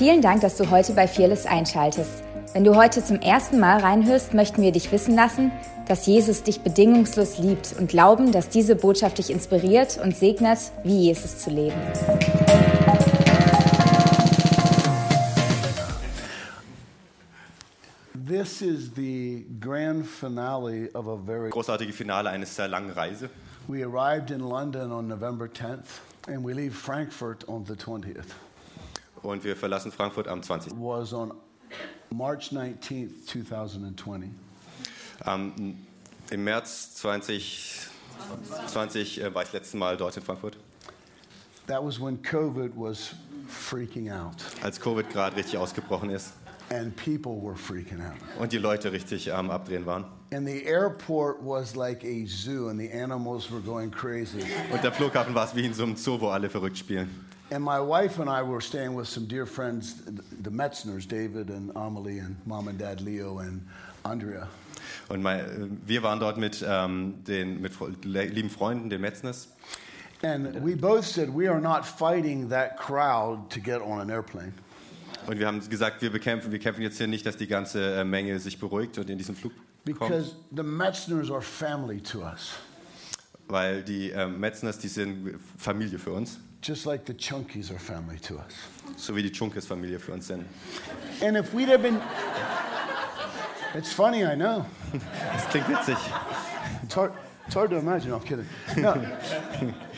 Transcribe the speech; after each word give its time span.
Vielen 0.00 0.22
Dank, 0.22 0.40
dass 0.40 0.56
du 0.56 0.70
heute 0.70 0.94
bei 0.94 1.06
Fearless 1.06 1.44
einschaltest. 1.44 2.22
Wenn 2.54 2.64
du 2.64 2.74
heute 2.74 3.04
zum 3.04 3.20
ersten 3.20 3.60
Mal 3.60 3.80
reinhörst, 3.80 4.32
möchten 4.32 4.62
wir 4.62 4.72
dich 4.72 4.90
wissen 4.92 5.14
lassen, 5.14 5.52
dass 5.88 6.06
Jesus 6.06 6.42
dich 6.42 6.62
bedingungslos 6.62 7.36
liebt 7.36 7.74
und 7.78 7.90
glauben, 7.90 8.32
dass 8.32 8.48
diese 8.48 8.76
Botschaft 8.76 9.18
dich 9.18 9.28
inspiriert 9.28 10.00
und 10.02 10.16
segnet, 10.16 10.58
wie 10.84 11.00
Jesus 11.00 11.40
zu 11.40 11.50
leben. 11.50 11.76
This 18.26 18.62
is 18.62 18.90
the 18.96 19.44
grand 19.60 20.06
finale 20.06 20.88
of 20.94 21.08
a 21.08 21.18
very. 21.26 21.50
großartige 21.50 21.92
Finale 21.92 22.30
eines 22.30 22.56
sehr 22.56 22.68
langen 22.68 22.92
Reise. 22.92 23.28
We 23.68 23.84
arrived 23.84 24.30
in 24.30 24.40
London 24.40 24.92
on 24.92 25.08
November 25.08 25.44
10th, 25.44 26.00
and 26.26 26.42
we 26.42 26.54
leave 26.54 26.74
Frankfurt 26.74 27.46
on 27.46 27.66
the 27.66 27.74
20th. 27.74 28.32
Und 29.22 29.44
wir 29.44 29.56
verlassen 29.56 29.92
Frankfurt 29.92 30.28
am 30.28 30.42
20. 30.42 30.72
Was 30.76 31.12
on 31.12 31.32
March 32.10 32.50
19th, 32.52 33.26
2020. 33.26 34.30
Ähm, 35.26 35.76
Im 36.30 36.44
März 36.44 36.94
2020 36.94 39.20
äh, 39.20 39.34
war 39.34 39.42
ich 39.42 39.48
das 39.48 39.52
letzte 39.52 39.76
Mal 39.76 39.96
dort 39.96 40.16
in 40.16 40.22
Frankfurt, 40.22 40.56
That 41.66 41.84
was 41.84 42.00
when 42.00 42.20
COVID 42.22 42.72
was 42.74 43.14
freaking 43.48 44.10
out, 44.10 44.36
als 44.62 44.80
Covid 44.80 45.08
gerade 45.10 45.36
richtig 45.36 45.56
ausgebrochen 45.56 46.10
ist 46.10 46.32
and 46.70 46.96
people 46.96 47.40
were 47.40 47.54
freaking 47.54 48.00
out. 48.00 48.16
und 48.40 48.52
die 48.52 48.58
Leute 48.58 48.90
richtig 48.92 49.32
am 49.32 49.50
Abdrehen 49.50 49.86
waren. 49.86 50.04
And 50.32 50.46
the 50.46 50.64
airport 50.64 51.38
was 51.42 51.74
like 51.76 52.02
a 52.04 52.24
zoo, 52.26 52.68
and 52.68 52.80
the 52.80 52.90
animals 52.90 53.50
were 53.50 53.60
going 53.60 53.90
crazy. 53.90 54.42
Und 54.72 54.82
der 54.82 54.92
Flughafen 54.92 55.34
war 55.34 55.44
es 55.44 55.54
wie 55.54 55.66
in 55.66 55.74
so 55.74 55.82
einem 55.82 55.96
Zoo, 55.96 56.20
wo 56.20 56.28
alle 56.28 56.48
verrückt 56.48 56.78
spielen. 56.78 57.26
And 57.52 57.64
my 57.64 57.80
wife 57.80 58.20
and 58.20 58.30
I 58.30 58.42
were 58.42 58.60
staying 58.60 58.94
with 58.94 59.08
some 59.08 59.26
dear 59.26 59.44
friends, 59.44 60.02
the 60.04 60.50
Metzners, 60.50 61.06
David 61.06 61.50
and 61.50 61.72
Amelie, 61.74 62.20
and 62.20 62.36
mom 62.46 62.68
and 62.68 62.78
dad 62.78 63.00
Leo 63.00 63.38
and 63.38 63.66
Andrea. 64.04 64.48
Und 65.08 65.22
mein, 65.22 65.80
wir 65.84 66.02
waren 66.04 66.20
dort 66.20 66.38
mit 66.38 66.64
ähm, 66.66 67.24
den 67.26 67.60
mit 67.60 67.72
lieben 68.04 68.50
Freunden, 68.50 68.88
den 68.88 69.00
Metznes. 69.00 69.48
And 70.22 70.62
we 70.62 70.76
both 70.76 71.04
said 71.04 71.28
we 71.34 71.48
are 71.48 71.60
not 71.60 71.84
fighting 71.84 72.50
that 72.50 72.76
crowd 72.76 73.50
to 73.50 73.60
get 73.60 73.80
on 73.80 74.00
an 74.00 74.10
airplane. 74.10 74.52
Und 75.26 75.38
wir 75.38 75.46
haben 75.48 75.60
gesagt, 75.68 76.02
wir 76.02 76.10
bekämpfen, 76.10 76.52
wir 76.52 76.60
kämpfen 76.60 76.82
jetzt 76.82 76.98
hier 76.98 77.08
nicht, 77.08 77.26
dass 77.26 77.36
die 77.36 77.48
ganze 77.48 77.94
äh, 77.96 78.04
Menge 78.04 78.38
sich 78.38 78.60
beruhigt 78.60 78.96
und 78.98 79.10
in 79.10 79.18
diesen 79.18 79.34
Flug 79.34 79.52
kommt. 79.98 80.10
Because 80.10 80.36
the 80.54 80.62
Metzners 80.62 81.30
are 81.30 81.42
family 81.42 82.00
to 82.00 82.20
us, 82.20 82.52
Weil 83.48 83.82
die 83.82 84.10
ähm, 84.10 84.38
Metznes, 84.38 84.78
die 84.78 84.88
sind 84.88 85.34
Familie 85.58 85.98
für 85.98 86.12
uns. 86.12 86.38
Just 86.60 86.86
like 86.86 87.04
the 87.04 87.14
Chunkies 87.14 87.70
are 87.70 87.78
family 87.78 88.18
to 88.20 88.38
us. 88.38 88.54
So 88.96 89.14
wie 89.14 89.22
die 89.22 89.30
Chunkes 89.30 89.66
Familie 89.66 89.98
für 89.98 90.12
uns 90.12 90.26
sind. 90.26 90.46
And 91.22 91.36
if 91.36 91.54
we'd 91.54 91.68
have 91.68 91.82
been. 91.82 92.00
It's 93.74 93.92
funny, 93.92 94.24
I 94.24 94.34
know. 94.34 94.66
Das 95.32 95.46
klingt 95.48 95.68
witzig. 95.68 95.96
It's 96.82 96.94
hard, 96.94 97.12
it's 97.46 97.54
hard 97.54 97.70
to 97.70 97.76
imagine. 97.76 98.12
I'm 98.12 98.20
kidding. 98.20 98.46
No. 98.76 98.94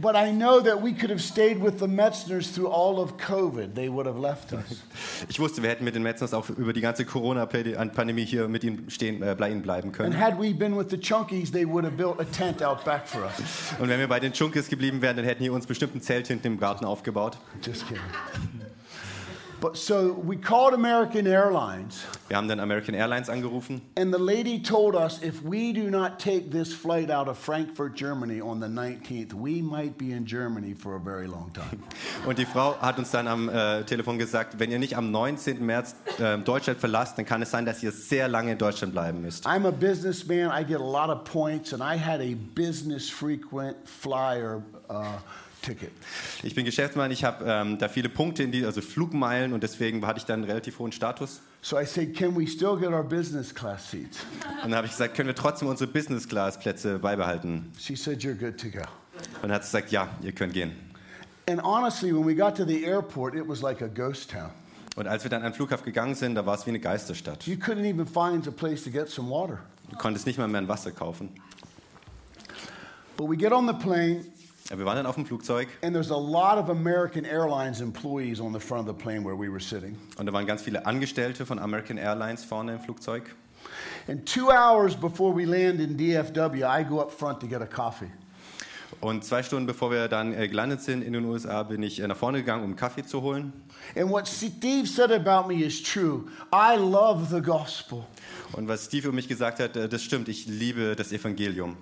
but 0.00 0.14
I 0.16 0.30
know 0.32 0.60
that 0.60 0.80
we 0.82 0.92
could 0.92 1.10
have 1.10 1.20
stayed 1.22 1.60
with 1.62 1.78
the 1.78 1.86
Metzners 1.86 2.52
through 2.52 2.68
all 2.68 3.00
of 3.00 3.16
COVID. 3.18 3.74
They 3.74 3.88
would 3.88 4.06
have 4.06 4.18
left 4.18 4.52
us. 4.52 4.82
Ich 5.28 5.40
wusste, 5.40 5.62
wir 5.62 5.70
hätten 5.70 5.84
mit 5.84 5.94
den 5.94 6.02
Metznes 6.02 6.32
auch 6.32 6.48
über 6.50 6.72
die 6.72 6.80
ganze 6.80 7.04
Corona-Pandemie 7.04 8.24
hier 8.24 8.48
mit 8.48 8.62
ihnen 8.64 8.88
stehen, 8.88 9.22
äh, 9.22 9.34
bei 9.36 9.50
ihnen 9.50 9.62
bleiben 9.62 9.88
And 9.88 9.96
können. 9.96 10.20
had 10.20 10.38
we 10.38 10.54
been 10.54 10.76
with 10.76 10.86
the 10.90 10.96
Chunkies, 10.96 11.50
they 11.50 11.66
would 11.66 11.84
have 11.84 11.96
built 11.96 12.20
a 12.20 12.24
tent 12.24 12.62
out 12.62 12.84
back 12.84 13.06
for 13.08 13.22
us. 13.24 13.74
Und 13.78 13.88
wenn 13.88 13.98
wir 13.98 14.08
bei 14.08 14.20
den 14.20 14.32
Chunkes 14.32 14.68
geblieben 14.68 15.02
wären, 15.02 15.16
dann 15.16 15.24
hätten 15.24 15.42
die 15.42 15.50
uns 15.50 15.66
bestimmt 15.66 15.94
ein 15.96 16.00
Zelt 16.02 16.28
hinten 16.28 16.46
im 16.46 16.60
Garten 16.60 16.84
aufgebaut. 16.84 17.38
Just 17.64 17.86
kidding. 17.88 18.02
But 19.60 19.76
so 19.76 20.12
we 20.12 20.36
called 20.36 20.72
American 20.72 21.26
Airlines, 21.26 22.04
Wir 22.28 22.36
haben 22.36 22.46
dann 22.46 22.60
American 22.60 22.94
Airlines 22.94 23.28
angerufen 23.28 23.80
and 23.96 24.12
the 24.14 24.20
lady 24.20 24.62
told 24.62 24.94
us 24.94 25.20
if 25.22 25.42
we 25.42 25.72
do 25.72 25.90
not 25.90 26.18
take 26.18 26.50
this 26.50 26.72
flight 26.72 27.10
out 27.10 27.28
of 27.28 27.38
Frankfurt, 27.38 27.96
Germany 27.96 28.40
on 28.40 28.60
the 28.60 28.68
19th, 28.68 29.34
we 29.34 29.60
might 29.62 29.98
be 29.98 30.12
in 30.12 30.24
Germany 30.26 30.74
for 30.74 30.94
a 30.94 31.00
very 31.00 31.26
long 31.26 31.50
time. 31.52 31.82
und 32.26 32.38
die 32.38 32.44
Frau 32.44 32.76
hat 32.80 32.98
uns 32.98 33.10
dann 33.10 33.26
am 33.26 33.48
äh, 33.48 33.82
Telefon 33.84 34.18
gesagt, 34.18 34.58
wenn 34.58 34.70
ihr 34.70 34.78
nicht 34.78 34.96
am 34.96 35.10
19. 35.10 35.64
März 35.64 35.96
äh, 36.18 36.38
Deutschland 36.38 36.78
verlasst, 36.78 37.18
dann 37.18 37.24
kann 37.24 37.42
es 37.42 37.50
sein, 37.50 37.66
dass 37.66 37.82
ihr 37.82 37.92
sehr 37.92 38.28
lange 38.28 38.52
in 38.52 38.58
Deutschland 38.58 38.92
bleiben 38.92 39.22
müsst. 39.22 39.46
I'm 39.46 39.66
a 39.66 39.72
businessman, 39.72 40.50
I 40.50 40.64
get 40.64 40.80
a 40.80 40.84
lot 40.84 41.10
of 41.10 41.24
points, 41.24 41.72
and 41.72 41.82
I 41.82 41.96
had 41.98 42.20
a 42.20 42.34
business 42.54 43.10
frequent 43.10 43.76
flyer 43.88 44.62
uh, 44.88 45.18
ticket. 45.62 45.90
Ich 46.42 46.54
bin 46.54 46.64
Geschäftsmann, 46.64 47.10
ich 47.10 47.24
habe 47.24 47.44
ähm, 47.46 47.78
da 47.78 47.88
viele 47.88 48.08
Punkte, 48.08 48.42
in 48.42 48.52
die, 48.52 48.64
also 48.64 48.80
Flugmeilen 48.80 49.52
und 49.52 49.62
deswegen 49.62 50.06
hatte 50.06 50.18
ich 50.18 50.24
dann 50.24 50.40
einen 50.40 50.50
relativ 50.50 50.78
hohen 50.78 50.92
Status. 50.92 51.40
So 51.62 51.78
I 51.78 51.84
said, 51.84 52.16
Can 52.16 52.36
we 52.36 52.46
still 52.46 52.76
get 52.76 52.90
our 52.90 53.02
business 53.02 53.54
class 53.54 53.90
seats? 53.90 54.18
Und 54.62 54.70
dann 54.70 54.76
habe 54.76 54.86
ich 54.86 54.92
gesagt, 54.92 55.14
können 55.14 55.28
wir 55.28 55.34
trotzdem 55.34 55.68
unsere 55.68 55.90
Business-Class-Plätze 55.90 56.98
beibehalten? 56.98 57.72
She 57.78 57.96
said, 57.96 58.22
You're 58.22 58.34
good 58.34 58.58
to 58.58 58.68
go. 58.68 58.84
Und 59.42 59.44
dann 59.44 59.52
hat 59.52 59.64
sie 59.64 59.76
gesagt, 59.76 59.90
ja, 59.90 60.08
ihr 60.22 60.32
könnt 60.32 60.52
gehen. 60.52 60.72
And 61.48 61.62
honestly, 61.62 62.12
when 62.12 62.26
we 62.26 62.34
got 62.34 62.56
to 62.56 62.64
the 62.64 62.84
airport, 62.84 63.34
it 63.34 63.48
was 63.48 63.62
like 63.62 63.82
a 63.82 63.88
ghost 63.88 64.30
town. 64.30 64.50
Und 64.96 65.06
als 65.06 65.22
wir 65.22 65.30
dann 65.30 65.42
an 65.42 65.52
den 65.52 65.54
Flughafen 65.54 65.84
gegangen 65.84 66.14
sind, 66.14 66.34
da 66.34 66.44
war 66.44 66.56
es 66.56 66.66
wie 66.66 66.70
eine 66.70 66.80
Geisterstadt. 66.80 67.46
You 67.46 67.54
couldn't 67.54 67.88
even 67.88 68.06
find 68.06 68.46
a 68.46 68.50
place 68.50 68.82
to 68.84 68.90
get 68.90 69.08
some 69.08 69.30
water. 69.30 69.58
Du 69.90 69.96
konntest 69.96 70.26
nicht 70.26 70.38
mal 70.38 70.48
mehr 70.48 70.60
ein 70.60 70.68
Wasser 70.68 70.90
kaufen. 70.90 71.30
But 73.16 73.28
we 73.28 73.36
get 73.36 73.52
on 73.52 73.66
the 73.66 73.72
plane, 73.72 74.24
Ja, 74.70 74.78
wir 74.78 74.84
waren 74.84 74.96
dann 74.96 75.06
auf 75.06 75.14
dem 75.14 75.24
Flugzeug 75.24 75.68
and 75.82 75.94
there's 75.94 76.10
a 76.10 76.18
lot 76.18 76.58
of 76.62 76.68
American 76.68 77.24
Airlines 77.24 77.80
employees 77.80 78.40
on 78.40 78.52
the 78.52 78.60
front 78.60 78.88
of 78.88 78.94
the 78.94 79.02
plane 79.02 79.24
where 79.24 79.36
we 79.38 79.50
were 79.50 79.60
sitting. 79.60 79.96
und 80.18 80.26
da 80.26 80.32
waren 80.32 80.46
ganz 80.46 80.62
viele 80.62 80.84
Angestellte 80.84 81.46
von 81.46 81.58
American 81.58 81.96
Airlines 81.96 82.44
vorne 82.44 82.74
im 82.74 82.80
Flugzeug. 82.80 83.34
And 84.08 84.24
two 84.26 84.50
hours 84.50 84.94
before 84.94 85.34
we 85.34 85.44
land 85.44 85.80
in 85.80 85.96
DFW, 85.96 86.64
I 86.64 86.84
go 86.84 87.00
up 87.00 87.10
front 87.10 87.40
to 87.40 87.46
get 87.46 87.60
a 87.60 87.66
coffee. 87.66 88.10
Und 89.00 89.24
zwei 89.24 89.42
Stunden 89.42 89.66
bevor 89.66 89.90
wir 89.90 90.08
dann 90.08 90.32
äh, 90.32 90.48
gelandet 90.48 90.80
sind 90.82 91.02
in 91.02 91.12
den 91.12 91.24
USA, 91.24 91.62
bin 91.62 91.82
ich 91.82 92.00
äh, 92.00 92.06
nach 92.08 92.16
vorne 92.16 92.38
gegangen, 92.38 92.64
um 92.64 92.70
einen 92.70 92.76
Kaffee 92.76 93.04
zu 93.04 93.22
holen. 93.22 93.52
And 93.96 94.10
what 94.10 94.26
Steve 94.26 94.86
said 94.86 95.12
about 95.12 95.48
me 95.48 95.62
is 95.62 95.82
true. 95.82 96.24
I 96.52 96.76
love 96.76 97.26
the 97.30 97.40
gospel. 97.40 98.04
Und 98.52 98.66
was 98.66 98.86
Steve 98.86 99.08
über 99.08 99.14
mich 99.14 99.28
gesagt 99.28 99.60
hat, 99.60 99.76
äh, 99.76 99.88
das 99.88 100.02
stimmt, 100.02 100.28
ich 100.28 100.46
liebe 100.46 100.96
das 100.96 101.12
Evangelium. 101.12 101.76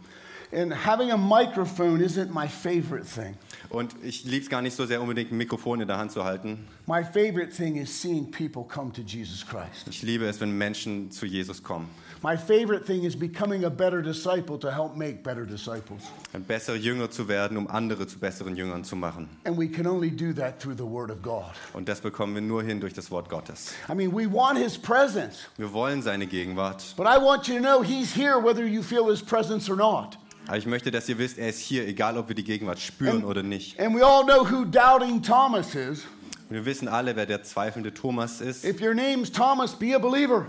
And 0.53 0.73
having 0.73 1.11
a 1.11 1.17
microphone 1.17 2.01
isn't 2.01 2.31
my 2.33 2.47
favorite 2.49 3.05
thing. 3.07 3.37
Und 3.69 3.95
ich 4.05 4.25
liebe 4.25 4.45
es 4.45 4.49
gar 4.49 4.62
nicht 4.62 4.77
so 4.77 4.87
sehr, 4.87 5.01
unbedingt 5.01 5.33
ein 5.33 5.37
Mikrofon 5.39 5.81
in 5.81 5.89
der 5.89 5.99
Hand 5.99 6.12
zu 6.12 6.23
halten. 6.25 6.67
My 6.87 7.03
favorite 7.03 7.51
thing 7.51 7.77
is 7.77 7.91
seeing 7.91 8.31
people 8.31 8.62
come 8.62 8.93
to 8.93 9.03
Jesus 9.03 9.45
Christ. 9.45 9.89
Ich 9.91 10.03
liebe 10.03 10.25
es, 10.27 10.41
wenn 10.41 10.56
Menschen 10.56 11.11
zu 11.11 11.27
Jesus 11.27 11.61
kommen. 11.61 11.89
My 12.23 12.37
favorite 12.37 12.85
thing 12.87 13.03
is 13.03 13.17
becoming 13.17 13.65
a 13.65 13.69
better 13.69 14.01
disciple 14.01 14.56
to 14.61 14.71
help 14.71 14.97
make 14.97 15.23
better 15.25 15.45
disciples. 15.45 16.03
Ein 16.33 16.45
bessere 16.45 16.77
Jünger 16.77 17.11
zu 17.11 17.27
werden, 17.27 17.56
um 17.56 17.67
andere 17.69 18.06
zu 18.06 18.19
besseren 18.21 18.55
Jüngern 18.56 18.85
zu 18.85 18.95
machen. 18.95 19.29
And 19.45 19.59
we 19.59 19.67
can 19.69 19.87
only 19.87 20.11
do 20.11 20.33
that 20.41 20.61
through 20.61 20.77
the 20.77 20.85
Word 20.87 21.11
of 21.11 21.21
God. 21.23 21.53
Und 21.73 21.89
das 21.89 22.01
bekommen 22.01 22.35
wir 22.37 22.43
nur 22.43 22.62
hin 22.62 22.81
durch 22.81 22.95
das 22.95 23.11
Wort 23.11 23.29
Gottes. 23.29 23.75
I 23.91 23.95
mean, 23.95 24.12
we 24.12 24.33
want 24.33 24.59
His 24.59 24.79
presence, 24.79 25.49
Wir 25.56 25.73
wollen 25.73 26.03
seine 26.03 26.27
Gegenwart. 26.29 26.95
but 26.97 27.06
I 27.06 27.19
want 27.19 27.49
you 27.49 27.56
to 27.56 27.61
know 27.61 27.83
He's 27.83 28.15
here 28.15 28.39
whether 28.41 28.65
you 28.65 28.83
feel 28.83 29.11
His 29.11 29.21
presence 29.23 29.69
or 29.69 29.77
not. 29.77 30.17
Aber 30.47 30.59
ich 30.59 30.67
möchte, 30.67 30.91
dass 30.91 31.09
ihr 31.09 31.19
wisst, 31.19 31.39
er 31.39 31.49
ist 31.49 31.61
hier, 31.61 31.87
egal 31.87 32.17
ob 32.17 32.29
wir 32.29 32.34
die 32.34 32.45
Gegenwart 32.45 32.79
spüren 32.79 33.25
oder 33.25 33.43
nicht. 33.43 33.81
And 33.81 33.97
we 33.97 34.05
all 34.07 34.25
know 34.25 34.49
who 34.49 34.65
Doubting 34.65 35.23
Thomas 35.23 35.75
is. 35.75 36.05
Und 36.49 36.55
wir 36.55 36.65
wissen 36.65 36.87
alle, 36.87 37.17
wer 37.17 37.27
der 37.27 37.43
zweifelnde 37.43 37.93
Thomas 37.93 38.41
ist. 38.41 38.65
If 38.65 38.81
your 38.81 38.95
name's 38.95 39.33
Thomas, 39.33 39.75
be 39.75 39.95
a 39.95 39.99
believer. 39.99 40.47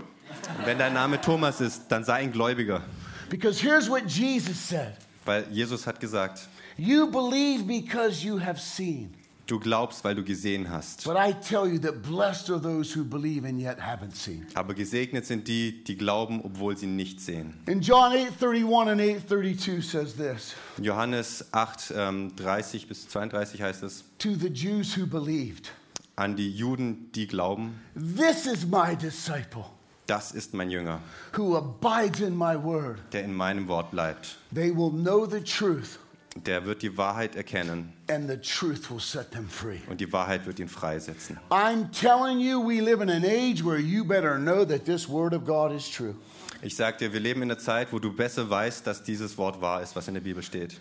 Und 0.58 0.66
wenn 0.66 0.78
dein 0.78 0.94
Name 0.94 1.20
Thomas 1.20 1.60
ist, 1.60 1.88
dann 1.88 2.04
sei 2.04 2.14
ein 2.14 2.32
Gläubiger. 2.32 2.82
Because 3.28 3.60
here's 3.60 3.90
what 3.90 4.06
Jesus 4.06 4.56
said 4.68 4.94
Weil 5.24 5.44
Jesus 5.50 5.86
hat 5.86 5.98
gesagt, 6.00 6.48
You 6.76 7.10
believe 7.10 7.64
because 7.64 8.24
you 8.24 8.38
have 8.38 8.60
seen. 8.60 9.12
Du 9.48 9.58
glaubst, 9.58 10.04
weil 10.04 10.14
du 10.14 10.22
gesehen 10.22 10.70
hast. 10.70 11.04
But 11.04 11.16
I 11.16 11.32
tell 11.32 11.66
you 11.66 11.78
that 11.80 12.02
blessed 12.02 12.50
are 12.50 12.60
those 12.60 12.96
who 12.96 13.02
believe 13.02 13.44
and 13.44 13.60
yet 13.60 13.78
haven't 13.80 14.14
seen. 14.14 14.46
Aber 14.54 14.74
gesegnet 14.74 15.26
sind 15.26 15.48
die, 15.48 15.82
die 15.82 15.96
glauben, 15.96 16.40
obwohl 16.44 16.76
sie 16.76 16.86
nicht 16.86 17.20
sehen. 17.20 17.54
In 17.66 17.80
John 17.80 18.12
8:31 18.12 18.88
and 18.88 19.00
8:32 19.00 19.82
says 19.82 20.14
this, 20.14 20.54
Johannes 20.80 21.44
8, 21.52 21.92
ähm, 21.96 22.36
30 22.36 22.86
bis 22.86 23.08
32 23.08 23.62
heißt 23.62 23.82
es, 23.82 24.04
to 24.18 24.34
the 24.34 24.48
Jews 24.48 24.96
who 24.96 25.06
believed, 25.06 25.72
an 26.14 26.36
die 26.36 26.50
Juden, 26.50 27.10
die 27.12 27.26
glauben, 27.26 27.80
this 27.94 28.46
is 28.46 28.66
my 28.66 28.94
disciple 28.94 29.64
das 30.06 30.32
ist 30.32 30.54
mein 30.54 30.70
Jünger, 30.70 31.00
who 31.36 31.56
abides 31.56 32.20
in 32.20 32.36
my 32.36 32.56
word. 32.56 32.98
der 33.12 33.24
in 33.24 33.34
meinem 33.34 33.68
Wort 33.68 33.90
bleibt. 33.90 34.38
They 34.54 34.74
will 34.74 34.90
know 34.90 35.26
the 35.26 35.40
truth 35.40 35.98
Der 36.44 36.64
wird 36.64 36.82
die 36.82 36.96
Wahrheit 36.96 37.36
erkennen 37.36 37.92
and 38.08 38.28
the 38.28 38.36
truth 38.36 38.90
will 38.90 39.00
set 39.00 39.30
them 39.30 39.48
free. 39.48 39.80
und 39.88 40.00
die 40.00 40.12
Wahrheit 40.12 40.46
wird 40.46 40.58
ihn 40.58 40.68
freisetzen. 40.68 41.38
I'm 41.50 41.90
telling 41.92 42.40
you, 42.40 42.60
we 42.60 42.80
live 42.80 43.02
in 43.02 43.10
an 43.10 43.24
age 43.24 43.64
where 43.64 43.78
you 43.78 44.04
better 44.04 44.38
know 44.38 44.64
that 44.64 44.84
this 44.84 45.08
word 45.08 45.34
of 45.34 45.44
God 45.44 45.72
is 45.72 45.88
true. 45.90 46.14
Ich 46.60 46.74
sag 46.74 46.98
dir, 46.98 47.12
wir 47.12 47.20
leben 47.20 47.42
in 47.42 47.50
einer 47.52 47.60
Zeit, 47.60 47.92
wo 47.92 48.00
du 48.00 48.12
besser 48.12 48.50
weißt, 48.50 48.84
dass 48.84 49.04
dieses 49.04 49.38
Wort 49.38 49.60
wahr 49.60 49.80
ist, 49.80 49.94
was 49.94 50.08
in 50.08 50.14
der 50.14 50.20
Bibel 50.20 50.42
steht. 50.42 50.80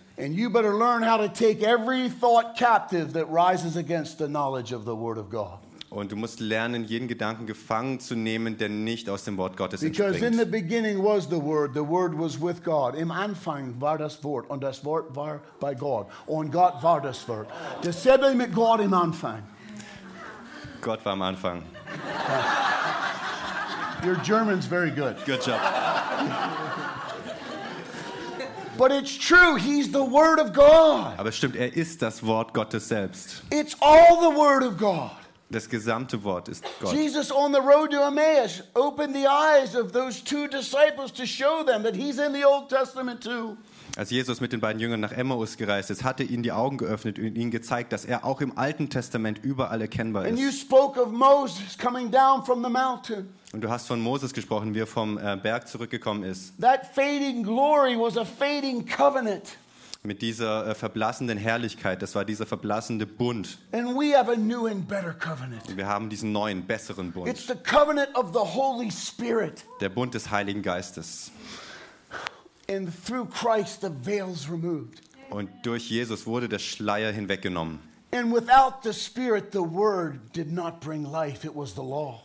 Und 5.89 6.11
du 6.11 6.17
musst 6.17 6.41
lernen, 6.41 6.83
jeden 6.83 7.07
Gedanken 7.07 7.45
gefangen 7.45 8.01
zu 8.01 8.15
nehmen, 8.15 8.57
der 8.57 8.67
nicht 8.67 9.09
aus 9.09 9.23
dem 9.23 9.37
Wort 9.37 9.55
Gottes 9.55 9.79
Because 9.79 10.17
in 10.17 10.25
entspringt. 10.25 10.39
the 10.39 10.45
beginning 10.45 11.01
was 11.01 11.29
the 11.29 11.41
Word, 11.41 11.73
the 11.73 11.87
Word 11.87 12.11
was 12.19 12.41
with 12.41 12.61
God. 12.61 12.93
Im 12.95 13.09
Anfang 13.09 13.79
war 13.79 13.97
das 13.97 14.21
Wort 14.23 14.49
und 14.49 14.61
das 14.61 14.83
Wort 14.83 15.15
war 15.15 15.39
bei 15.61 15.73
Gott 15.73 16.07
und 16.25 16.51
Gott 16.51 16.83
war 16.83 16.99
das 16.99 17.25
Wort. 17.29 17.47
Dasselbe 17.83 18.35
mit 18.35 18.53
Gott 18.53 18.81
im 18.81 18.93
Anfang. 18.93 19.43
Gott 20.81 21.05
war 21.05 21.13
am 21.13 21.21
Anfang. 21.21 21.63
Your 24.05 24.15
German's 24.23 24.65
very 24.65 24.91
good. 24.91 25.15
Good 25.25 25.45
job. 25.45 25.59
But 28.77 28.91
it's 28.91 29.17
true, 29.17 29.55
He's 29.55 29.91
the 29.91 30.03
Word 30.03 30.39
of 30.39 30.53
God. 30.53 31.17
Aber 31.17 31.29
es 31.29 31.37
stimmt, 31.37 31.55
er 31.55 31.75
ist 31.75 32.01
das 32.01 32.23
Wort 32.23 32.53
Gottes 32.53 32.89
selbst. 32.89 33.41
It's 33.49 33.75
all 33.81 34.19
the 34.21 34.37
Word 34.37 34.63
of 34.63 34.77
God. 34.77 35.11
Das 35.49 35.69
gesamte 35.69 36.23
Wort 36.23 36.49
ist 36.49 36.63
Gott. 36.81 36.93
Jesus 36.93 37.31
on 37.31 37.53
the 37.53 37.59
road 37.59 37.91
to 37.91 38.01
Emmaus 38.01 38.63
opened 38.75 39.15
the 39.15 39.27
eyes 39.27 39.75
of 39.75 39.93
those 39.93 40.21
two 40.21 40.47
disciples 40.47 41.13
to 41.13 41.25
show 41.25 41.63
them 41.65 41.83
that 41.83 41.95
He's 41.95 42.17
in 42.19 42.33
the 42.33 42.43
Old 42.45 42.67
Testament 42.69 43.23
too. 43.23 43.55
Als 43.95 44.09
Jesus 44.11 44.41
mit 44.41 44.51
den 44.51 44.59
beiden 44.59 44.79
Jüngern 44.81 44.99
nach 44.99 45.13
Emmaus 45.13 45.55
gereist 45.57 45.89
ist, 45.89 46.03
hatte 46.03 46.23
ihnen 46.23 46.43
die 46.43 46.51
Augen 46.51 46.77
geöffnet 46.77 47.17
und 47.17 47.35
ihnen 47.35 47.49
gezeigt, 47.49 47.93
dass 47.93 48.03
er 48.05 48.25
auch 48.25 48.41
im 48.41 48.57
Alten 48.57 48.89
Testament 48.89 49.39
überall 49.43 49.81
erkennbar 49.81 50.25
And 50.25 50.37
you 50.37 50.49
ist. 50.49 50.59
spoke 50.61 51.01
of 51.01 51.11
Moses 51.11 51.77
coming 51.81 52.11
down 52.11 52.43
from 52.45 52.61
the 52.63 52.69
mountain. 52.69 53.29
Und 53.53 53.61
du 53.61 53.69
hast 53.69 53.87
von 53.87 54.01
Moses 54.01 54.33
gesprochen, 54.33 54.75
wie 54.75 54.79
er 54.81 54.87
vom 54.87 55.17
äh, 55.17 55.37
Berg 55.41 55.67
zurückgekommen 55.69 56.23
ist. 56.23 56.53
That 56.59 56.87
fading 56.93 57.41
glory 57.43 57.97
was 57.97 58.17
a 58.17 58.25
fading 58.25 58.85
covenant. 58.85 59.43
Mit 60.07 60.21
dieser 60.21 60.67
äh, 60.67 60.73
verblassenden 60.73 61.37
Herrlichkeit, 61.37 62.01
das 62.01 62.15
war 62.15 62.23
dieser 62.23 62.45
verblassende 62.45 63.05
Bund. 63.05 63.57
And 63.73 63.89
we 63.89 64.17
have 64.17 64.31
a 64.31 64.37
new 64.37 64.65
and 64.65 64.87
better 64.87 65.11
covenant. 65.11 65.67
Und 65.67 65.75
wir 65.75 65.85
haben 65.85 66.09
diesen 66.09 66.31
neuen, 66.31 66.65
besseren 66.65 67.11
Bund. 67.11 67.27
It's 67.27 67.45
the 67.45 67.55
covenant 67.55 68.15
of 68.15 68.31
the 68.31 68.39
Holy 68.39 68.89
Spirit. 68.89 69.65
Der 69.81 69.89
Bund 69.89 70.13
des 70.13 70.31
Heiligen 70.31 70.61
Geistes. 70.61 71.29
And 72.69 72.89
through 73.05 73.25
Christ, 73.25 73.81
the 73.81 73.89
veil's 73.89 74.49
removed. 74.49 75.01
Und 75.29 75.49
durch 75.63 75.89
Jesus 75.89 76.25
wurde 76.25 76.47
der 76.47 76.59
Schleier 76.59 77.11
hinweggenommen. 77.11 77.79
And 78.11 78.33
without 78.33 78.75
the 78.83 78.93
Spirit, 78.93 79.51
the 79.51 79.59
Word 79.59 80.21
did 80.33 80.53
not 80.53 80.79
bring 80.79 81.03
life, 81.03 81.45
it 81.45 81.53
was 81.53 81.73
the 81.75 81.83
law. 81.83 82.23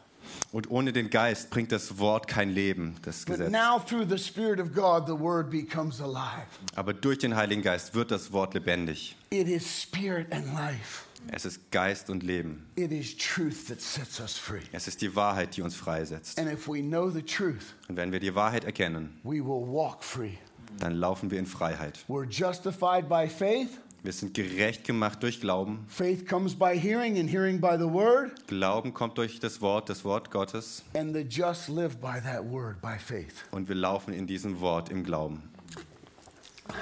Und 0.51 0.71
ohne 0.71 0.93
den 0.93 1.09
Geist 1.09 1.49
bringt 1.51 1.73
das 1.73 1.99
Wort 1.99 2.29
kein 2.29 2.51
Leben, 2.51 2.97
das 3.03 3.25
Gesetz. 3.25 3.51
now, 3.51 3.79
through 3.79 4.07
the 4.09 4.19
Spirit 4.19 4.61
of 4.61 4.73
God, 4.75 5.07
the 5.07 5.19
Word 5.19 5.51
becomes 5.51 6.01
alive. 6.01 6.47
Aber 6.75 6.93
durch 6.93 7.19
den 7.19 7.35
Heiligen 7.37 7.63
Geist 7.63 7.95
wird 7.95 8.11
das 8.11 8.33
Wort 8.33 8.53
lebendig. 8.55 9.17
It 9.31 9.49
is 9.49 9.65
Spirit 9.83 10.31
and 10.33 10.47
life. 10.55 11.05
Es 11.29 11.45
ist 11.45 11.71
Geist 11.71 12.11
und 12.11 12.23
Leben. 12.23 12.67
It 12.75 12.91
is 12.91 13.17
truth 13.17 13.69
that 13.69 13.81
sets 13.81 14.19
us 14.21 14.37
free. 14.37 14.61
Es 14.73 14.89
ist 14.89 15.01
die 15.01 15.15
Wahrheit, 15.15 15.57
die 15.57 15.63
uns 15.63 15.75
freisetzt. 15.77 16.39
And 16.39 16.53
if 16.53 16.67
we 16.69 16.81
know 16.83 17.09
the 17.09 17.23
truth, 17.23 17.75
Und 17.89 17.97
wenn 17.97 18.11
wir 18.13 18.21
die 18.21 18.35
Wahrheit 18.35 18.65
erkennen, 18.65 19.21
we 19.23 19.37
will 19.37 19.67
walk 19.73 20.03
free. 20.03 20.33
dann 20.81 20.95
laufen 20.97 21.31
wir 21.31 21.39
in 21.39 21.47
Freiheit. 21.47 22.01
We're 22.09 22.27
justified 22.29 23.09
by 23.09 23.29
faith. 23.29 23.69
Wir 24.05 24.13
sind 24.13 24.35
gerecht 24.35 24.85
gemacht 24.85 25.23
durch 25.23 25.41
Glauben. 25.41 25.85
Faith 25.87 26.27
comes 26.27 26.57
by 26.57 26.77
hearing, 26.77 27.19
and 27.21 27.31
hearing 27.31 27.61
by 27.61 27.77
the 27.79 27.89
Word. 27.89 28.33
Glauben 28.49 28.93
kommt 28.93 29.17
durch 29.17 29.39
das 29.39 29.61
Wort, 29.61 29.89
das 29.89 30.05
Wort 30.05 30.31
Gottes. 30.33 30.83
And 30.93 31.15
the 31.15 31.23
just 31.23 31.69
live 31.69 32.01
by 32.01 32.21
that 32.21 32.45
Word, 32.45 32.81
by 32.83 32.99
faith. 32.99 33.45
Und 33.53 33.69
wir 33.69 33.77
laufen 33.77 34.13
in 34.13 34.27
diesem 34.27 34.59
Wort 34.61 34.91
im 34.91 35.05
Glauben. 35.05 35.45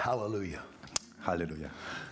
Hallelujah. 0.02 0.62
Halleluja. 1.26 1.68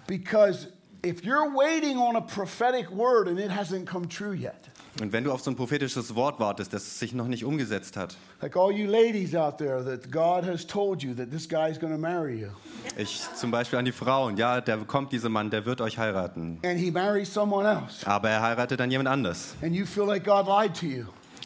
Because 0.06 0.68
if 1.02 1.24
you're 1.24 1.54
waiting 1.54 1.96
on 1.96 2.16
a 2.16 2.20
prophetic 2.20 2.90
word 2.90 3.28
and 3.28 3.38
it 3.38 3.50
hasn't 3.50 3.86
come 3.86 4.06
true 4.06 4.32
yet, 4.32 4.67
Und 5.00 5.12
wenn 5.12 5.22
du 5.22 5.32
auf 5.32 5.40
so 5.42 5.50
ein 5.50 5.56
prophetisches 5.56 6.14
Wort 6.16 6.40
wartest, 6.40 6.72
das 6.72 6.98
sich 6.98 7.12
noch 7.12 7.28
nicht 7.28 7.44
umgesetzt 7.44 7.96
hat, 7.96 8.16
like 8.42 8.56
all 8.56 8.72
you 8.72 8.86
ladies 8.90 9.34
out 9.34 9.58
there 9.58 9.84
that 9.84 10.10
God 10.10 10.44
has 10.44 10.66
told 10.66 11.02
you 11.02 11.14
that 11.14 11.30
this 11.30 11.48
guy's 11.48 11.78
going 11.78 11.92
to 11.92 11.98
marry 11.98 12.40
you, 12.40 12.48
ich 12.96 13.20
zum 13.36 13.50
Beispiel 13.52 13.78
an 13.78 13.84
die 13.84 13.92
Frauen, 13.92 14.36
ja, 14.36 14.60
der 14.60 14.78
kommt 14.78 15.12
dieser 15.12 15.28
Mann, 15.28 15.50
der 15.50 15.64
wird 15.66 15.80
euch 15.80 15.98
heiraten. 15.98 16.58
and 16.64 16.78
he 16.80 16.90
marries 16.90 17.32
someone 17.32 17.68
else, 17.68 18.04
Aber 18.06 18.28
er 18.30 18.42
heiratet 18.42 18.80
dann 18.80 18.90
jemand 18.90 19.08
anders. 19.08 19.54
and 19.62 19.74
you 19.74 19.86
feel 19.86 20.04
like 20.04 20.24
God 20.24 20.46
lied 20.48 20.74
to 20.74 20.86
you, 20.86 21.04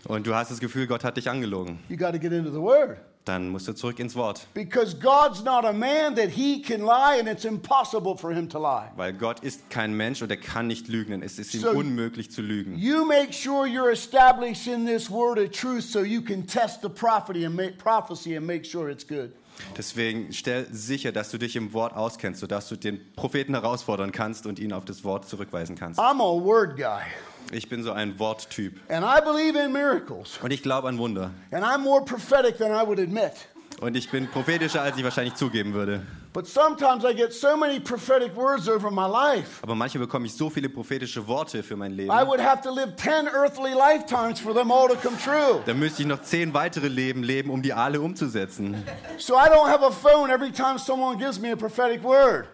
Und 0.09 0.27
du 0.27 0.35
hast 0.35 0.51
das 0.51 0.59
Gefühl, 0.59 0.87
Gott 0.87 1.05
hat 1.05 1.17
dich 1.19 1.29
angelogen. 1.29 1.79
you 1.91 1.97
got 1.99 2.13
to 2.13 2.19
get 2.19 2.33
into 2.33 2.51
the 2.51 2.61
word. 2.61 2.97
Dann 3.25 3.51
musst 3.51 3.69
du 3.69 3.73
zurück 3.73 4.01
ins 4.01 4.17
Wort. 4.17 4.49
Because 4.53 4.97
God's 4.99 5.45
not 5.45 5.65
a 5.65 5.73
man 5.73 6.17
that 6.17 6.31
he 6.31 6.61
can 6.61 6.81
lie, 6.81 7.21
and 7.21 7.29
it's 7.29 7.45
impossible 7.45 8.17
for 8.17 8.33
him 8.33 8.49
to 8.49 8.59
lie. 8.59 8.91
Weil 8.97 9.13
Gott 9.13 9.41
ist 9.45 9.71
kein 9.71 9.95
Mensch 9.95 10.23
und 10.23 10.31
er 10.31 10.39
kann 10.39 10.67
nicht 10.67 10.89
lügen. 10.89 11.23
Es 11.23 11.39
ist 11.39 11.55
ihm 11.55 11.61
So- 11.61 11.71
unmöglich 11.71 12.33
zu 12.33 12.43
lügen. 12.43 12.77
You 12.77 13.05
make 13.05 13.33
sure 13.33 13.65
you're 13.67 13.93
established 13.93 14.67
in 14.67 14.87
this 14.87 15.09
word 15.09 15.39
of 15.39 15.51
truth 15.53 15.85
so 15.85 16.01
you 16.01 16.21
can 16.21 16.47
test 16.49 16.83
the 16.83 16.89
prophecy 16.89 17.45
and 17.47 17.55
make 17.55 17.79
prophecy 17.79 18.37
and 18.37 18.45
make 18.45 18.65
sure 18.65 18.91
it's 18.91 19.07
good. 19.07 19.31
Deswegen 19.77 20.33
stell 20.33 20.67
sicher, 20.73 21.13
dass 21.13 21.31
du 21.31 21.39
dich 21.39 21.55
im 21.55 21.73
Wort 21.75 21.95
auskennst, 21.95 22.41
sodass 22.41 22.69
du 22.69 22.75
den 22.77 22.99
Propheten 23.15 23.55
herausfordern 23.55 24.11
kannst 24.11 24.47
und 24.47 24.59
ihn 24.59 24.73
auf 24.73 24.85
das 24.85 25.05
Wort 25.05 25.29
zurückweisen 25.29 25.77
kannst. 25.77 26.01
I'm 26.01 26.21
a 26.21 26.45
word 26.45 26.75
guy, 26.77 27.03
Ich 27.51 27.69
bin 27.69 27.83
so 27.83 27.93
ein 27.93 28.19
Worttyp. 28.19 28.81
and 28.89 29.05
I 29.05 29.21
believe 29.21 29.57
in 29.59 29.73
miracles, 29.73 30.39
Und 30.43 30.53
ich 30.53 30.63
glaube 30.63 30.89
an 30.89 30.99
Wunder. 30.99 31.31
and 31.51 31.65
I'm 31.65 31.79
more 31.83 32.05
prophetic 32.05 32.57
than 32.59 32.71
I 32.73 32.87
would 32.87 32.99
admit. 33.01 33.33
Und 33.81 33.97
ich 33.97 34.09
bin 34.11 34.29
prophetischer, 34.29 34.81
als 34.83 34.97
ich 34.97 35.03
wahrscheinlich 35.03 35.35
zugeben 35.35 35.73
würde. 35.75 36.03
But 36.33 36.47
sometimes 36.47 37.05
I 37.05 37.13
get 37.15 37.33
so 37.35 37.57
many 37.59 37.79
prophetic 37.79 38.35
words 38.35 38.67
over 38.69 38.91
my 38.91 39.07
life. 39.07 39.59
Aber 39.63 39.75
manchmal 39.75 40.07
bekomme 40.07 40.25
ich 40.27 40.33
so 40.35 40.49
viele 40.49 40.69
prophetische 40.71 41.27
Worte 41.27 41.63
für 41.63 41.77
mein 41.77 41.93
Leben. 41.93 42.11
I 42.11 42.25
would 42.27 42.41
have 42.41 42.63
to 42.63 42.71
live 42.71 42.95
10 42.97 43.27
earthly 43.35 43.73
lifetimes 43.75 44.41
for 44.41 44.55
them 44.55 44.71
all 44.71 44.89
to 44.89 44.95
come 44.95 45.17
true. 45.19 45.61
Da 45.67 45.75
müsste 45.75 46.03
ich 46.03 46.09
noch 46.09 46.23
zehn 46.23 46.55
weitere 46.55 46.89
Leben 46.89 47.23
leben, 47.23 47.51
um 47.51 47.61
die 47.61 47.75
alle 47.75 48.01
umzusetzen. 48.01 48.83
So 49.19 49.35
I 49.35 49.49
don't 49.49 49.69
have 49.69 49.85
a 49.85 49.91
phone 49.91 50.31
every 50.33 50.53
time 50.53 50.79
someone 50.79 51.19
gives 51.19 51.39
me 51.39 51.53
a 51.53 51.57
prophetic 51.57 52.03
word. 52.03 52.47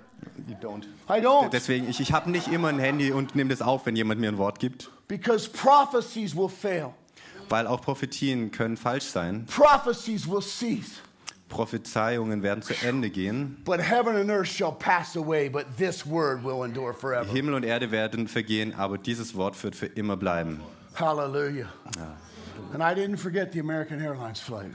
You 0.48 0.56
don't. 0.60 0.86
I 1.08 1.20
don't. 1.20 1.50
Deswegen, 1.50 1.88
ich, 1.88 2.00
ich 2.00 2.12
habe 2.12 2.30
nicht 2.30 2.48
immer 2.48 2.68
ein 2.68 2.78
Handy 2.78 3.12
und 3.12 3.34
nehme 3.34 3.50
das 3.50 3.62
auf, 3.62 3.86
wenn 3.86 3.96
jemand 3.96 4.20
mir 4.20 4.28
ein 4.28 4.38
Wort 4.38 4.58
gibt. 4.58 4.90
Because 5.08 5.48
prophecies 5.48 6.36
will 6.36 6.48
fail, 6.50 6.92
Weil 7.48 7.66
auch 7.66 7.80
Prophetien 7.80 8.50
können 8.50 8.76
falsch 8.76 9.04
sein. 9.06 9.46
prophecies 9.46 10.28
will 10.28 10.42
cease. 10.42 11.00
Prophezeiungen 11.48 12.42
werden 12.42 12.62
zu 12.62 12.74
Ende 12.86 13.08
gehen. 13.08 13.56
But 13.64 13.80
heaven 13.80 14.16
and 14.16 14.28
earth 14.30 14.48
shall 14.48 14.72
pass 14.72 15.16
away, 15.16 15.48
but 15.48 15.64
this 15.78 16.04
word 16.06 16.44
will 16.44 16.62
endure 16.62 16.92
forever. 16.92 17.24
Himmel 17.32 17.54
und 17.54 17.64
Erde 17.64 17.90
werden 17.90 18.28
vergehen, 18.28 18.74
aber 18.74 18.98
dieses 18.98 19.34
Wort 19.34 19.62
wird 19.64 19.74
für 19.74 19.86
immer 19.86 20.18
bleiben. 20.18 20.60
Hallelujah. 20.94 21.68
And 22.72 22.82
I 22.82 22.94
didn't 22.94 23.16
forget 23.18 23.52
the 23.52 23.60
American 23.60 24.00
Airlines 24.00 24.40
flight. 24.40 24.70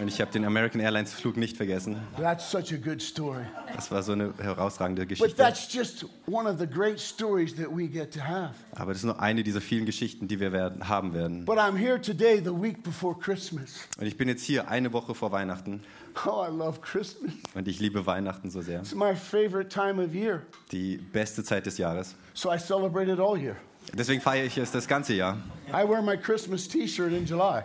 Und 0.00 0.08
ich 0.08 0.20
habe 0.20 0.30
den 0.30 0.44
American 0.44 0.80
Airlines 0.80 1.12
Flug 1.12 1.36
nicht 1.36 1.56
vergessen. 1.56 1.96
That's 2.16 2.50
such 2.50 2.72
a 2.72 2.76
good 2.76 3.02
story. 3.02 3.44
Das 3.74 3.90
war 3.90 4.02
so 4.02 4.12
eine 4.12 4.32
herausragende 4.38 5.02
But 5.02 5.08
Geschichte. 5.08 5.36
that's 5.36 5.72
just 5.72 6.06
one 6.26 6.48
of 6.48 6.58
the 6.58 6.66
great 6.66 7.00
stories 7.00 7.54
that 7.56 7.68
we 7.74 7.88
get 7.88 8.12
to 8.14 8.20
have. 8.20 8.54
Aber 8.72 8.92
das 8.92 8.98
ist 8.98 9.04
nur 9.06 9.20
eine 9.20 9.42
dieser 9.42 9.60
vielen 9.60 9.86
Geschichten, 9.86 10.28
die 10.28 10.38
wir 10.40 10.52
werden, 10.52 10.88
haben 10.88 11.12
werden. 11.14 11.44
But 11.44 11.58
I'm 11.58 11.76
here 11.76 12.00
today, 12.00 12.40
the 12.42 12.52
week 12.52 12.82
before 12.82 13.18
Christmas. 13.18 13.80
Und 13.98 14.06
ich 14.06 14.16
bin 14.16 14.28
jetzt 14.28 14.44
hier 14.44 14.68
eine 14.68 14.92
Woche 14.92 15.14
vor 15.14 15.32
Weihnachten 15.32 15.82
Oh, 16.26 16.44
I 16.44 16.50
love 16.50 16.80
Christmas. 16.80 17.32
und 17.54 17.68
ich 17.68 17.78
liebe 17.78 18.04
Weihnachten 18.06 18.50
so 18.50 18.60
sehr. 18.60 18.80
It's 18.80 18.94
my 18.94 19.14
favorite 19.14 19.68
time 19.68 20.02
of 20.02 20.14
year. 20.14 20.42
Die 20.72 20.96
beste 20.96 21.44
Zeit 21.44 21.66
des 21.66 21.78
Jahres. 21.78 22.16
So 22.34 22.52
I 22.52 22.58
celebrate 22.58 23.10
it 23.10 23.20
all 23.20 23.36
year. 23.38 23.56
Deswegen 23.94 24.20
feiere 24.20 24.44
ich 24.46 24.56
es 24.58 24.70
das 24.70 24.86
ganze 24.86 25.14
Jahr. 25.14 25.38
I 25.70 25.86
wear 25.86 26.00
my 26.02 26.16
Christmas 26.16 26.66
t 26.66 26.86
shirt 26.86 27.12
in 27.12 27.26
July. 27.26 27.62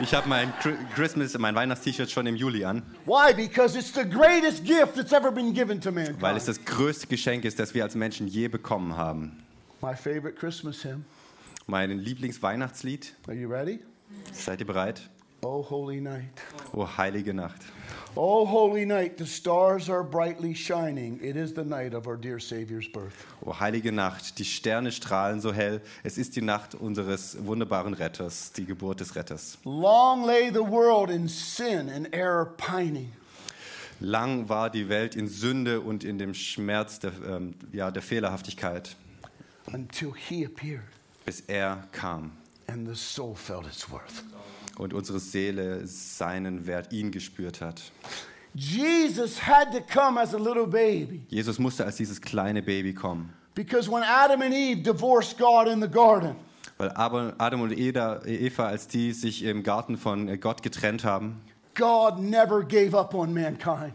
Ich 0.00 0.12
habe 0.14 0.28
mein 0.28 0.52
Christmas, 0.94 1.36
mein 1.38 1.54
Weihnachtst-T-Shirt 1.54 2.10
schon 2.10 2.26
im 2.26 2.36
Juli 2.36 2.64
an, 2.64 2.82
Why? 3.04 3.34
Because 3.34 3.78
it's 3.78 3.92
the 3.92 4.04
greatest 4.04 4.64
gift 4.64 4.94
that's 4.96 5.12
ever 5.12 5.30
been 5.30 5.52
given 5.52 5.80
to 5.80 5.90
weil 5.94 6.04
es 6.04 6.20
mankind. 6.20 6.48
das 6.48 6.64
größte 6.64 7.06
Geschenk 7.06 7.44
ist, 7.44 7.58
das 7.58 7.74
wir 7.74 7.82
als 7.84 7.94
Menschen 7.94 8.26
je 8.26 8.48
bekommen 8.48 8.96
haben. 8.96 9.42
My 9.80 9.94
favorite 9.94 10.34
Christmas 10.34 10.84
hymn. 10.84 11.04
Mein 11.66 11.90
Lieblingsweihnachtslied. 11.98 13.14
Are 13.26 13.34
you 13.34 13.48
ready? 13.48 13.80
Seid 14.32 14.60
ihr 14.60 14.66
bereit? 14.66 15.08
Oh, 15.48 15.62
holy 15.62 16.00
night. 16.00 16.40
O 16.74 16.84
heilige 16.84 17.32
Nacht. 17.32 17.62
Oh, 18.16 18.44
holy 18.44 18.84
night, 18.84 19.16
the 19.16 19.26
stars 19.26 19.88
are 19.88 20.02
brightly 20.02 20.54
shining. 20.54 21.20
It 21.22 21.36
is 21.36 21.54
the 21.54 21.62
night 21.62 21.94
of 21.94 22.08
our 22.08 22.16
dear 22.16 22.40
Savior's 22.40 22.88
birth. 22.88 23.24
O 23.46 23.52
heilige 23.52 23.92
Nacht, 23.92 24.40
die 24.40 24.44
Sterne 24.44 24.90
strahlen 24.90 25.40
so 25.40 25.52
hell. 25.52 25.80
Es 26.02 26.18
ist 26.18 26.34
die 26.34 26.42
Nacht 26.42 26.74
unseres 26.74 27.36
wunderbaren 27.38 27.94
Retters, 27.94 28.50
die 28.54 28.64
Geburt 28.64 28.98
des 28.98 29.14
Retters. 29.14 29.58
Long 29.64 30.24
lay 30.24 30.50
the 30.50 30.66
world 30.66 31.10
in 31.10 31.28
sin 31.28 31.88
and 31.90 32.12
error 32.12 32.46
pining. 32.56 33.12
Lang 34.00 34.48
war 34.48 34.68
die 34.68 34.88
Welt 34.88 35.14
in 35.14 35.28
Sünde 35.28 35.80
und 35.80 36.02
in 36.02 36.18
dem 36.18 36.34
Schmerz 36.34 36.98
der, 36.98 37.12
ähm, 37.24 37.54
ja, 37.72 37.92
der 37.92 38.02
Fehlerhaftigkeit, 38.02 38.96
until 39.72 40.12
he 40.12 40.44
appeared 40.44 40.82
bis 41.24 41.40
er 41.46 41.84
kam 41.92 42.32
and 42.68 42.86
the 42.88 42.94
soul 42.94 43.34
felt 43.34 43.66
its 43.66 43.90
worth. 43.90 44.22
und 44.78 44.92
unsere 44.92 45.18
Seele 45.20 45.86
seinen 45.86 46.66
Wert, 46.66 46.92
ihn 46.92 47.10
gespürt 47.10 47.60
hat. 47.60 47.82
Jesus 48.54 49.46
had 49.46 49.72
to 49.72 49.80
come 49.80 50.18
as 50.20 50.34
a 50.34 50.38
little 50.38 50.66
baby 50.66 51.20
Jesus 51.28 51.58
musste 51.58 51.84
als 51.84 51.96
dieses 51.96 52.20
kleine 52.20 52.62
Baby 52.62 52.94
kommen, 52.94 53.32
because 53.54 53.90
when 53.90 54.02
Adam 54.02 54.40
and 54.42 54.54
Eve 54.54 54.82
divorced 54.82 55.36
God 55.38 55.66
in 55.68 55.80
the 55.80 55.88
garden, 55.88 56.36
Weil 56.78 56.90
Adam 56.94 57.62
und 57.62 57.72
Eva, 57.72 58.66
als 58.66 58.86
die 58.88 59.12
sich 59.12 59.42
im 59.44 59.62
Garten 59.62 59.96
von 59.96 60.38
Gott 60.40 60.62
getrennt 60.62 61.04
haben, 61.04 61.40
God 61.74 62.18
never 62.18 62.62
gave 62.62 62.94
up 62.96 63.14
on 63.14 63.32
mankind. 63.32 63.92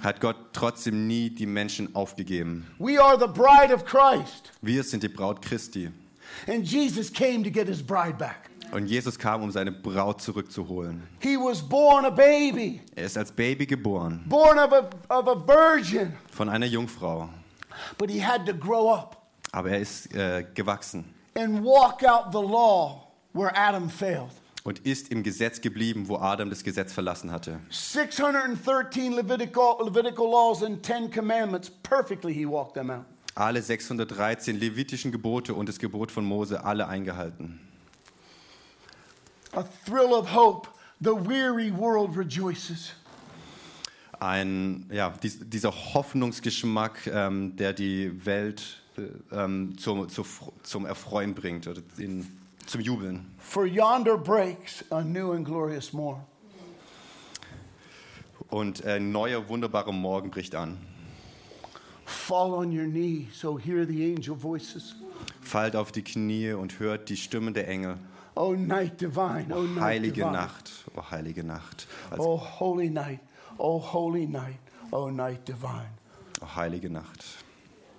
hat 0.00 0.20
Gott 0.20 0.36
trotzdem 0.52 1.06
nie 1.08 1.30
die 1.30 1.46
Menschen 1.46 1.94
aufgegeben. 1.94 2.66
We 2.78 3.02
are 3.02 3.18
the 3.18 3.26
bride 3.26 3.74
of 3.74 3.84
Christ. 3.84 4.52
Wir 4.62 4.82
sind 4.84 5.02
die 5.02 5.08
Braut 5.08 5.42
Christi. 5.42 5.90
And 6.46 6.64
Jesus 6.64 7.12
came 7.12 7.42
to 7.44 7.50
get 7.50 7.68
his 7.68 7.82
bride 7.82 8.18
back. 8.18 8.50
Und 8.72 8.86
Jesus 8.86 9.18
kam, 9.18 9.42
um 9.42 9.50
seine 9.50 9.72
Braut 9.72 10.20
zurückzuholen. 10.22 11.02
He 11.20 11.36
was 11.36 11.60
born 11.60 12.04
a 12.04 12.10
baby, 12.10 12.80
Er 12.94 13.04
ist 13.06 13.18
als 13.18 13.32
Baby 13.32 13.66
geboren, 13.66 14.22
born 14.28 14.58
of 14.58 14.72
a, 14.72 14.88
of 15.18 15.26
a 15.26 15.34
virgin, 15.46 16.12
von 16.30 16.48
einer 16.48 16.66
Jungfrau. 16.66 17.28
but 17.98 18.08
he 18.10 18.20
had 18.20 18.46
to 18.46 18.52
grow 18.54 18.88
up 18.92 19.16
Aber 19.52 19.70
er 19.70 19.80
ist 19.80 20.14
äh, 20.14 20.44
gewachsen 20.54 21.04
and 21.34 21.64
walk 21.64 22.04
out 22.04 22.30
the 22.32 22.38
law 22.40 23.08
where 23.32 23.50
Adam 23.56 23.88
failed. 23.90 24.30
und 24.62 24.78
ist 24.86 25.10
im 25.10 25.24
Gesetz 25.24 25.60
geblieben, 25.60 26.06
wo 26.08 26.18
Adam 26.18 26.48
das 26.48 26.62
Gesetz 26.62 26.92
verlassen 26.92 27.32
hatte. 27.32 27.58
613 27.70 29.12
Levitical, 29.12 29.76
Levitical 29.84 30.26
laws 30.30 30.62
and 30.62 30.80
10 30.84 31.10
commandments, 31.10 31.70
perfectly 31.82 32.32
he 32.32 32.46
walked 32.46 32.74
them 32.74 32.90
out. 32.90 33.04
Alle 33.40 33.62
613 33.62 34.60
levitischen 34.60 35.12
Gebote 35.12 35.54
und 35.54 35.66
das 35.66 35.78
Gebot 35.78 36.12
von 36.12 36.26
Mose 36.26 36.62
alle 36.62 36.88
eingehalten. 36.88 37.58
A 39.52 39.64
thrill 39.86 40.12
of 40.12 40.34
hope. 40.34 40.68
The 41.00 41.12
weary 41.12 41.74
world 41.74 42.14
rejoices. 42.14 42.92
Ein, 44.18 44.84
ja, 44.92 45.14
dies, 45.22 45.38
dieser 45.40 45.72
Hoffnungsgeschmack, 45.72 47.06
ähm, 47.06 47.56
der 47.56 47.72
die 47.72 48.26
Welt 48.26 48.82
äh, 48.98 49.34
ähm, 49.34 49.78
zum, 49.78 50.10
zu, 50.10 50.26
zum 50.62 50.84
Erfreuen 50.84 51.34
bringt 51.34 51.66
oder 51.66 51.80
in, 51.96 52.26
zum 52.66 52.82
Jubeln. 52.82 53.24
For 53.38 53.64
yonder 53.64 54.18
breaks 54.18 54.84
a 54.90 55.00
new 55.00 55.32
and 55.32 55.46
glorious 55.46 55.94
morn. 55.94 56.20
Und 58.50 58.84
ein 58.84 59.10
neuer, 59.10 59.48
wunderbarer 59.48 59.92
Morgen 59.92 60.30
bricht 60.30 60.54
an. 60.54 60.76
Fall 62.10 62.54
on 62.54 62.72
your 62.72 62.86
knee, 62.86 63.28
so 63.32 63.56
hear 63.56 63.86
the 63.86 64.04
angel 64.14 64.34
voices. 64.36 64.94
Fallt 65.40 65.76
auf 65.76 65.92
die 65.92 66.02
Knie 66.02 66.52
und 66.52 66.78
hört 66.80 67.08
die 67.08 67.16
Stimmen 67.16 67.54
der 67.54 67.68
Engel. 67.68 67.98
Oh, 68.34 68.54
night 68.54 69.00
divine. 69.00 69.46
Oh, 69.54 69.62
night 69.62 69.80
Heilige 69.82 70.14
divine. 70.22 70.32
Nacht, 70.32 70.70
oh 70.96 71.02
heilige 71.10 71.44
Nacht, 71.44 71.86
als, 72.10 72.20
Oh, 72.20 72.36
holy 72.38 72.88
night. 72.90 73.20
Oh, 73.58 73.78
holy 73.80 74.26
night. 74.26 74.58
Oh, 74.90 75.08
night 75.10 75.46
divine. 75.46 75.90
oh 76.42 76.46
heilige 76.56 76.90
Nacht, 76.90 77.24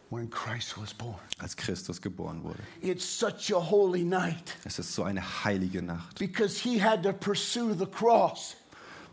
When 0.10 0.30
Christ 0.30 0.78
was 0.78 0.94
born. 0.94 1.16
als 1.40 1.56
Christus 1.56 2.02
geboren 2.02 2.44
wurde. 2.44 2.60
It's 2.82 3.06
such 3.06 3.54
a 3.54 3.60
holy 3.60 4.04
night 4.04 4.58
Es 4.66 4.78
ist 4.80 4.94
so 4.94 5.04
eine 5.04 5.22
heilige 5.46 5.82
Nacht, 5.82 6.20
because 6.20 6.58
he 6.62 6.82
had 6.82 7.04
to 7.04 7.14
pursue 7.14 7.74
the 7.78 7.86
cross. 7.86 8.56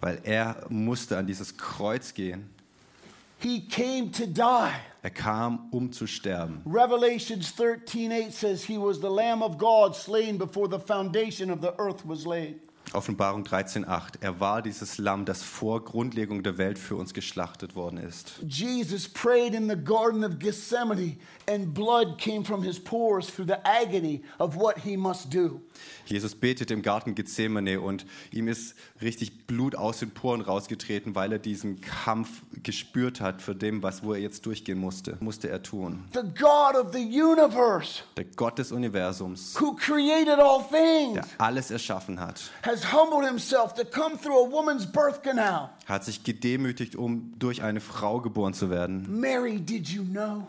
weil 0.00 0.20
er 0.24 0.64
musste 0.70 1.16
an 1.18 1.26
dieses 1.26 1.56
Kreuz 1.56 2.14
gehen. 2.14 2.48
He 3.38 3.60
came 3.60 4.10
to 4.12 4.26
die. 4.26 4.80
Er 5.04 5.10
kam, 5.10 5.68
um 5.70 5.92
zu 5.92 6.06
sterben. 6.06 6.62
Revelations 6.66 7.52
13:8 7.52 8.32
says 8.32 8.64
he 8.64 8.78
was 8.78 9.00
the 9.00 9.10
lamb 9.10 9.42
of 9.42 9.56
God 9.56 9.94
slain 9.94 10.38
before 10.38 10.68
the 10.68 10.80
foundation 10.80 11.50
of 11.50 11.60
the 11.60 11.72
earth 11.78 12.04
was 12.04 12.26
laid. 12.26 12.60
Offenbarung 12.94 13.44
13,8. 13.44 14.14
Er 14.20 14.40
war 14.40 14.62
dieses 14.62 14.98
Lamm, 14.98 15.24
das 15.24 15.42
vor 15.42 15.84
Grundlegung 15.84 16.42
der 16.42 16.56
Welt 16.58 16.78
für 16.78 16.96
uns 16.96 17.12
geschlachtet 17.12 17.76
worden 17.76 17.98
ist. 17.98 18.40
Jesus 18.48 19.08
prayed 19.08 19.54
in 19.54 19.68
the 19.68 19.76
garden 19.76 20.24
of 20.24 20.38
Gethsemane 20.38 21.16
and 21.46 21.74
blood 21.74 22.18
came 22.18 22.44
from 22.44 22.62
his 22.62 22.78
pores 22.78 23.26
through 23.26 23.46
the 23.46 23.58
agony 23.64 24.22
of 24.38 24.56
what 24.56 24.78
he 24.78 24.96
must 24.96 25.32
do. 25.32 25.60
Jesus 26.06 26.34
betet 26.34 26.70
im 26.70 26.82
Garten 26.82 27.14
Gethsemane 27.14 27.80
und 27.80 28.06
ihm 28.32 28.48
ist 28.48 28.74
richtig 29.02 29.46
Blut 29.46 29.74
aus 29.74 29.98
den 29.98 30.10
Poren 30.10 30.40
rausgetreten, 30.40 31.14
weil 31.14 31.32
er 31.32 31.38
diesen 31.38 31.80
Kampf 31.80 32.42
gespürt 32.62 33.20
hat 33.20 33.42
für 33.42 33.54
dem, 33.54 33.82
was 33.82 34.02
wo 34.02 34.14
er 34.14 34.20
jetzt 34.20 34.46
durchgehen 34.46 34.78
musste. 34.78 35.16
Musste 35.20 35.48
er 35.48 35.62
tun. 35.62 36.04
The 36.14 36.20
God 36.20 36.74
of 36.74 36.92
the 36.92 37.22
universe 37.22 38.02
Der 38.16 38.24
Gott 38.24 38.58
des 38.58 38.72
Universums, 38.72 39.54
who 39.60 39.74
created 39.76 40.38
all 40.38 40.64
things 40.68 41.14
der 41.14 41.24
alles 41.38 41.70
erschaffen 41.70 42.18
hat, 42.20 42.50
has 42.62 42.77
humbled 42.84 43.24
himself 43.24 43.74
to 43.74 43.84
come 43.84 44.18
through 44.18 44.46
a 44.46 44.50
woman's 44.50 44.86
birth 44.86 45.22
canal. 45.22 45.70
hat 45.86 46.04
sich 46.04 46.24
gedemütigt, 46.24 46.96
um 46.96 47.32
durch 47.38 47.62
eine 47.62 47.80
Frau 47.80 48.20
geboren 48.20 48.54
zu 48.54 48.70
werden. 48.70 49.06
Mary, 49.20 49.58
did 49.58 49.88
you 49.88 50.02
know 50.04 50.46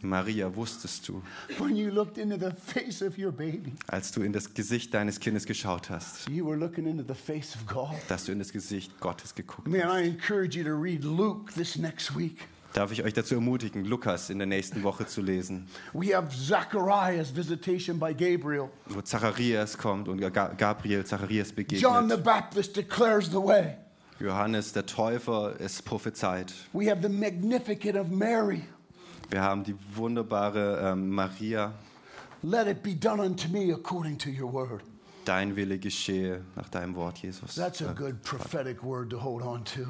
Maria, 0.00 0.54
wusstest 0.54 1.08
du, 1.08 1.22
when 1.58 1.76
you 1.76 1.90
looked 1.90 2.18
into 2.18 2.36
the 2.36 2.50
face 2.50 3.00
of 3.00 3.16
your 3.16 3.30
baby, 3.30 3.72
als 3.86 4.10
du 4.12 4.22
in 4.22 4.32
das 4.32 4.52
Gesicht 4.52 4.92
deines 4.92 5.20
Kindes 5.20 5.46
geschaut 5.46 5.88
hast, 5.88 6.28
you 6.28 6.44
were 6.44 6.56
looking 6.56 6.86
into 6.86 7.04
the 7.06 7.14
face 7.14 7.54
of 7.54 7.66
God? 7.66 7.94
dass 8.08 8.24
du 8.24 8.32
in 8.32 8.38
das 8.38 8.52
Gesicht 8.52 8.98
Gottes 9.00 9.34
geguckt 9.34 9.68
hast? 9.68 9.72
Man, 9.72 9.88
I 9.88 10.06
encourage 10.06 10.56
you 10.58 10.64
to 10.64 10.74
read 10.74 11.04
Luke 11.04 11.52
this 11.54 11.76
next 11.76 12.16
week. 12.16 12.48
Darf 12.74 12.92
ich 12.92 13.02
euch 13.02 13.14
dazu 13.14 13.34
ermutigen, 13.34 13.84
Lukas 13.86 14.28
in 14.30 14.38
der 14.38 14.46
nächsten 14.46 14.82
Woche 14.82 15.06
zu 15.06 15.22
lesen, 15.22 15.66
We 15.94 16.14
have 16.14 16.28
Zachariah's 16.36 17.34
visitation 17.34 17.98
by 17.98 18.12
Gabriel. 18.14 18.68
wo 18.86 19.00
Zacharias 19.00 19.76
kommt 19.76 20.06
und 20.08 20.20
Ga- 20.20 20.52
Gabriel 20.56 21.04
Zacharias 21.04 21.48
John 21.56 22.08
the 22.08 22.16
begegnet. 22.16 22.24
Baptist 22.24 22.76
declares 22.76 23.26
the 23.30 23.36
way. 23.42 23.76
Johannes, 24.20 24.72
der 24.72 24.84
Täufer, 24.84 25.58
ist 25.60 25.84
prophezeit. 25.84 26.52
We 26.72 26.90
have 26.90 27.00
the 27.02 27.08
Magnificat 27.08 27.96
of 27.96 28.08
Mary. 28.08 28.62
Wir 29.30 29.40
haben 29.42 29.64
die 29.64 29.74
wunderbare 29.94 30.90
ähm, 30.92 31.08
Maria. 31.10 31.72
Let 32.42 32.66
it 32.66 32.82
be 32.82 32.94
done 32.94 33.20
unto 33.22 33.48
me 33.48 33.72
according 33.72 34.18
to 34.18 34.28
your 34.30 34.52
word. 34.52 34.82
Dein 35.28 35.56
Wille 35.56 35.78
geschehe 35.78 36.40
nach 36.56 36.70
deinem 36.70 36.94
Wort, 36.94 37.18
Jesus. 37.18 37.54
That's 37.54 37.82
a 37.82 37.92
good 37.92 38.22
prophetic 38.22 38.82
word 38.82 39.10
to 39.10 39.22
hold 39.22 39.42
on 39.42 39.62
to. 39.66 39.82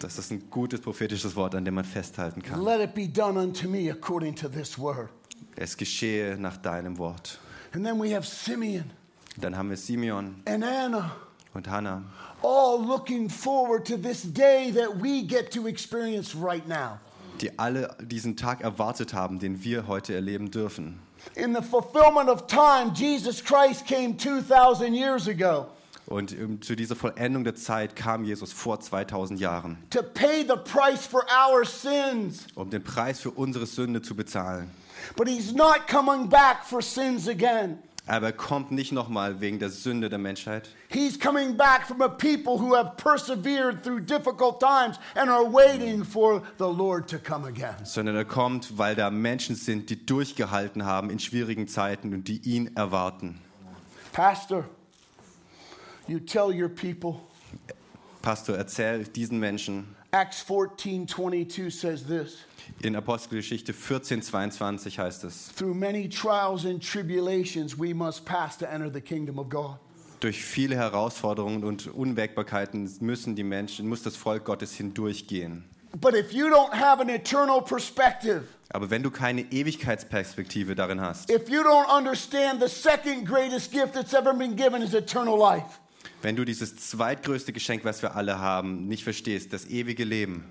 Das 0.00 0.18
ist 0.18 0.32
ein 0.32 0.48
gutes 0.48 0.80
prophetisches 0.80 1.36
Wort, 1.36 1.54
an 1.54 1.66
dem 1.66 1.74
man 1.74 1.84
festhalten 1.84 2.40
kann. 2.40 2.64
Let 2.64 2.80
it 2.80 2.94
be 2.94 3.06
done 3.06 3.38
unto 3.38 3.68
me 3.68 3.90
according 3.90 4.34
to 4.36 4.48
this 4.48 4.78
word. 4.78 5.10
Es 5.56 5.76
geschehe 5.76 6.38
nach 6.38 6.56
deinem 6.56 6.96
Wort. 6.96 7.38
And 7.74 7.84
then 7.84 8.00
we 8.00 8.14
have 8.16 8.26
Simeon 8.26 8.90
Dann 9.36 9.54
haben 9.58 9.68
wir 9.68 9.76
Simeon 9.76 10.36
and 10.46 10.64
Anna, 10.64 11.14
und 11.52 11.68
Hannah, 11.68 12.02
all 12.42 12.82
looking 12.82 13.28
forward 13.28 13.86
to 13.86 13.98
this 13.98 14.22
day 14.22 14.72
that 14.72 15.02
we 15.02 15.22
get 15.22 15.52
to 15.52 15.66
experience 15.66 16.34
right 16.34 16.66
now. 16.66 16.98
die 17.42 17.58
alle 17.58 17.94
diesen 18.00 18.38
Tag 18.38 18.62
erwartet 18.62 19.12
haben, 19.12 19.38
den 19.38 19.62
wir 19.62 19.86
heute 19.86 20.14
erleben 20.14 20.50
dürfen. 20.50 20.98
In 21.34 21.52
the 21.54 21.62
fulfillment 21.62 22.28
of 22.28 22.46
time, 22.46 22.92
Jesus 22.94 23.42
Christ 23.42 23.86
came 23.86 24.16
2,000 24.16 24.94
years 24.94 25.28
ago 25.28 25.66
Und 26.06 26.32
ähm, 26.32 26.62
zu 26.62 26.74
dieser 26.74 26.96
Vollendung 26.96 27.44
der 27.44 27.54
Zeit 27.54 27.94
kam 27.94 28.24
Jesus 28.24 28.50
vor 28.52 28.80
2000 28.80 29.38
Jahren, 29.40 29.76
to 29.90 30.02
pay 30.02 30.42
the 30.42 30.56
price 30.56 31.06
for 31.06 31.24
our 31.30 31.64
sins. 31.66 32.46
um 32.54 32.70
den 32.70 32.82
Preis 32.82 33.20
für 33.20 33.30
unsere 33.30 33.66
Sünde 33.66 34.00
zu 34.00 34.14
bezahlen. 34.14 34.70
But 35.16 35.28
he's 35.28 35.52
not 35.52 35.86
coming 35.86 36.28
back 36.28 36.64
for 36.64 36.80
sins 36.82 37.28
again. 37.28 37.78
Aber 38.08 38.26
er 38.28 38.32
kommt 38.32 38.70
nicht 38.72 38.90
nochmal 38.90 39.40
wegen 39.40 39.58
der 39.58 39.68
Sünde 39.70 40.08
der 40.08 40.18
Menschheit. 40.18 40.70
He's 40.88 41.18
coming 41.20 41.56
back 41.56 41.86
from 41.86 42.00
a 42.00 42.08
people 42.08 42.58
who 42.58 42.74
have 42.74 42.96
persevered 42.96 43.82
through 43.84 44.00
difficult 44.00 44.60
times 44.60 44.98
and 45.14 45.30
are 45.30 45.44
waiting 45.44 46.02
for 46.04 46.42
the 46.58 46.64
Lord 46.64 47.08
to 47.10 47.18
come 47.18 47.46
again. 47.46 47.74
sondern 47.84 48.16
er 48.16 48.24
kommt, 48.24 48.78
weil 48.78 48.94
da 48.94 49.10
Menschen 49.10 49.54
sind, 49.56 49.90
die 49.90 50.06
durchgehalten 50.06 50.84
haben 50.86 51.10
in 51.10 51.18
schwierigen 51.18 51.68
Zeiten 51.68 52.14
und 52.14 52.28
die 52.28 52.38
ihn 52.38 52.74
erwarten. 52.76 53.40
Pastor, 54.12 54.64
you 56.06 56.18
tell 56.18 56.50
your 56.50 56.68
people, 56.70 57.20
Pastor, 58.22 58.56
erzähl 58.56 59.04
diesen 59.04 59.38
Menschen. 59.38 59.94
Acts 60.10 60.40
14 60.40 61.06
22 61.06 61.70
says 61.70 62.06
this 62.06 62.38
In 62.82 62.94
Apostelgeschichte 62.96 63.72
14, 63.72 64.22
22 64.22 64.98
heißt 64.98 65.24
es, 65.24 65.48
Through 65.56 65.74
many 65.74 66.08
trials 66.08 66.64
and 66.64 66.82
tribulations, 66.82 67.78
we 67.78 67.94
must 67.94 68.24
pass 68.24 68.56
to 68.58 68.66
enter 68.66 68.92
the 68.92 69.00
kingdom 69.00 69.38
of 69.38 69.48
God. 69.48 69.78
durch 70.20 70.42
viele 70.42 70.76
Herausforderungen 70.76 71.64
und 71.64 71.86
Unwägbarkeiten 71.86 72.90
müssen 73.00 73.36
die 73.36 73.44
Menschen, 73.44 73.88
muss 73.88 74.02
das 74.02 74.16
Volk 74.16 74.44
Gottes 74.44 74.74
hindurchgehen. 74.74 75.64
But 76.00 76.14
if 76.14 76.32
you 76.32 76.48
don't 76.48 76.72
have 76.72 77.00
an 77.00 77.08
eternal 77.08 77.62
perspective, 77.62 78.42
Aber 78.70 78.90
wenn 78.90 79.02
du 79.02 79.10
keine 79.10 79.40
Ewigkeitsperspektive 79.50 80.74
darin 80.74 81.00
hast, 81.00 81.30
if 81.30 81.48
you 81.48 81.62
don't 81.62 81.86
understand 81.88 82.60
the 82.60 82.68
second 82.68 83.26
greatest 83.26 83.72
gift 83.72 83.94
that's 83.94 84.12
ever 84.12 84.34
been 84.34 84.54
given 84.54 84.82
is 84.82 84.92
eternal 84.92 85.38
life, 85.38 85.78
wenn 86.20 86.36
du 86.36 86.44
dieses 86.44 86.76
zweitgrößte 86.76 87.52
Geschenk, 87.52 87.84
was 87.84 88.02
wir 88.02 88.14
alle 88.16 88.38
haben, 88.38 88.86
nicht 88.88 89.04
verstehst, 89.04 89.52
das 89.52 89.66
ewige 89.66 90.04
Leben, 90.04 90.44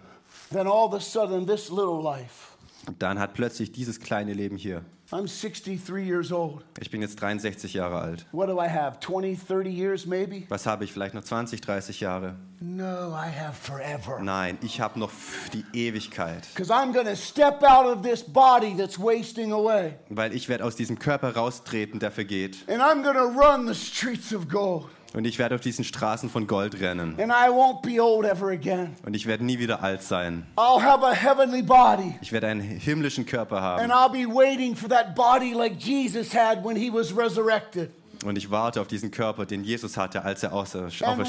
then 0.52 0.68
all 0.68 0.88
of 0.88 0.94
a 0.94 1.00
sudden 1.00 1.46
this 1.46 1.70
little 1.70 2.02
life 2.02 2.56
dann 3.00 3.20
hat 3.20 3.34
plötzlich 3.34 3.72
dieses 3.72 4.00
kleine 4.00 4.34
Leben 4.34 4.58
hier 4.58 4.84
I'm 5.10 5.26
63 5.26 6.06
years 6.06 6.34
old. 6.34 6.66
Ich 6.82 6.92
bin 6.92 7.02
jetzt 7.02 7.22
63 7.22 7.74
Jahre 7.74 8.00
alt. 8.00 8.26
What 8.34 8.50
do 8.50 8.60
I 8.60 8.68
have? 8.68 9.00
20, 9.00 9.38
30 9.38 9.70
years 9.72 10.06
maybe? 10.06 10.44
Was 10.50 10.66
habe 10.66 10.84
ich? 10.84 10.92
Vielleicht 10.92 11.14
noch 11.14 11.24
20, 11.24 11.62
30 11.62 12.02
Jahre? 12.02 12.36
No, 12.60 13.14
I 13.14 13.30
have 13.30 13.54
forever. 13.54 14.20
Nein, 14.20 14.58
ich 14.62 14.82
habe 14.82 15.00
noch 15.00 15.12
die 15.54 15.64
Ewigkeit. 15.72 16.46
Because 16.54 16.70
I'm 16.74 16.92
going 16.92 17.06
to 17.06 17.16
step 17.16 17.64
out 17.64 17.86
of 17.86 18.02
this 18.02 18.22
body 18.22 18.76
that's 18.76 19.00
wasting 19.00 19.54
away. 19.54 19.94
Weil 20.10 20.34
ich 20.34 20.50
werde 20.50 20.66
aus 20.66 20.76
diesem 20.76 21.00
Körper 21.00 21.34
raustreten, 21.34 22.02
der 22.02 22.12
vergeht. 22.12 22.68
And 22.68 22.82
I'm 22.82 23.02
going 23.02 23.16
to 23.16 23.40
run 23.40 23.66
the 23.66 23.76
streets 23.76 24.34
of 24.34 24.50
gold. 24.50 24.90
Und 25.18 25.26
ich 25.26 25.40
werde 25.40 25.56
auf 25.56 25.62
diesen 25.62 25.84
Straßen 25.84 26.30
von 26.30 26.46
Gold 26.46 26.80
rennen. 26.80 27.20
And 27.20 27.32
I 27.32 27.50
won't 27.50 27.82
be 27.82 28.00
old 28.00 28.24
ever 28.24 28.50
again. 28.52 28.96
Und 29.04 29.16
ich 29.16 29.26
werde 29.26 29.44
nie 29.44 29.58
wieder 29.58 29.82
alt 29.82 30.04
sein. 30.04 30.46
I'll 30.56 30.80
have 30.80 31.04
a 31.04 31.12
heavenly 31.12 31.64
body. 31.64 32.14
Ich 32.22 32.32
werde 32.32 32.46
einen 32.46 32.62
himmlischen 32.62 33.26
Körper 33.26 33.58
And 33.58 33.92
haben. 33.92 33.92
I'll 33.92 34.12
be 34.12 34.32
waiting 34.32 34.76
for 34.76 34.88
that 34.90 35.16
body 35.16 35.54
like 35.54 35.80
Und 38.26 38.38
ich 38.38 38.50
warte 38.52 38.82
auf 38.82 38.88
diesen 38.88 39.12
Körper, 39.12 39.46
den 39.46 39.64
Jesus 39.64 39.98
hatte, 39.98 40.24
als 40.24 40.44
er 40.44 40.54
auferstanden 40.54 41.26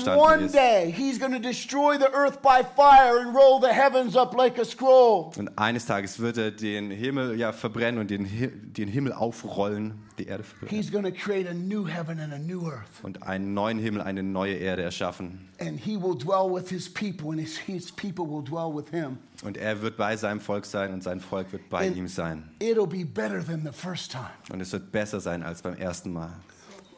ist. 0.46 0.54
day 0.54 0.92
he's 0.92 1.18
going 1.18 1.32
to 1.32 1.38
destroy 1.38 1.96
the 1.98 2.06
earth 2.14 2.40
by 2.42 2.62
fire 2.76 3.20
and 3.20 3.34
roll 3.34 3.60
the 3.60 3.68
heavens 3.72 4.16
up 4.16 4.34
like 4.36 4.58
a 4.58 4.64
scroll. 4.64 5.30
Und 5.36 5.56
eines 5.58 5.86
Tages 5.86 6.18
wird 6.18 6.38
er 6.38 6.50
den 6.50 6.90
Himmel 6.90 7.38
ja 7.38 7.52
verbrennen 7.52 8.00
und 8.00 8.10
den, 8.10 8.24
Hi- 8.24 8.50
den 8.50 8.88
Himmel 8.88 9.12
aufrollen, 9.12 9.94
die 10.18 10.26
Erde 10.26 10.44
verbrennen. 10.44 10.74
He's 10.76 10.90
going 10.90 11.04
to 11.04 11.12
create 11.12 11.48
a 11.48 11.54
new 11.54 11.86
heaven 11.86 12.18
and 12.20 12.32
a 12.32 12.38
new 12.38 12.66
earth. 12.68 12.88
Und 13.02 13.22
einen 13.22 13.54
neuen 13.54 13.78
Himmel, 13.78 14.02
eine 14.02 14.22
neue 14.22 14.54
Erde 14.54 14.82
erschaffen. 14.82 15.48
And 15.60 15.78
he 15.78 15.96
will 16.00 16.16
dwell 16.16 16.48
with 16.50 16.68
his 16.70 16.88
people, 16.88 17.30
and 17.30 17.40
his, 17.40 17.56
his 17.58 17.90
people 17.92 18.24
will 18.26 18.42
dwell 18.42 18.72
with 18.74 18.90
him. 18.90 19.18
Und 19.44 19.56
er 19.56 19.82
wird 19.82 19.96
bei 19.96 20.16
seinem 20.16 20.40
Volk 20.40 20.64
sein 20.64 20.92
und 20.92 21.02
sein 21.02 21.20
Volk 21.20 21.52
wird 21.52 21.68
bei 21.68 21.86
And 21.86 21.96
ihm 21.96 22.08
sein. 22.08 22.50
It'll 22.60 22.86
be 22.88 23.04
better 23.04 23.44
than 23.44 23.62
the 23.64 23.72
first 23.72 24.10
time 24.10 24.30
Und 24.52 24.60
es 24.60 24.72
wird 24.72 24.90
besser 24.90 25.20
sein 25.20 25.42
als 25.42 25.62
beim 25.62 25.74
ersten 25.76 26.12
Mal, 26.12 26.32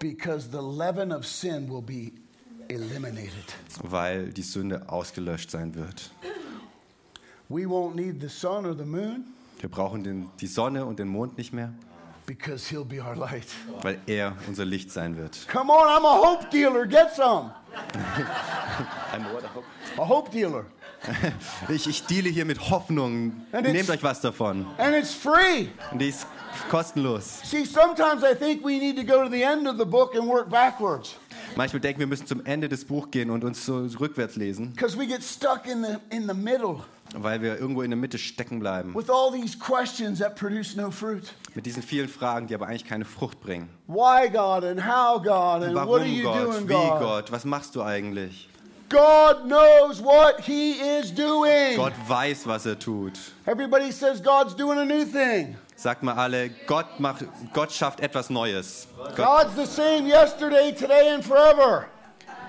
because 0.01 0.49
the 0.51 0.61
leaven 0.61 1.13
of 1.13 1.25
sin 1.25 1.69
will 1.69 1.83
be 1.83 2.11
eliminated. 2.69 3.45
weil 3.83 4.31
die 4.33 4.43
Sünde 4.43 4.83
ausgelöscht 4.89 5.51
sein 5.51 5.75
wird. 5.75 6.11
We 7.49 7.63
won't 7.67 7.95
need 7.95 8.21
the 8.21 8.29
sun 8.29 8.65
or 8.67 8.75
the 8.77 8.85
moon 8.85 9.25
Wir 9.61 9.69
brauchen 9.69 10.03
den, 10.03 10.29
die 10.41 10.47
Sonne 10.47 10.85
und 10.85 10.99
den 10.99 11.09
Mond 11.09 11.37
nicht 11.37 11.53
mehr, 11.53 11.73
because 12.27 12.69
he'll 12.75 12.85
be 12.85 13.01
our 13.03 13.15
light. 13.17 13.47
weil 13.83 13.99
er 14.07 14.35
unser 14.49 14.65
Licht 14.65 14.91
sein 14.91 15.17
wird. 15.17 15.47
Come 15.49 15.71
on, 15.73 15.87
I'm 15.87 16.05
a 16.07 16.17
hope 16.17 16.49
dealer. 16.51 16.87
Get 16.87 17.13
some. 17.15 17.53
A 19.99 20.05
hope 20.09 20.31
dealer. 20.31 20.65
Ich, 21.71 21.87
ich 21.89 22.05
deale 22.05 22.29
hier 22.29 22.45
mit 22.45 22.71
Hoffnung. 22.71 23.33
Nehmt 23.53 23.89
euch 23.89 24.03
was 24.03 24.21
davon. 24.21 24.67
And 24.77 24.95
it's 24.95 25.15
free. 25.15 25.69
Und 25.93 25.99
die 26.01 26.09
ist 26.11 26.27
kostenlos. 26.69 27.45
See, 27.45 27.65
sometimes 27.65 28.23
I 28.23 28.35
think 28.35 28.65
we 28.65 28.79
need 28.79 28.97
to 28.97 29.05
go 29.05 29.23
to 29.23 29.29
the 29.31 29.43
end 29.43 29.67
of 29.67 29.79
the 29.79 29.85
book 29.87 30.15
and 30.15 30.27
work 30.29 30.51
backwards 30.51 31.17
Manchmal 31.57 31.81
denken 31.81 31.99
wir 32.01 32.07
müssen 32.07 32.27
zum 32.27 32.45
Ende 32.45 32.69
des 32.69 32.85
Buches 32.85 33.11
gehen 33.11 33.31
und 33.31 33.43
uns 33.45 33.65
so 33.65 33.87
rückwärts 33.99 34.37
lesen, 34.37 34.73
because 34.73 34.97
we 34.97 35.07
get 35.07 35.23
stuck 35.23 35.67
in 35.67 35.83
the, 35.83 35.97
in 36.15 36.29
the 36.29 36.35
middle 36.35 36.81
weil 37.15 37.43
wir 37.43 37.59
irgendwo 37.59 37.83
in 37.83 37.91
der 37.91 37.99
Mitte 37.99 38.19
stecken 38.19 38.61
bleiben. 38.61 38.95
with 38.95 39.11
all 39.11 39.33
these 39.33 39.59
questions 39.59 40.21
that 40.21 40.37
produce 40.37 40.77
no 40.77 40.91
fruit. 40.91 41.35
Mit 41.55 41.67
diesen 41.67 41.83
vielen 41.83 42.09
Fragen, 42.09 42.47
die 42.47 42.55
aber 42.55 42.69
eigentlich 42.69 42.85
keine 42.87 43.05
Frucht 43.05 43.41
bringen. 43.41 43.69
Why 43.89 44.29
God 44.29 44.65
and 44.65 44.81
how 44.81 45.21
God 45.21 45.65
and 45.65 45.75
what 45.75 45.83
are 45.83 45.89
Warum 45.89 46.07
you 46.07 46.23
Gott? 46.23 46.45
doing, 46.45 46.69
Wie 46.69 46.73
God? 46.73 47.01
Gott? 47.01 47.33
Was 47.33 47.45
machst 47.45 47.75
du 47.75 47.83
eigentlich? 47.83 48.49
God 48.89 49.45
knows 49.49 50.01
what 50.03 50.41
He 50.41 50.73
is 50.73 51.13
doing. 51.13 51.77
Gott 51.77 51.93
weiß, 52.09 52.47
was 52.47 52.67
er 52.67 52.79
tut. 52.79 53.13
Everybody 53.47 53.91
says 53.93 54.21
God's 54.21 54.55
doing 54.55 54.79
a 54.79 54.85
new 54.85 55.05
thing. 55.05 55.57
Sagt 55.81 56.03
mal 56.03 56.13
alle, 56.13 56.51
Gott, 56.67 57.01
macht, 57.01 57.25
Gott 57.55 57.73
schafft 57.73 58.01
etwas 58.01 58.29
Neues. 58.29 58.87
Gott, 59.17 59.17
God's 59.17 59.57
the 59.57 59.65
same 59.65 60.07
yesterday, 60.07 60.73
today, 60.73 61.09
and 61.09 61.25
forever. 61.25 61.87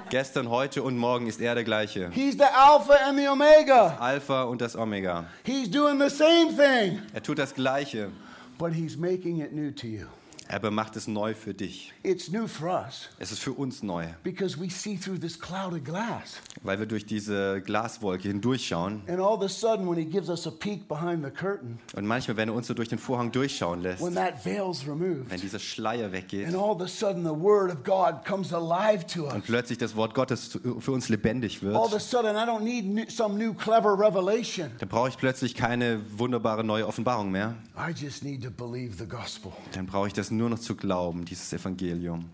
gestern, 0.10 0.50
heute 0.50 0.84
und 0.84 0.98
morgen 0.98 1.28
ist 1.28 1.40
er 1.40 1.56
der 1.56 1.64
gleiche. 1.64 2.10
He's 2.14 2.34
the 2.34 2.44
Alpha 2.44 2.94
and 3.08 3.18
the 3.18 3.30
Omega. 3.30 3.96
Alpha 4.02 4.44
und 4.44 4.60
das 4.60 4.76
Omega. 4.76 5.24
He's 5.46 5.72
doing 5.72 5.98
the 5.98 6.10
same 6.10 6.54
thing, 6.58 7.02
Er 7.14 7.24
tut 7.24 7.40
das 7.40 7.54
Gleiche, 7.56 8.10
but 8.58 8.74
He's 8.74 8.98
making 8.98 9.40
it 9.40 9.54
new 9.54 9.72
to 9.72 9.88
you. 9.88 10.08
Aber 10.52 10.72
macht 10.72 10.96
es 10.96 11.08
neu 11.08 11.34
für 11.34 11.54
dich. 11.54 11.94
It's 12.04 12.30
new 12.32 12.48
for 12.48 12.70
us 12.70 13.10
Es 13.20 13.32
ist 13.32 13.40
für 13.40 13.54
uns 13.54 13.84
neu, 13.84 14.06
because 14.24 14.60
we 14.60 14.70
see 14.70 14.98
through 14.98 15.20
this 15.20 15.40
cloud 15.40 15.74
of 15.74 15.84
glass. 15.84 16.38
weil 16.64 16.80
wir 16.80 16.86
durch 16.86 17.06
diese 17.06 17.62
Glaswolke 17.62 18.28
hindurchschauen. 18.28 19.02
And 19.08 19.20
all 19.20 19.34
of 19.36 19.42
a 19.42 19.48
sudden, 19.50 19.88
when 19.90 19.98
He 19.98 20.06
gives 20.06 20.30
us 20.30 20.46
a 20.48 20.52
peek 20.52 20.88
behind 20.88 21.24
the 21.24 21.32
curtain, 21.32 21.80
Und 21.96 22.06
manchmal, 22.06 22.38
wenn 22.38 22.50
er 22.50 22.56
uns 22.56 22.68
so 22.68 22.74
durch 22.74 22.90
den 22.90 23.00
Vorhang 23.00 23.32
durchschauen 23.32 23.82
lässt, 23.82 24.04
when 24.04 24.16
that 24.16 24.44
veil's 24.46 24.86
removed, 24.88 25.30
wenn 25.30 25.40
dieser 25.42 25.60
Schleier 25.60 26.12
weggeht 26.12 26.48
and 26.48 26.56
all 26.56 26.72
of 26.72 26.82
a 26.82 26.88
sudden 26.88 27.24
the 27.24 27.30
Word 27.30 27.72
of 27.72 27.84
God 27.84 28.26
comes 28.26 28.54
alive 28.54 29.06
to 29.08 29.26
us. 29.26 29.34
und 29.34 29.46
plötzlich 29.46 29.78
das 29.78 29.96
Wort 29.96 30.14
Gottes 30.14 30.60
für 30.80 30.92
uns 30.92 31.10
lebendig 31.10 31.62
All 31.64 31.76
of 31.76 31.90
a 31.90 31.92
wird, 31.94 32.02
sudden, 32.02 32.36
I 32.36 32.40
don't 32.48 32.62
need 32.62 33.12
some 33.12 33.38
new 33.38 33.54
clever 33.54 33.98
revelation. 33.98 34.70
dann 34.80 34.90
brauche 34.90 35.10
ich 35.10 35.18
plötzlich 35.18 35.56
keine 35.56 36.02
wunderbare 36.18 36.64
neue 36.64 36.88
Offenbarung 36.88 37.32
mehr. 37.32 37.56
I 37.78 37.92
just 37.92 38.24
need 38.24 38.44
to 38.44 38.50
believe 38.52 38.96
the 38.98 39.08
gospel. 39.08 39.52
Dann 39.74 39.86
brauche 39.86 40.08
ich 40.08 40.14
das 40.14 40.30
nur 40.32 40.41
noch 40.50 40.60
zu 40.60 40.76
glauben, 40.76 41.26
dieses 41.26 41.52
Evangelium. 41.54 42.26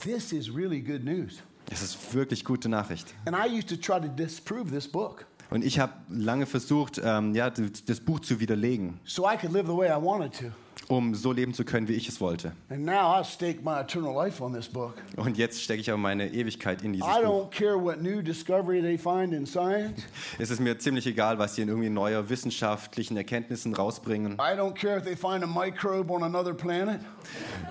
This 0.00 0.32
is 0.32 0.54
really 0.54 0.80
good 0.80 1.04
news. 1.04 1.42
Es 1.70 1.82
ist 1.82 2.14
wirklich 2.14 2.44
gute 2.44 2.68
Nachricht. 2.68 3.14
And 3.26 3.36
I 3.36 3.48
used 3.48 3.68
to 3.68 3.76
try 3.76 4.00
to 4.00 4.08
disprove 4.08 4.70
this 4.70 4.88
book 4.88 5.26
Und 5.50 5.64
ich 5.64 5.78
habe 5.78 5.92
lange 6.08 6.46
versucht, 6.46 7.00
ähm, 7.02 7.34
ja, 7.34 7.50
das 7.50 7.84
das 7.84 8.00
Buch 8.00 8.20
zu 8.20 8.38
widerlegen, 8.40 9.00
so 9.04 9.24
I 9.28 9.36
could 9.36 9.52
live 9.52 9.66
the 9.66 9.76
way 9.76 9.88
I 9.88 10.02
wanted 10.02 10.32
to. 10.38 10.46
Um 10.88 11.14
so 11.14 11.32
leben 11.32 11.52
zu 11.54 11.64
können, 11.64 11.86
wie 11.88 11.92
ich 11.94 12.08
es 12.08 12.20
wollte. 12.20 12.52
And 12.70 12.84
now 12.84 13.20
I 13.20 13.24
stake 13.24 13.60
my 13.62 13.80
eternal 13.80 14.14
life 14.14 14.42
on 14.42 14.52
this 14.54 14.68
book. 14.68 14.94
Und 15.16 15.36
jetzt 15.36 15.62
stecke 15.62 15.80
ich 15.80 15.90
aber 15.90 15.98
meine 15.98 16.32
Ewigkeit 16.32 16.82
in 16.82 16.92
dieses 16.94 17.06
I 17.08 17.22
Buch. 17.24 17.48
don't 17.48 17.50
care 17.50 17.76
what 17.82 18.00
new 18.02 18.22
discovery 18.22 18.80
they 18.80 18.96
find 18.98 19.32
in 19.32 19.46
science. 19.46 20.02
Es 20.38 20.50
ist 20.50 20.60
mir 20.60 20.78
ziemlich 20.78 21.06
egal, 21.06 21.38
was 21.38 21.54
sie 21.54 21.62
in 21.62 21.68
irgendwie 21.68 21.90
neuer 21.90 22.28
wissenschaftlichen 22.28 23.16
Erkenntnissen 23.16 23.74
rausbringen. 23.74 24.34
I 24.34 24.56
don't 24.58 24.74
care 24.74 24.98
if 24.98 25.04
they 25.04 25.16
find 25.16 25.42
a 25.42 25.46
microbe 25.46 26.12
on 26.12 26.22
another 26.22 26.54
planet. 26.54 27.00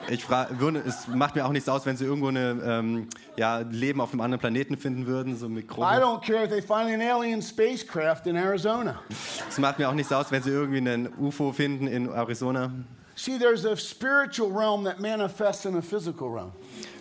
Ich 0.09 0.23
fra- 0.23 0.47
würde, 0.59 0.83
es 0.85 1.07
macht 1.07 1.35
mir 1.35 1.45
auch 1.45 1.51
nichts 1.51 1.67
aus, 1.69 1.85
wenn 1.85 1.97
sie 1.97 2.05
irgendwo 2.05 2.27
eine, 2.27 2.61
ähm, 2.65 3.07
ja, 3.37 3.59
Leben 3.59 4.01
auf 4.01 4.11
einem 4.11 4.21
anderen 4.21 4.39
Planeten 4.39 4.77
finden 4.77 5.05
würden, 5.05 5.37
so 5.37 5.45
I 5.45 5.49
Mikroben. 5.49 5.87
don't 6.01 6.21
care 6.25 6.43
if 6.43 6.49
they 6.49 6.61
find 6.61 6.89
an 6.93 7.01
alien 7.01 7.41
spacecraft 7.41 8.25
in 8.25 8.35
Arizona. 8.35 8.99
Es 9.47 9.57
macht 9.57 9.79
mir 9.79 9.87
auch 9.89 9.93
nichts 9.93 10.11
aus, 10.11 10.31
wenn 10.31 10.41
sie 10.43 10.49
irgendwie 10.49 10.77
einen 10.77 11.13
UFO 11.19 11.51
finden 11.53 11.87
in 11.87 12.09
Arizona. 12.09 12.71
See, 13.19 13.39
there's 13.39 13.65
a 13.65 13.75
spiritual 13.75 14.51
realm 14.51 14.83
that 14.83 14.99
manifests 14.99 15.65
in 15.65 15.75
a 15.75 15.81
physical 15.81 16.29
realm. 16.29 16.51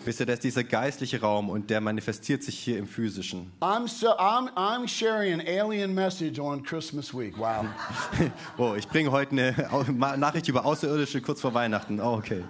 Wisst 0.03 0.19
ihr, 0.19 0.25
das 0.25 0.35
ist 0.35 0.45
dieser 0.45 0.63
geistliche 0.63 1.21
Raum 1.21 1.47
und 1.49 1.69
der 1.69 1.79
manifestiert 1.79 2.41
sich 2.41 2.57
hier 2.57 2.79
im 2.79 2.87
physischen. 2.87 3.51
I'm, 3.61 3.87
so, 3.87 4.17
I'm, 4.17 4.49
I'm 4.55 4.87
sharing 4.87 5.33
an 5.33 5.41
alien 5.41 5.93
message 5.93 6.39
on 6.39 6.63
Christmas 6.63 7.13
week. 7.13 7.37
Wow. 7.37 7.65
Oh, 8.57 8.73
ich 8.75 8.87
bringe 8.87 9.11
heute 9.11 9.31
eine 9.31 10.17
Nachricht 10.17 10.47
über 10.47 10.65
Außerirdische 10.65 11.21
kurz 11.21 11.41
vor 11.41 11.53
Weihnachten. 11.53 11.99
Oh, 11.99 12.13
okay. 12.15 12.43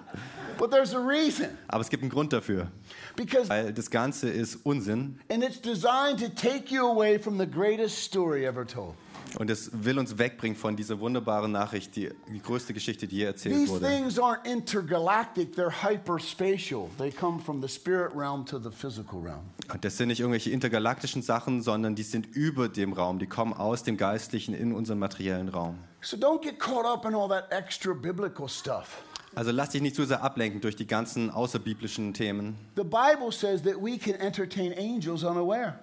But 0.57 0.71
there's 0.71 0.93
a 0.93 0.99
reason. 0.99 1.47
Aber 1.67 1.81
es 1.81 1.89
gibt 1.89 2.03
einen 2.03 2.09
Grund 2.11 2.33
dafür, 2.33 2.71
Because, 3.15 3.49
weil 3.49 3.73
das 3.73 3.89
Ganze 3.89 4.29
ist 4.29 4.57
Unsinn 4.63 5.19
and 5.31 5.43
it's 5.43 5.61
designed 5.61 6.19
to 6.19 6.29
take 6.29 6.73
you 6.73 6.85
away 6.87 7.19
from 7.19 7.37
the 7.39 7.47
greatest 7.49 7.97
story 8.03 8.45
ever 8.45 8.65
told. 8.65 8.93
und 9.37 9.49
es 9.49 9.69
will 9.73 9.99
uns 9.99 10.17
wegbringen 10.17 10.55
von 10.57 10.75
dieser 10.75 10.99
wunderbaren 10.99 11.51
Nachricht, 11.51 11.95
die, 11.95 12.09
die 12.31 12.41
größte 12.41 12.73
Geschichte, 12.73 13.07
die 13.07 13.17
je 13.17 13.23
erzählt 13.25 13.55
These 13.55 13.71
wurde. 13.73 13.85
things 13.85 14.17
aren't 14.17 14.45
intergalactic, 14.45 15.53
they're 15.55 15.83
hyperspatial. 15.83 16.89
They 16.97 17.11
come 17.11 17.39
from 17.39 17.61
the 17.61 17.67
spirit 17.67 18.11
realm 18.15 18.45
to 18.45 18.57
the 18.59 18.71
physical 18.71 19.19
realm. 19.21 19.41
Und 19.71 19.83
das 19.83 19.97
sind 19.97 20.07
nicht 20.07 20.21
irgendwelche 20.21 20.49
intergalaktischen 20.49 21.21
Sachen, 21.21 21.61
sondern 21.61 21.93
die 21.95 22.03
sind 22.03 22.25
über 22.35 22.69
dem 22.69 22.93
Raum. 22.93 23.19
Die 23.19 23.27
kommen 23.27 23.53
aus 23.53 23.83
dem 23.83 23.97
Geistlichen 23.97 24.53
in 24.53 24.73
unseren 24.73 24.97
materiellen 24.99 25.49
Raum. 25.49 25.77
So 26.01 26.15
don't 26.15 26.41
get 26.41 26.57
caught 26.59 26.85
up 26.85 27.05
in 27.05 27.13
all 27.13 27.27
that 27.27 27.51
extra 27.51 27.93
biblical 27.93 28.47
stuff. 28.47 29.01
Also 29.37 29.51
lass 29.51 29.69
dich 29.69 29.83
nicht 29.83 29.95
zu 29.95 30.03
sehr 30.03 30.23
ablenken 30.23 30.61
durch 30.61 30.75
die 30.75 30.87
ganzen 30.87 31.29
außerbiblischen 31.29 32.15
Themen. 32.15 32.55
The 32.75 32.81
Bible 32.81 33.31
says 33.31 33.61
that 33.61 33.75
we 33.79 33.95
can 33.95 34.15
entertain 34.15 34.73
angels 34.73 35.23
unaware. 35.23 35.75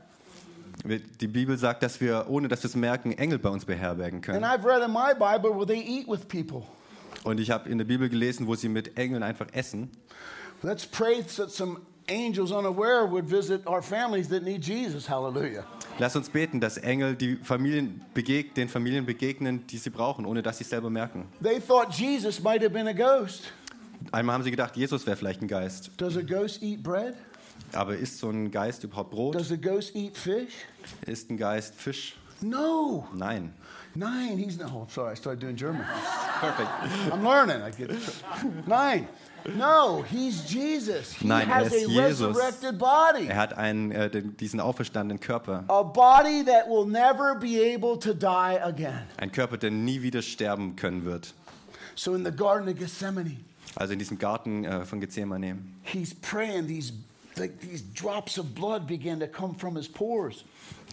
Die 1.21 1.29
Bibel 1.29 1.57
sagt, 1.57 1.85
dass 1.85 2.01
wir, 2.01 2.27
ohne 2.29 2.49
dass 2.49 2.65
wir 2.65 2.69
es 2.69 2.75
merken, 2.75 3.13
Engel 3.13 3.39
bei 3.39 3.51
uns 3.51 3.65
beherbergen 3.65 4.17
And 4.17 4.25
können. 4.25 4.45
I've 4.45 4.65
read 4.65 4.83
in 4.83 4.91
my 4.91 5.15
Bible 5.15 5.55
where 5.55 5.65
they 5.65 5.81
eat 5.81 6.09
with 6.09 6.27
people. 6.27 6.65
Und 7.23 7.39
ich 7.39 7.53
habe 7.53 7.69
in 7.69 7.79
der 7.79 7.85
Bibel 7.85 8.09
gelesen, 8.09 8.49
wo 8.49 8.57
sie 8.57 8.69
mit 8.69 8.99
Engeln 8.99 9.23
einfach 9.23 9.47
essen. 9.53 9.89
Let's 10.65 10.85
pray 10.85 11.23
that 11.37 11.53
some 11.53 11.79
angels 12.09 12.53
unaware 12.53 13.07
would 13.07 13.27
visit 13.27 13.67
our 13.67 13.83
families 13.83 14.29
that 14.29 14.43
need 14.43 14.63
Jesus. 14.63 15.09
Hallelujah. 15.09 15.65
Lass 15.99 16.17
uns 16.17 16.29
beten, 16.29 16.61
dass 16.61 16.77
Engel 16.77 17.15
die 17.15 17.37
Familien 17.37 18.01
begeg 18.15 18.55
den 18.55 18.69
Familien 18.69 19.07
begegnen, 19.07 19.67
die 19.67 19.79
sie 19.79 19.91
brauchen, 19.91 20.27
ohne 20.27 20.43
dass 20.43 20.59
sie 20.59 20.65
es 20.65 20.71
selber 20.71 20.91
merken. 20.91 21.27
They 21.43 21.61
thought 21.61 21.95
Jesus 21.95 22.43
might 22.43 22.63
have 22.63 22.71
been 22.71 22.89
a 22.89 22.93
ghost. 22.93 23.53
Einmal 24.13 24.35
haben 24.35 24.43
sie 24.45 24.51
gedacht, 24.51 24.77
Jesus 24.77 25.07
wäre 25.07 25.17
vielleicht 25.17 25.41
ein 25.43 25.49
Geist. 25.49 25.91
Does 25.97 26.17
a 26.17 26.23
ghost 26.23 26.63
eat 26.63 26.83
bread? 26.83 27.15
Aber 27.73 27.97
ist 27.97 28.19
so 28.19 28.31
ein 28.31 28.51
Geist 28.51 28.85
überhaupt 28.85 29.11
Brot? 29.11 29.35
Does 29.35 29.51
a 29.51 29.57
ghost 29.57 29.95
eat 29.95 30.17
fish? 30.17 30.53
Ist 31.07 31.31
ein 31.31 31.37
Geist 31.37 31.75
Fisch? 31.75 32.17
No. 32.41 33.09
Nein. 33.15 33.55
Nein, 33.95 34.37
he's 34.37 34.59
not. 34.59 34.71
Oh, 34.73 34.87
sorry, 34.89 35.13
I 35.13 35.17
started 35.17 35.41
doing 35.41 35.57
German. 35.57 35.85
Perfect. 36.41 36.69
I'm 37.13 37.23
learning. 37.25 37.63
I 37.63 37.71
get 37.71 37.91
nine. 38.67 39.07
No, 39.47 40.03
he's 40.03 40.43
Jesus. 40.49 41.13
He 41.15 41.27
Nein, 41.27 41.49
er 41.49 41.55
has 41.57 41.73
ist 41.73 41.85
a 41.87 41.89
Jesus. 41.91 42.21
resurrected 42.29 42.79
body. 42.79 43.27
Er 43.29 43.37
hat 43.37 43.57
einen, 43.59 43.91
äh, 43.93 44.09
den, 44.09 44.37
diesen 44.39 44.59
auferstandenen 44.59 45.21
Körper. 45.21 45.65
A 45.69 45.83
body 45.83 46.43
that 46.45 46.67
will 46.69 46.87
never 46.87 47.35
be 47.35 47.61
able 47.61 47.99
to 47.99 48.15
die 48.15 48.59
again. 48.63 49.03
Ein 49.19 49.31
Körper, 49.33 49.59
der 49.59 49.71
nie 49.71 50.01
wieder 50.03 50.23
sterben 50.23 50.77
können 50.77 51.05
wird. 51.05 51.35
So 51.95 52.15
in 52.15 52.25
the 52.25 52.33
Garden 52.33 52.69
of 52.69 52.79
Gethsemane, 52.79 53.37
Also 53.77 53.93
in 53.93 53.99
diesem 53.99 54.19
Garten 54.19 54.65
äh, 54.65 54.85
von 54.87 55.01
Gethsemane. 55.01 55.59
he's 55.83 56.15
praying. 56.15 56.67
These, 56.67 56.93
like, 57.37 57.61
these 57.61 57.83
drops 57.95 58.39
of 58.39 58.55
blood 58.55 58.87
begin 58.87 59.21
to 59.21 59.27
come 59.27 59.55
from 59.55 59.77
his 59.77 59.89
pores. 59.89 60.45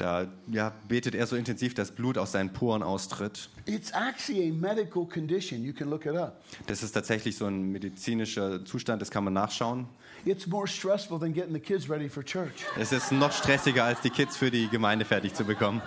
Da 0.01 0.25
ja, 0.47 0.73
betet 0.87 1.13
er 1.13 1.27
so 1.27 1.35
intensiv, 1.35 1.75
dass 1.75 1.91
Blut 1.91 2.17
aus 2.17 2.31
seinen 2.31 2.51
Poren 2.51 2.81
austritt. 2.81 3.49
It's 3.67 3.91
actually 3.91 4.49
a 4.49 4.51
medical 4.51 5.05
condition. 5.05 5.63
You 5.63 5.73
can 5.73 5.91
look 5.91 6.07
it 6.07 6.15
up. 6.15 6.41
Das 6.65 6.81
ist 6.81 6.93
tatsächlich 6.93 7.37
so 7.37 7.45
ein 7.45 7.71
medizinischer 7.71 8.65
Zustand, 8.65 8.99
das 8.99 9.11
kann 9.11 9.23
man 9.23 9.33
nachschauen. 9.33 9.85
It's 10.25 10.47
more 10.47 10.67
stressful 10.67 11.19
than 11.19 11.33
getting 11.33 11.53
the 11.53 11.59
kids 11.59 11.87
ready 11.87 12.09
for 12.09 12.23
church. 12.25 12.65
Es 12.79 12.91
ist 12.91 13.11
noch 13.11 13.31
stressiger, 13.31 13.83
als 13.83 14.01
die 14.01 14.09
Kids 14.09 14.37
für 14.37 14.49
die 14.49 14.69
Gemeinde 14.69 15.05
fertig 15.05 15.35
zu 15.35 15.43
bekommen. 15.43 15.83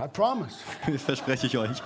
I 0.00 0.08
promise. 0.08 0.56
Das 0.92 1.02
verspreche 1.02 1.46
ich 1.46 1.56
euch. 1.58 1.80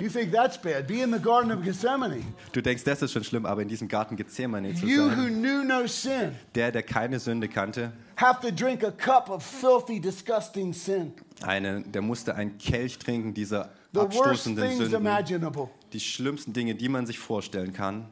You 0.00 0.08
think 0.08 0.30
that's 0.30 0.56
bad? 0.56 0.86
Be 0.86 1.00
in 1.02 1.10
the 1.12 1.18
Garden 1.18 1.50
of 1.50 1.62
Gethsemane. 1.64 2.22
Du 2.52 2.60
denkst, 2.62 2.84
das 2.84 3.02
ist 3.02 3.12
schon 3.12 3.24
schlimm, 3.24 3.44
aber 3.46 3.62
in 3.62 3.68
diesem 3.68 3.88
Garten 3.88 4.14
Gethsemane 4.16 4.72
zu 4.74 4.86
You 4.86 5.04
who 5.10 5.22
sein, 5.24 5.40
knew 5.42 5.64
no 5.64 5.86
sin 5.86 6.32
der, 6.54 6.70
der 6.70 6.82
keine 6.84 7.18
Sünde 7.18 7.48
kannte, 7.48 7.92
have 8.16 8.40
to 8.40 8.50
drink 8.54 8.84
a 8.84 8.92
cup 8.92 9.28
of 9.28 9.42
filthy, 9.44 9.98
disgusting 10.00 10.72
sin. 10.72 11.12
eine, 11.42 11.82
der 11.82 12.02
musste 12.02 12.34
einen 12.36 12.56
Kelch 12.58 12.96
trinken 12.98 13.34
dieser 13.34 13.70
The 13.92 14.00
worst 14.00 14.18
abstoßenden 14.18 14.64
things 14.64 14.78
Sünden, 14.78 15.00
imaginable. 15.00 15.68
die 15.92 16.00
schlimmsten 16.00 16.52
Dinge, 16.52 16.74
die 16.76 16.88
man 16.88 17.04
sich 17.06 17.18
vorstellen 17.18 17.72
kann. 17.72 18.06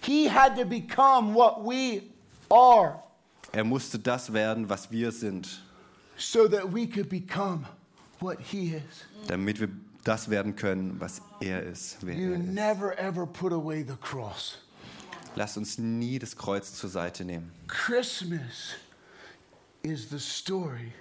He 0.00 0.30
had 0.30 0.56
to 0.56 0.64
become 0.64 1.34
what 1.34 1.56
we 1.64 2.02
are 2.50 3.02
Er 3.52 3.64
musste 3.64 3.98
das 3.98 4.32
werden, 4.32 4.68
was 4.68 4.90
wir 4.92 5.10
sind, 5.10 5.60
so 6.16 6.46
that 6.48 6.72
we 6.72 6.86
could 6.86 7.08
become 7.08 7.64
what 8.20 8.38
he 8.40 8.74
is. 8.76 8.82
damit 9.26 9.58
wir 9.58 9.68
das 10.04 10.30
werden 10.30 10.56
können, 10.56 11.00
was 11.00 11.22
er 11.40 11.62
ist. 11.62 11.98
Wer 12.04 12.14
You 12.16 12.32
er 12.32 12.38
ist. 12.40 12.46
never 12.48 12.98
ever 12.98 13.26
put 13.26 13.52
away 13.52 13.84
the 13.86 13.96
cross. 14.00 14.58
Lasst 15.34 15.56
uns 15.56 15.78
nie 15.78 16.18
das 16.18 16.36
Kreuz 16.36 16.74
zur 16.74 16.90
Seite 16.90 17.24
nehmen. 17.24 17.52
Christmas 17.68 18.74
is 19.82 20.08
the 20.10 20.18
story 20.18 20.92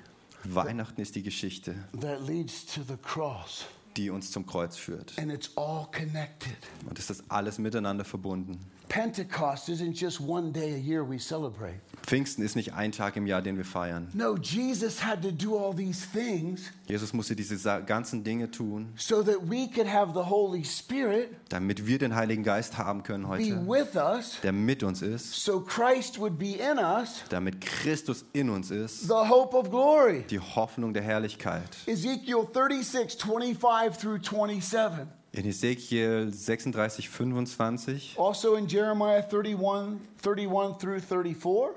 Weihnachten 0.44 1.02
ist 1.02 1.16
die 1.16 1.22
Geschichte, 1.22 1.76
that 2.00 2.26
leads 2.26 2.66
to 2.66 2.82
the 2.88 2.98
cross, 2.98 3.66
die 3.96 4.10
uns 4.10 4.32
zum 4.32 4.46
Kreuz 4.46 4.76
führt. 4.78 5.14
and 5.20 5.32
it's 5.32 5.56
all 5.56 5.86
connected. 5.92 6.56
Und 6.90 6.98
es 6.98 7.10
ist 7.12 7.24
alles 7.30 7.60
miteinander 7.60 8.04
verbunden. 8.06 8.60
Pentecost 8.90 9.70
isn't 9.70 9.94
just 9.94 10.20
one 10.20 10.52
day 10.52 10.74
a 10.74 10.78
year 10.78 11.04
we 11.04 11.18
celebrate. 11.18 11.80
Pfingsten 12.04 12.44
ist 12.44 12.56
nicht 12.56 12.74
ein 12.74 12.92
Tag 12.92 13.16
im 13.16 13.26
Jahr, 13.26 13.42
den 13.42 13.56
wir 13.58 13.64
feiern. 13.64 14.10
No, 14.14 14.36
Jesus 14.36 15.04
had 15.04 15.22
to 15.22 15.32
do 15.32 15.58
all 15.58 15.74
these 15.74 16.06
things 16.06 16.72
Jesus 16.88 17.14
musste 17.14 17.36
diese 17.36 17.56
ganzen 17.86 18.24
Dinge 18.24 18.52
tun, 18.52 18.92
so 18.98 19.24
that 19.24 19.50
we 19.50 19.68
could 19.68 19.88
have 19.88 20.14
the 20.14 20.30
Holy 20.30 20.66
Spirit 20.66 21.30
damit 21.50 21.88
wir 21.88 22.00
den 22.00 22.16
Heiligen 22.16 22.44
Geist 22.44 22.78
haben 22.78 23.04
können 23.04 23.24
be 23.24 23.30
heute, 23.30 23.66
with 23.66 23.96
us, 23.96 24.40
der 24.44 24.52
mit 24.52 24.84
uns 24.84 25.02
ist, 25.02 25.32
so 25.34 25.62
Christ 25.62 26.20
would 26.20 26.38
be 26.38 26.56
in 26.56 26.78
us, 26.78 27.24
damit 27.30 27.62
Christus 27.62 28.26
in 28.34 28.50
uns 28.50 28.72
ist, 28.72 29.08
the 29.08 29.14
hope 29.14 29.56
of 29.56 29.70
glory. 29.70 30.26
die 30.30 30.40
Hoffnung 30.40 30.94
der 30.94 31.04
Herrlichkeit. 31.04 31.70
Ezekiel 31.86 32.46
36, 32.52 33.22
25 33.22 33.98
through 33.98 34.20
27. 34.22 35.08
In 35.34 35.46
Ezekiel 35.46 36.30
36, 36.34 37.08
25, 37.10 38.16
Also 38.18 38.56
in 38.56 38.68
Jeremiah 38.68 39.22
31, 39.24 40.00
31 40.22 40.78
through 40.78 41.00
34. 41.00 41.70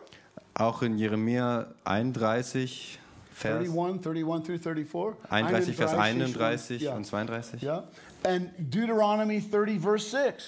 auch 0.54 0.82
in 0.82 0.98
Jeremia 0.98 1.66
31, 1.84 2.98
Vers 3.32 3.68
31, 3.68 4.04
31 4.06 4.42
through 4.42 4.58
34. 4.58 5.16
31, 5.30 5.76
Vers 5.76 5.92
31 5.94 6.80
Yeah. 6.82 6.96
und 6.96 7.04
32. 7.06 7.62
Yeah. 7.62 7.84
And 8.24 8.50
Deuteronomy 8.58 9.40
30, 9.40 9.78
verse 9.80 10.08
6. 10.10 10.44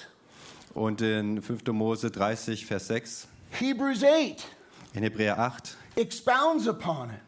Und 0.73 1.01
in 1.01 1.41
5. 1.41 1.65
Mose 1.71 2.11
30, 2.11 2.65
Vers 2.65 2.87
6. 2.87 3.27
Hebrews 3.51 4.03
8 4.03 4.45
In 4.93 5.03
Hebräer 5.03 5.39
8, 5.39 5.77
expounds 5.95 6.67
upon 6.67 7.09
it. 7.11 7.19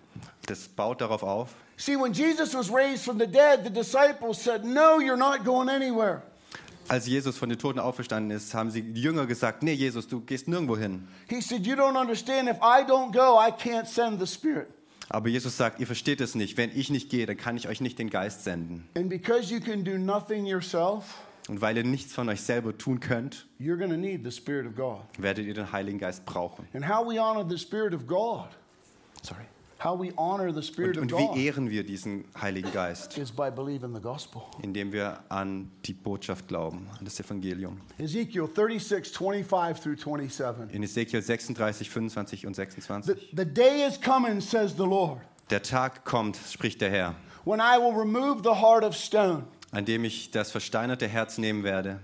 das 0.45 0.67
baut 0.67 0.99
darauf 0.99 1.23
auf. 1.23 1.55
See, 1.79 1.95
when 1.95 2.11
Jesus 2.11 2.53
was 2.53 2.69
raised 2.69 3.05
from 3.05 3.17
the 3.17 3.25
dead, 3.25 3.63
the 3.63 3.69
disciples 3.69 4.37
said, 4.41 4.65
No, 4.65 4.99
you're 4.99 5.15
not 5.17 5.45
going 5.45 5.69
anywhere. 5.69 6.21
Als 6.89 7.07
Jesus 7.07 7.37
von 7.37 7.47
den 7.47 7.57
Toten 7.57 7.79
auferstanden 7.79 8.35
ist, 8.35 8.53
haben 8.53 8.69
sie 8.69 8.81
die 8.81 9.01
Jünger 9.01 9.25
gesagt, 9.27 9.63
nee 9.63 9.73
Jesus, 9.73 10.07
du 10.07 10.19
gehst 10.21 10.47
nirgendwo 10.49 10.75
hin. 10.75 11.07
He 11.29 11.39
said, 11.39 11.65
You 11.65 11.75
don't 11.75 11.95
understand. 11.97 12.49
If 12.49 12.57
I 12.57 12.83
don't 12.83 13.13
go, 13.13 13.39
I 13.39 13.51
can't 13.51 13.85
send 13.87 14.19
the 14.19 14.27
Spirit. 14.27 14.67
Aber 15.07 15.29
Jesus 15.29 15.55
sagt, 15.55 15.79
ihr 15.79 15.87
versteht 15.87 16.19
es 16.19 16.35
nicht. 16.35 16.57
Wenn 16.57 16.69
ich 16.75 16.89
nicht 16.89 17.09
gehe, 17.09 17.25
dann 17.25 17.37
kann 17.37 17.55
ich 17.55 17.67
euch 17.69 17.79
nicht 17.79 17.97
den 17.97 18.09
Geist 18.09 18.43
senden. 18.43 18.87
And 18.95 19.07
because 19.09 19.51
you 19.51 19.61
can 19.61 19.83
do 19.85 19.97
nothing 19.97 20.45
yourself, 20.45 21.15
Und 21.47 21.61
weil 21.61 21.77
ihr 21.77 21.83
nichts 21.85 22.13
von 22.13 22.27
euch 22.27 22.41
selber 22.41 22.77
tun 22.77 22.99
könnt, 22.99 23.47
you're 23.59 23.77
going 23.77 23.89
to 23.89 23.97
need 23.97 24.23
the 24.25 24.31
Spirit 24.31 24.67
of 24.67 24.75
God. 24.75 24.99
werdet 25.17 25.45
ihr 25.45 25.53
den 25.53 25.71
Heiligen 25.71 25.97
Geist 25.97 26.25
brauchen. 26.25 26.67
And 26.73 26.87
how 26.87 27.05
we 27.07 27.17
honor 27.19 27.45
the 27.49 27.57
Spirit 27.57 27.93
of 27.93 28.05
God, 28.05 28.49
Sorry. 29.23 29.45
How 29.83 29.97
we 29.99 30.11
honor 30.17 30.49
the 30.51 30.57
Und, 30.57 30.63
Spirit 30.65 30.97
und 30.97 31.11
God, 31.11 31.35
wie 31.35 31.45
ehren 31.45 31.69
wir 31.69 31.83
diesen 31.83 32.25
Heiligen 32.39 32.71
Geist? 32.71 33.17
is 33.17 33.31
by 33.31 33.49
believing 33.49 33.93
the 33.95 34.01
gospel. 34.01 34.41
Indem 34.61 34.91
wir 34.91 35.19
an 35.29 35.71
die 35.85 35.93
Botschaft 35.93 36.47
glauben, 36.47 36.87
an 36.97 37.05
das 37.05 37.19
Evangelium. 37.19 37.79
Ezekiel 37.97 38.47
36, 38.53 39.13
25 39.17 39.81
through 39.83 39.97
27. 39.97 40.73
In 40.73 40.83
Ezekiel 40.83 41.21
36, 41.21 41.89
25 41.89 42.45
und 42.45 42.55
The, 42.55 42.61
26. 42.61 43.29
the 43.35 43.45
day 43.45 43.85
is 43.87 43.99
coming, 43.99 44.41
says 44.41 44.73
the 44.75 44.83
Lord, 44.85 45.19
Der 45.49 45.61
Tag 45.61 46.05
kommt, 46.05 46.37
spricht 46.37 46.81
der 46.81 46.91
Herr, 46.91 47.15
when 47.45 47.59
I 47.59 47.77
will 47.79 47.93
remove 47.97 48.43
the 48.43 48.61
heart 48.61 48.83
of 48.83 48.95
stone. 48.95 49.45
an 49.71 49.85
dem 49.85 50.03
ich 50.03 50.31
das 50.31 50.51
versteinerte 50.51 51.07
Herz 51.07 51.37
nehmen 51.37 51.63
werde. 51.63 51.99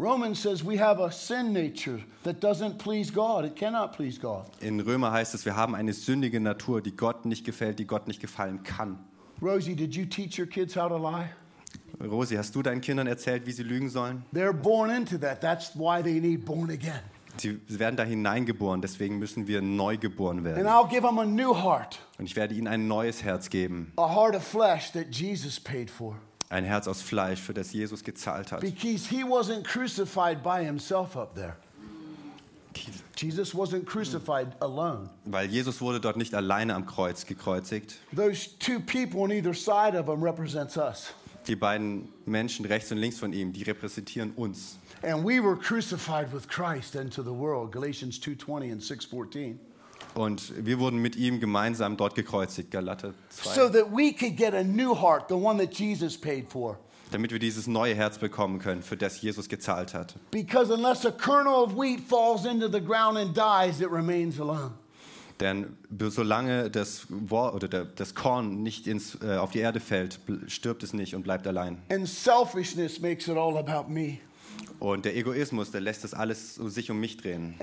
Romans 0.00 0.40
says 0.40 0.64
we 0.64 0.78
have 0.78 0.98
a 0.98 1.12
sin 1.12 1.52
nature 1.52 2.00
that 2.22 2.40
doesn't 2.40 2.78
please 2.78 3.10
God. 3.12 3.44
It 3.44 3.54
cannot 3.54 3.92
please 3.94 4.18
God. 4.18 4.46
In 4.62 4.80
Römer 4.80 5.12
heißt 5.12 5.34
es, 5.34 5.44
wir 5.44 5.54
haben 5.56 5.74
eine 5.74 5.92
sündige 5.92 6.40
Natur, 6.40 6.80
die 6.80 6.96
Gott 6.96 7.26
nicht 7.26 7.44
gefällt, 7.44 7.78
die 7.78 7.86
Gott 7.86 8.08
nicht 8.08 8.18
gefallen 8.20 8.62
kann. 8.62 8.98
Rosie, 9.42 9.74
did 9.76 9.94
you 9.94 10.06
teach 10.06 10.38
your 10.38 10.46
kids 10.46 10.74
how 10.74 10.88
to 10.88 10.96
lie? 10.96 11.28
Rosi, 12.02 12.36
hast 12.36 12.54
du 12.54 12.62
deinen 12.62 12.80
Kindern 12.80 13.06
erzählt, 13.08 13.44
wie 13.44 13.52
sie 13.52 13.62
lügen 13.62 13.90
sollen? 13.90 14.24
They're 14.32 14.54
born 14.54 14.88
into 14.88 15.18
that. 15.18 15.42
That's 15.42 15.74
why 15.74 16.02
they 16.02 16.18
need 16.18 16.46
born 16.46 16.70
again. 16.70 17.00
Sie 17.36 17.60
werden 17.68 17.96
da 17.96 18.04
hineingeboren, 18.04 18.80
deswegen 18.80 19.18
müssen 19.18 19.46
wir 19.46 19.60
neu 19.60 19.98
geboren 19.98 20.38
And 20.38 20.46
werden. 20.46 20.66
I'll 20.66 20.88
give 20.88 21.02
them 21.02 21.18
a 21.18 21.26
new 21.26 21.54
heart, 21.54 21.98
Und 22.18 22.24
ich 22.24 22.36
werde 22.36 22.54
ihnen 22.54 22.68
ein 22.68 22.88
neues 22.88 23.22
Herz 23.22 23.50
geben. 23.50 23.92
a 23.98 24.14
heart 24.14 24.34
of 24.34 24.42
flesh 24.42 24.92
that 24.92 25.14
Jesus 25.14 25.60
paid 25.60 25.90
for. 25.90 26.16
Ein 26.50 26.64
Herz 26.64 26.88
aus 26.88 27.00
Fleisch, 27.00 27.40
für 27.40 27.54
das 27.54 27.72
Jesus 27.72 28.02
gezahlt 28.02 28.50
hat. 28.50 28.60
Because 28.60 29.08
he 29.08 29.22
wasn't 29.22 29.62
crucified 29.62 30.42
by 30.42 30.64
himself 30.64 31.16
up 31.16 31.34
there. 31.34 31.56
Jesus 33.16 33.54
wasn't 33.54 33.84
crucified 33.84 34.48
alone. 34.60 35.08
Weil 35.24 35.48
Jesus 35.48 35.80
wurde 35.80 36.00
dort 36.00 36.16
nicht 36.16 36.34
alleine 36.34 36.74
am 36.74 36.86
Kreuz 36.86 37.24
gekreuzigt. 37.24 37.98
Those 38.14 38.48
two 38.58 38.80
people 38.80 39.20
on 39.20 39.30
either 39.30 39.54
side 39.54 39.96
of 39.96 40.06
him 40.06 40.22
represents 40.22 40.76
us. 40.76 41.12
Die 41.46 41.56
beiden 41.56 42.08
Menschen 42.26 42.66
rechts 42.66 42.90
und 42.90 42.98
links 42.98 43.18
von 43.18 43.32
ihm, 43.32 43.52
die 43.52 43.62
repräsentieren 43.62 44.32
uns. 44.34 44.76
And 45.02 45.24
we 45.24 45.40
were 45.40 45.56
crucified 45.56 46.32
with 46.32 46.48
Christ 46.48 46.96
into 46.96 47.22
the 47.22 47.30
world. 47.30 47.72
Galatians 47.72 48.20
2:20 48.20 48.72
and 48.72 48.82
6:14. 48.82 49.58
Und 50.14 50.52
wir 50.56 50.78
wurden 50.78 50.98
mit 50.98 51.16
ihm 51.16 51.40
gemeinsam 51.40 51.96
dort 51.96 52.14
gekreuzigt, 52.14 52.70
Galater 52.70 53.14
2. 53.30 53.54
So 53.54 53.68
that 53.68 53.90
we 53.92 54.12
could 54.12 54.36
get 54.36 54.54
a 54.54 54.64
new 54.64 54.94
heart, 54.94 55.28
the 55.28 55.34
one 55.34 55.58
that 55.58 55.72
Jesus 55.72 56.18
paid 56.18 56.46
for. 56.48 56.78
damit 57.12 57.32
wir 57.32 57.38
dieses 57.38 57.66
neue 57.66 57.94
Herz 57.94 58.18
bekommen 58.18 58.58
können, 58.58 58.82
für 58.82 58.96
das 58.96 59.20
Jesus 59.20 59.48
gezahlt 59.48 59.94
hat. 59.94 60.14
Because 60.30 60.72
unless 60.72 61.04
a 61.04 61.10
kernel 61.10 61.54
of 61.54 61.74
wheat 61.74 62.00
falls 62.08 62.44
into 62.44 62.68
the 62.68 62.80
ground 62.80 63.18
and 63.18 63.36
dies, 63.36 63.80
it 63.80 63.90
remains 63.90 64.38
alone. 64.40 64.72
Denn 65.40 65.76
solange 66.10 66.70
das, 66.70 67.06
das 67.96 68.14
Korn 68.14 68.62
nicht 68.62 68.86
ins, 68.86 69.16
äh, 69.22 69.36
auf 69.38 69.50
die 69.52 69.60
Erde 69.60 69.80
fällt, 69.80 70.20
stirbt 70.48 70.82
es 70.82 70.92
nicht 70.92 71.14
und 71.14 71.22
bleibt 71.22 71.46
allein. 71.46 71.78
And 71.90 72.06
selfishness 72.06 73.00
makes 73.00 73.26
it 73.26 73.36
all 73.38 73.56
about 73.56 73.90
me. 73.90 74.18
Und 74.78 75.06
der 75.06 75.16
Egoismus, 75.16 75.70
der 75.70 75.80
lässt 75.80 76.04
das 76.04 76.12
alles 76.14 76.58
um 76.58 76.68
sich 76.68 76.90
um 76.90 77.00
mich 77.00 77.16
drehen. 77.16 77.54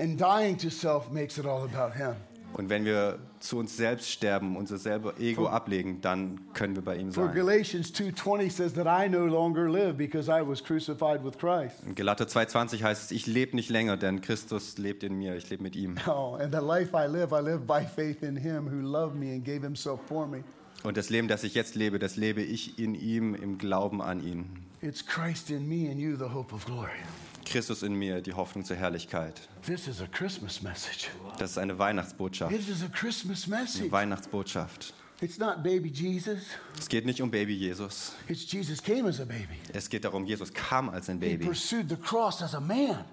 Und 2.54 2.70
wenn 2.70 2.84
wir 2.84 3.18
zu 3.40 3.58
uns 3.58 3.76
selbst 3.76 4.10
sterben, 4.10 4.56
unser 4.56 4.78
selber 4.78 5.20
Ego 5.20 5.48
ablegen, 5.48 6.00
dann 6.00 6.40
können 6.54 6.74
wir 6.74 6.82
bei 6.82 6.96
ihm 6.96 7.12
sein. 7.12 7.32
Galatians 7.32 7.92
2:20 7.94 8.50
says 8.50 8.72
that 8.74 8.86
I 8.86 9.08
no 9.08 9.26
longer 9.26 9.68
live 9.68 9.96
because 9.96 10.30
I 10.30 10.46
was 10.46 10.62
crucified 10.62 11.22
with 11.24 11.38
Christ. 11.38 11.84
In 11.86 11.94
Galater 11.94 12.24
2,20 12.24 12.82
heißt 12.82 13.04
es, 13.04 13.10
ich 13.10 13.26
lebe 13.26 13.54
nicht 13.54 13.70
länger, 13.70 13.96
denn 13.96 14.20
Christus 14.20 14.78
lebt 14.78 15.02
in 15.04 15.16
mir, 15.18 15.36
ich 15.36 15.48
lebe 15.50 15.62
mit 15.62 15.76
ihm. 15.76 15.96
Oh, 16.08 16.36
and 16.40 16.52
the 16.52 16.60
life 16.60 16.90
I 16.94 17.06
live, 17.06 17.32
I 17.32 17.42
live 17.44 17.66
by 17.66 17.84
faith 17.84 18.22
in 18.22 18.36
him 18.36 18.66
who 18.66 18.80
loved 18.80 19.16
me 19.16 19.32
and 19.32 19.44
gave 19.44 19.62
himself 19.62 20.00
for 20.06 20.26
me. 20.26 20.42
Und 20.84 20.96
das 20.96 21.10
Leben, 21.10 21.28
das 21.28 21.44
ich 21.44 21.54
jetzt 21.54 21.74
lebe, 21.74 21.98
das 21.98 22.16
lebe 22.16 22.40
ich 22.40 22.78
in 22.78 22.94
ihm, 22.94 23.34
im 23.34 23.58
Glauben 23.58 24.00
an 24.00 24.24
ihn. 24.24 24.46
It's 24.80 25.04
Christ 25.04 25.50
in 25.50 25.68
me 25.68 25.90
and 25.90 25.98
you, 25.98 26.16
the 26.16 26.32
hope 26.32 26.54
of 26.54 26.64
glory. 26.64 26.90
Christus 27.48 27.82
in 27.82 27.94
mir, 27.94 28.20
die 28.20 28.32
Hoffnung 28.34 28.64
zur 28.64 28.76
Herrlichkeit. 28.76 29.40
This 29.64 29.88
is 29.88 30.00
a 30.00 30.06
Christmas 30.06 30.62
message. 30.62 31.08
Das 31.38 31.52
ist 31.52 31.58
eine 31.58 31.78
Weihnachtsbotschaft. 31.78 32.52
Eine. 32.52 33.92
Weihnachtsbotschaft. 33.92 34.94
It's 35.20 35.38
not 35.38 35.64
baby 35.64 35.88
Jesus. 35.88 36.38
Es 36.78 36.88
geht 36.88 37.04
nicht 37.04 37.20
um 37.20 37.30
Baby 37.30 37.54
Jesus. 37.54 38.12
It's 38.28 38.50
Jesus 38.50 38.80
came 38.80 39.08
as 39.08 39.20
a 39.20 39.24
baby. 39.24 39.58
Es 39.72 39.88
geht 39.90 40.04
darum, 40.04 40.24
Jesus 40.24 40.52
kam 40.52 40.88
als 40.90 41.10
ein 41.10 41.20
He 41.20 41.30
Baby 41.36 41.46
pursued 41.46 41.88
the 41.88 41.96
cross 41.96 42.40
as 42.40 42.54
a 42.54 42.60
man, 42.60 43.04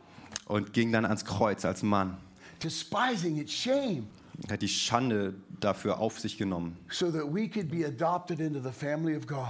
und 0.46 0.72
ging 0.72 0.92
dann 0.92 1.06
ans 1.06 1.26
Kreuz 1.26 1.66
als 1.66 1.82
Mann. 1.82 2.18
despising 2.62 3.38
its 3.38 3.52
shame, 3.54 4.08
Er 4.48 4.54
hat 4.54 4.62
die 4.62 4.68
Schande 4.68 5.34
dafür 5.60 5.98
auf 6.00 6.20
sich 6.20 6.38
genommen, 6.38 6.78
so 6.90 7.10
that 7.12 7.24
we 7.34 7.48
could 7.50 7.72
be 7.72 7.84
adopted 7.86 8.40
into 8.40 8.60
the 8.60 8.72
family 8.72 9.18
of 9.18 9.26
God. 9.26 9.48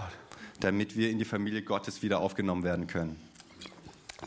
damit 0.61 0.95
wir 0.95 1.09
in 1.09 1.19
die 1.19 1.25
Familie 1.25 1.61
Gottes 1.61 2.01
wieder 2.03 2.19
aufgenommen 2.21 2.63
werden 2.63 2.87
können. 2.87 3.17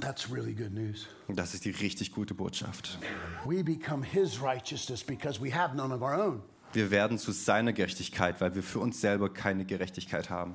That's 0.00 0.30
really 0.30 0.54
good 0.54 0.72
news. 0.72 1.06
Das 1.28 1.54
ist 1.54 1.64
die 1.64 1.70
richtig 1.70 2.12
gute 2.12 2.34
Botschaft. 2.34 2.98
We 3.44 3.62
become 3.64 4.04
his 4.04 4.40
righteousness 4.40 5.02
because 5.02 5.40
we 5.40 5.52
have 5.52 5.74
none 5.74 5.92
of 5.92 6.02
our 6.02 6.14
own. 6.14 6.42
Wir 6.72 6.90
werden 6.90 7.18
zu 7.18 7.32
seiner 7.32 7.72
Gerechtigkeit, 7.72 8.40
weil 8.40 8.54
wir 8.54 8.62
für 8.62 8.78
uns 8.78 9.00
selber 9.00 9.32
keine 9.32 9.64
Gerechtigkeit 9.64 10.28
haben. 10.30 10.54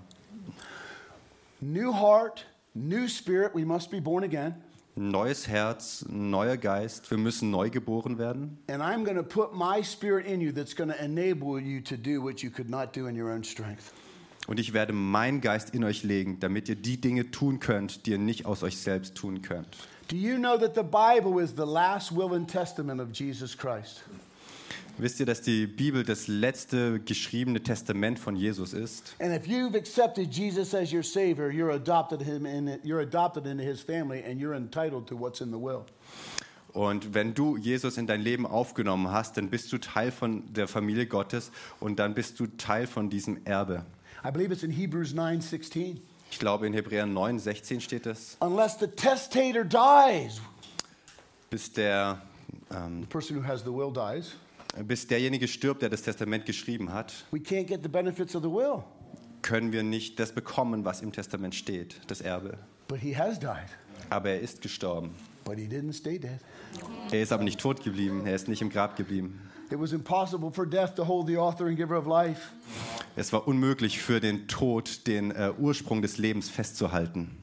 New 1.59 1.93
heart, 1.93 2.45
new 2.73 3.07
spirit, 3.07 3.53
we 3.53 3.65
must 3.65 3.89
be 3.89 3.99
born 3.99 4.23
again. 4.23 4.55
Neues 4.95 5.47
Herz, 5.47 6.05
neuer 6.07 6.55
Geist, 6.55 7.09
wir 7.09 7.17
müssen 7.17 7.49
neu 7.49 7.71
geboren 7.71 8.19
werden. 8.19 8.59
And 8.67 8.83
I'm 8.83 9.03
going 9.03 9.17
to 9.17 9.23
put 9.23 9.53
my 9.53 9.81
spirit 9.81 10.27
in 10.27 10.39
you 10.39 10.51
that's 10.51 10.75
going 10.75 10.91
to 10.91 11.03
enable 11.03 11.59
you 11.59 11.81
to 11.81 11.97
do 11.97 12.21
what 12.21 12.43
you 12.43 12.51
could 12.51 12.69
not 12.69 12.95
do 12.95 13.07
in 13.07 13.19
your 13.19 13.31
own 13.31 13.43
strength. 13.43 13.91
Und 14.47 14.59
ich 14.59 14.73
werde 14.73 14.93
meinen 14.93 15.41
Geist 15.41 15.69
in 15.69 15.83
euch 15.83 16.03
legen, 16.03 16.39
damit 16.39 16.67
ihr 16.67 16.75
die 16.75 16.99
Dinge 16.99 17.31
tun 17.31 17.59
könnt, 17.59 18.05
die 18.05 18.11
ihr 18.11 18.17
nicht 18.17 18.45
aus 18.45 18.63
euch 18.63 18.77
selbst 18.77 19.15
tun 19.15 19.41
könnt. 19.41 19.67
Do 20.09 20.17
you 20.17 20.37
know 20.37 20.57
that 20.57 20.75
the 20.75 20.83
Bible 20.83 21.41
is 21.41 21.51
the 21.55 21.63
last 21.65 22.13
will 22.13 22.33
and 22.33 22.49
testament 22.49 22.99
of 22.99 23.09
Jesus 23.13 23.57
Christ? 23.57 24.03
Wisst 24.97 25.19
ihr, 25.19 25.25
dass 25.25 25.41
die 25.41 25.65
Bibel 25.65 26.03
das 26.03 26.27
letzte 26.27 26.99
geschriebene 26.99 27.63
Testament 27.63 28.19
von 28.19 28.35
Jesus 28.35 28.73
ist? 28.73 29.15
And 29.19 29.33
if 29.33 29.47
you've 29.47 29.75
accepted 29.75 30.31
Jesus 30.31 30.75
as 30.75 30.93
your 30.93 31.03
Savior, 31.03 31.49
you're 31.49 31.73
adopted 31.73 32.21
him 32.21 32.45
in 32.45 32.67
you're 32.83 33.01
adopted 33.01 33.47
into 33.47 33.63
His 33.63 33.81
family, 33.81 34.23
and 34.23 34.39
you're 34.39 34.55
entitled 34.55 35.07
to 35.07 35.19
what's 35.19 35.41
in 35.41 35.49
the 35.49 35.57
will. 35.57 35.85
Und 36.73 37.13
wenn 37.13 37.33
du 37.33 37.57
Jesus 37.57 37.97
in 37.97 38.05
dein 38.07 38.21
Leben 38.21 38.45
aufgenommen 38.45 39.11
hast, 39.11 39.37
dann 39.37 39.49
bist 39.49 39.71
du 39.71 39.79
Teil 39.79 40.11
von 40.11 40.53
der 40.53 40.67
Familie 40.67 41.07
Gottes 41.07 41.51
und 41.79 41.97
dann 41.97 42.13
bist 42.13 42.39
du 42.39 42.47
Teil 42.57 42.85
von 42.85 43.09
diesem 43.09 43.45
Erbe. 43.45 43.85
I 44.25 44.31
believe 44.31 44.51
it's 44.53 44.63
in 44.63 44.71
Hebrews 44.71 45.13
9:16. 45.13 45.99
Ich 46.31 46.39
glaube, 46.39 46.65
in 46.65 46.73
Hebräer 46.73 47.05
9, 47.05 47.37
16 47.39 47.81
steht 47.81 48.05
es, 48.07 48.37
Unless 48.39 48.79
the 48.79 48.87
testator 48.87 49.63
dies, 49.63 50.41
bis, 51.49 51.71
der, 51.71 52.21
ähm, 52.71 53.01
the 53.01 53.07
person 53.07 53.37
who 53.37 53.45
has 53.45 53.61
the 53.61 53.71
will 53.71 53.91
dies, 53.93 54.35
bis 54.85 55.05
derjenige 55.05 55.47
stirbt, 55.47 55.81
der 55.83 55.89
das 55.89 56.01
Testament 56.01 56.45
geschrieben 56.45 56.91
hat, 56.91 57.13
we 57.31 57.37
can't 57.39 57.65
get 57.65 57.83
the 57.83 57.89
benefits 57.89 58.35
of 58.35 58.41
the 58.41 58.49
will. 58.49 58.83
können 59.43 59.71
wir 59.73 59.83
nicht 59.83 60.19
das 60.19 60.31
bekommen, 60.31 60.85
was 60.85 61.01
im 61.01 61.11
Testament 61.11 61.53
steht, 61.53 61.99
das 62.07 62.21
Erbe. 62.21 62.57
But 62.87 62.99
he 62.99 63.15
has 63.15 63.37
died, 63.39 63.69
Aber 64.09 64.29
er 64.29 64.39
ist 64.39 64.61
gestorben. 64.61 65.11
but 65.45 65.57
he 65.57 65.65
didn't 65.67 65.93
stay 65.93 66.17
dead. 66.17 66.39
Er 67.11 67.21
ist 67.21 67.31
aber 67.31 67.43
nicht 67.43 67.59
tot 67.59 67.83
geblieben, 67.83 68.25
er 68.25 68.35
ist 68.35 68.47
nicht 68.47 68.61
im 68.61 68.69
Grab 68.71 68.95
geblieben. 68.95 69.39
It 69.73 69.79
was 69.79 69.91
impossible 69.91 70.51
for 70.51 70.67
death 70.67 70.93
to 70.97 71.03
hold 71.03 71.25
the 71.25 71.35
author 71.35 71.65
and 71.65 71.75
giver 71.75 71.95
of 71.95 72.05
life. 72.05 72.51
Es 73.15 73.33
war 73.33 73.47
unmöglich 73.47 73.99
für 73.99 74.19
den 74.19 74.47
Tod, 74.47 75.07
den 75.07 75.31
äh, 75.31 75.51
Ursprung 75.57 76.03
des 76.03 76.19
Lebens 76.19 76.47
festzuhalten. 76.47 77.35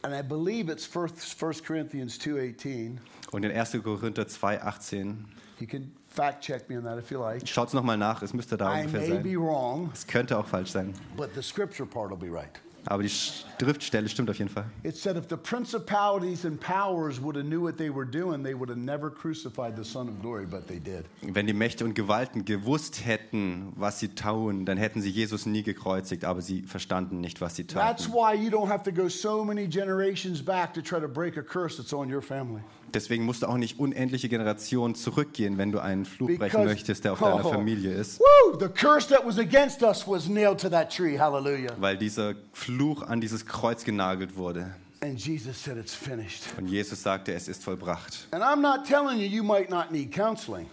And 0.00 0.14
I 0.14 0.22
believe 0.22 0.72
it's 0.72 0.86
1 0.86 1.62
Corinthians 1.62 2.18
2:18. 2.18 2.96
Und 3.30 3.44
in 3.44 3.50
1. 3.52 3.72
Korinther 3.82 4.26
2, 4.26 4.62
18, 4.62 5.26
You 5.60 5.66
can 5.66 5.92
fact 6.08 6.42
check 6.42 6.66
me 6.70 6.78
on 6.78 6.84
that 6.84 6.98
if 6.98 7.10
you 7.10 7.20
like. 7.20 7.46
schaut 7.46 7.68
es 7.68 7.74
nochmal 7.74 7.98
nach, 7.98 8.22
es 8.22 8.32
müsste 8.32 8.56
da 8.56 8.74
I 8.80 8.86
ungefähr 8.86 9.00
may 9.00 9.18
be 9.18 9.30
sein. 9.34 9.42
wrong, 9.42 9.90
Es 9.92 10.06
könnte 10.06 10.38
auch 10.38 10.46
falsch 10.46 10.70
sein, 10.70 10.94
but 11.14 11.28
the 11.34 11.42
scripture 11.42 11.86
part 11.86 12.08
will 12.10 12.16
be 12.16 12.34
right. 12.34 12.58
Aber 12.86 13.02
die 13.02 13.08
Schriftstelle 13.08 14.08
stimmt 14.08 14.30
auf 14.30 14.38
jeden 14.38 14.50
Fall. 14.50 14.66
It 14.82 14.96
said 14.96 15.16
if 15.16 15.28
the 15.28 15.36
principalities 15.36 16.44
and 16.44 16.60
powers 16.60 17.20
would 17.22 17.36
have 17.36 17.44
knew 17.46 17.60
what 17.62 17.76
they 17.76 17.88
were 17.94 18.04
doing, 18.06 18.42
they 18.42 18.54
would 18.54 18.68
have 18.68 18.78
never 18.78 19.10
crucified 19.10 19.76
the 19.76 19.84
Son 19.84 20.08
of 20.08 20.20
Glory, 20.20 20.46
but 20.46 20.66
they 20.66 20.78
did. 20.78 21.04
Wenn 21.22 21.46
die 21.46 21.52
Mächte 21.52 21.84
und 21.84 21.94
Gewalten 21.94 22.44
gewusst 22.44 23.04
hätten, 23.04 23.72
was 23.76 24.00
sie 24.00 24.08
tun, 24.08 24.64
dann 24.66 24.76
hätten 24.78 25.00
sie 25.00 25.10
Jesus 25.10 25.46
nie 25.46 25.62
gekreuzigt, 25.62 26.24
aber 26.24 26.40
sie 26.42 26.62
verstanden 26.62 27.20
nicht, 27.20 27.40
was 27.40 27.56
sie 27.56 27.64
That's 27.66 28.04
taten. 28.04 28.14
why 28.14 28.34
you 28.34 28.50
don't 28.50 28.68
have 28.68 28.82
to 28.84 28.92
go 28.92 29.08
so 29.08 29.44
many 29.44 29.66
generations 29.68 30.42
back 30.44 30.72
to 30.74 30.80
try 30.82 31.00
to 31.00 31.08
break 31.08 31.36
a 31.36 31.42
curse 31.42 31.76
that's 31.76 31.92
on 31.92 32.12
your 32.12 32.22
family. 32.22 32.60
Deswegen 32.94 33.24
musst 33.24 33.42
du 33.42 33.46
auch 33.48 33.56
nicht 33.56 33.78
unendliche 33.78 34.28
Generationen 34.28 34.94
zurückgehen, 34.94 35.58
wenn 35.58 35.72
du 35.72 35.80
einen 35.80 36.04
Fluch 36.04 36.28
brechen 36.28 36.38
Because- 36.60 36.64
möchtest, 36.64 37.04
der 37.04 37.12
auf 37.14 37.18
deiner 37.18 37.44
Oh. 37.44 37.50
Familie 37.52 37.92
ist. 37.92 38.20
Woo! 38.20 38.58
The 38.58 38.68
curse 38.68 39.08
that 39.08 39.26
was 39.26 39.38
against 39.38 39.82
us 39.82 40.06
was 40.06 40.28
nailed 40.28 40.60
to 40.60 40.68
that 40.68 40.94
tree. 40.94 41.18
Hallelujah. 41.18 41.72
Weil 41.78 41.98
dieser 41.98 42.34
Fluch 42.52 43.02
an 43.02 43.20
dieses 43.20 43.44
Kreuz 43.44 43.84
genagelt 43.84 44.36
wurde. 44.36 44.74
And 45.00 45.18
Jesus 45.18 45.62
said 45.62 45.76
it's 45.76 45.94
finished. 45.94 46.44
Und 46.56 46.68
Jesus 46.68 47.02
sagte, 47.02 47.34
es 47.34 47.48
ist 47.48 47.62
vollbracht. 47.64 48.26
And 48.30 48.42
I'm 48.42 48.60
not 48.62 48.86
telling 48.86 49.18
you 49.18 49.26
you 49.26 49.42
might 49.42 49.68
not 49.68 49.90
need 49.90 50.12
counseling. 50.12 50.66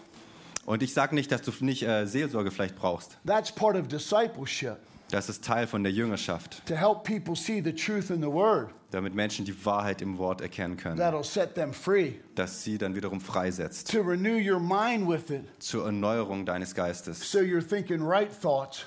Und 0.65 0.83
ich 0.83 0.93
sage 0.93 1.15
nicht, 1.15 1.31
dass 1.31 1.41
du 1.41 1.51
nicht 1.61 1.81
äh, 1.83 2.05
Seelsorge 2.05 2.51
vielleicht 2.51 2.75
brauchst. 2.75 3.17
That's 3.25 3.51
part 3.51 3.75
of 3.75 3.87
discipleship 3.87 4.77
Das 5.11 5.27
ist 5.29 5.43
Teil 5.43 5.67
von 5.67 5.83
der 5.83 5.91
Jüngerschaft, 5.91 6.65
to 6.65 6.75
help 6.75 7.03
people 7.03 7.35
see 7.35 7.61
the 7.61 7.73
truth 7.73 8.09
in 8.09 8.21
the 8.21 8.27
word. 8.31 8.69
damit 8.91 9.13
Menschen 9.13 9.45
die 9.45 9.65
Wahrheit 9.65 10.01
im 10.01 10.17
Wort 10.17 10.41
erkennen 10.41 10.77
können, 10.77 10.99
That'll 10.99 11.23
set 11.23 11.53
them 11.55 11.73
free. 11.73 12.13
dass 12.35 12.63
sie 12.63 12.77
dann 12.77 12.95
wiederum 12.95 13.19
freisetzt 13.21 13.91
To 13.91 14.01
renew 14.01 14.37
your 14.37 14.59
mind 14.59 15.07
with 15.07 15.29
it 15.29 15.43
zur 15.59 15.85
Erneuerung 15.85 16.45
deines 16.45 16.73
Geistes, 16.73 17.29
so 17.29 17.39
you're 17.39 17.61
thinking 17.65 18.01
right 18.01 18.31
thoughts. 18.41 18.85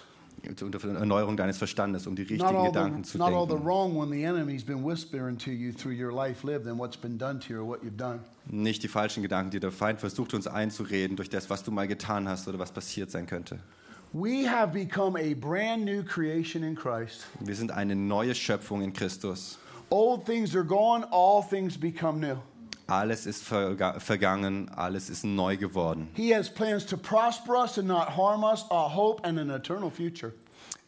zur 0.56 0.70
Erneuerung 0.96 1.36
deines 1.36 1.58
Verstandes, 1.58 2.06
um 2.06 2.16
die 2.16 2.22
richtigen 2.22 2.64
Gedanken 2.64 3.04
the, 3.04 3.10
zu 3.12 3.18
not 3.18 3.32
all 3.32 3.46
the 3.46 3.52
denken. 3.54 3.66
wrong 3.66 3.96
one 3.96 4.10
the 4.10 4.24
enemy's 4.24 4.64
been 4.64 4.84
whispering 4.84 5.38
to 5.38 5.50
you 5.50 5.72
through 5.72 5.94
your 5.94 6.12
life 6.12 6.46
lived 6.46 6.66
and 6.66 6.78
what's 6.78 6.96
been 6.96 7.16
done 7.18 7.38
to 7.40 7.52
you 7.52 7.60
or 7.60 7.68
what 7.68 7.82
you've 7.82 7.96
done. 7.96 8.20
Nicht 8.46 8.82
die 8.82 8.88
falschen 8.88 9.22
Gedanken, 9.22 9.50
die 9.50 9.60
der 9.60 9.72
Feind 9.72 10.00
versucht 10.00 10.34
uns 10.34 10.46
einzureden 10.46 11.16
durch 11.16 11.30
das, 11.30 11.48
was 11.48 11.62
du 11.62 11.70
mal 11.70 11.88
getan 11.88 12.28
hast 12.28 12.46
oder 12.48 12.58
was 12.58 12.72
passiert 12.72 13.10
sein 13.10 13.26
könnte. 13.26 13.58
We 14.14 14.44
have 14.44 14.72
become 14.72 15.16
a 15.16 15.34
brand 15.34 15.84
new 15.84 16.04
creation 16.04 16.62
in 16.62 16.76
Christ. 16.76 17.26
Wir 17.40 17.56
sind 17.56 17.72
eine 17.72 17.96
neue 17.96 18.32
Schöpfung 18.32 18.80
in 18.80 18.92
Christus. 18.92 19.58
Old 19.90 20.24
things 20.24 20.54
are 20.54 20.62
gone, 20.62 21.02
all 21.10 21.42
things 21.42 21.76
become 21.76 22.20
new. 22.20 22.36
Alles 22.86 23.26
ist 23.26 23.42
verga 23.42 23.98
vergangen, 23.98 24.70
alles 24.76 25.10
ist 25.10 25.24
neu 25.24 25.56
geworden. 25.56 26.10
He 26.14 26.30
has 26.30 26.48
plans 26.48 26.84
to 26.86 26.96
prosper 26.96 27.56
us 27.56 27.76
and 27.76 27.88
not 27.88 28.10
harm 28.10 28.44
us, 28.44 28.64
a 28.70 28.88
hope 28.88 29.20
and 29.24 29.36
an 29.40 29.50
eternal 29.50 29.90
future. 29.90 30.32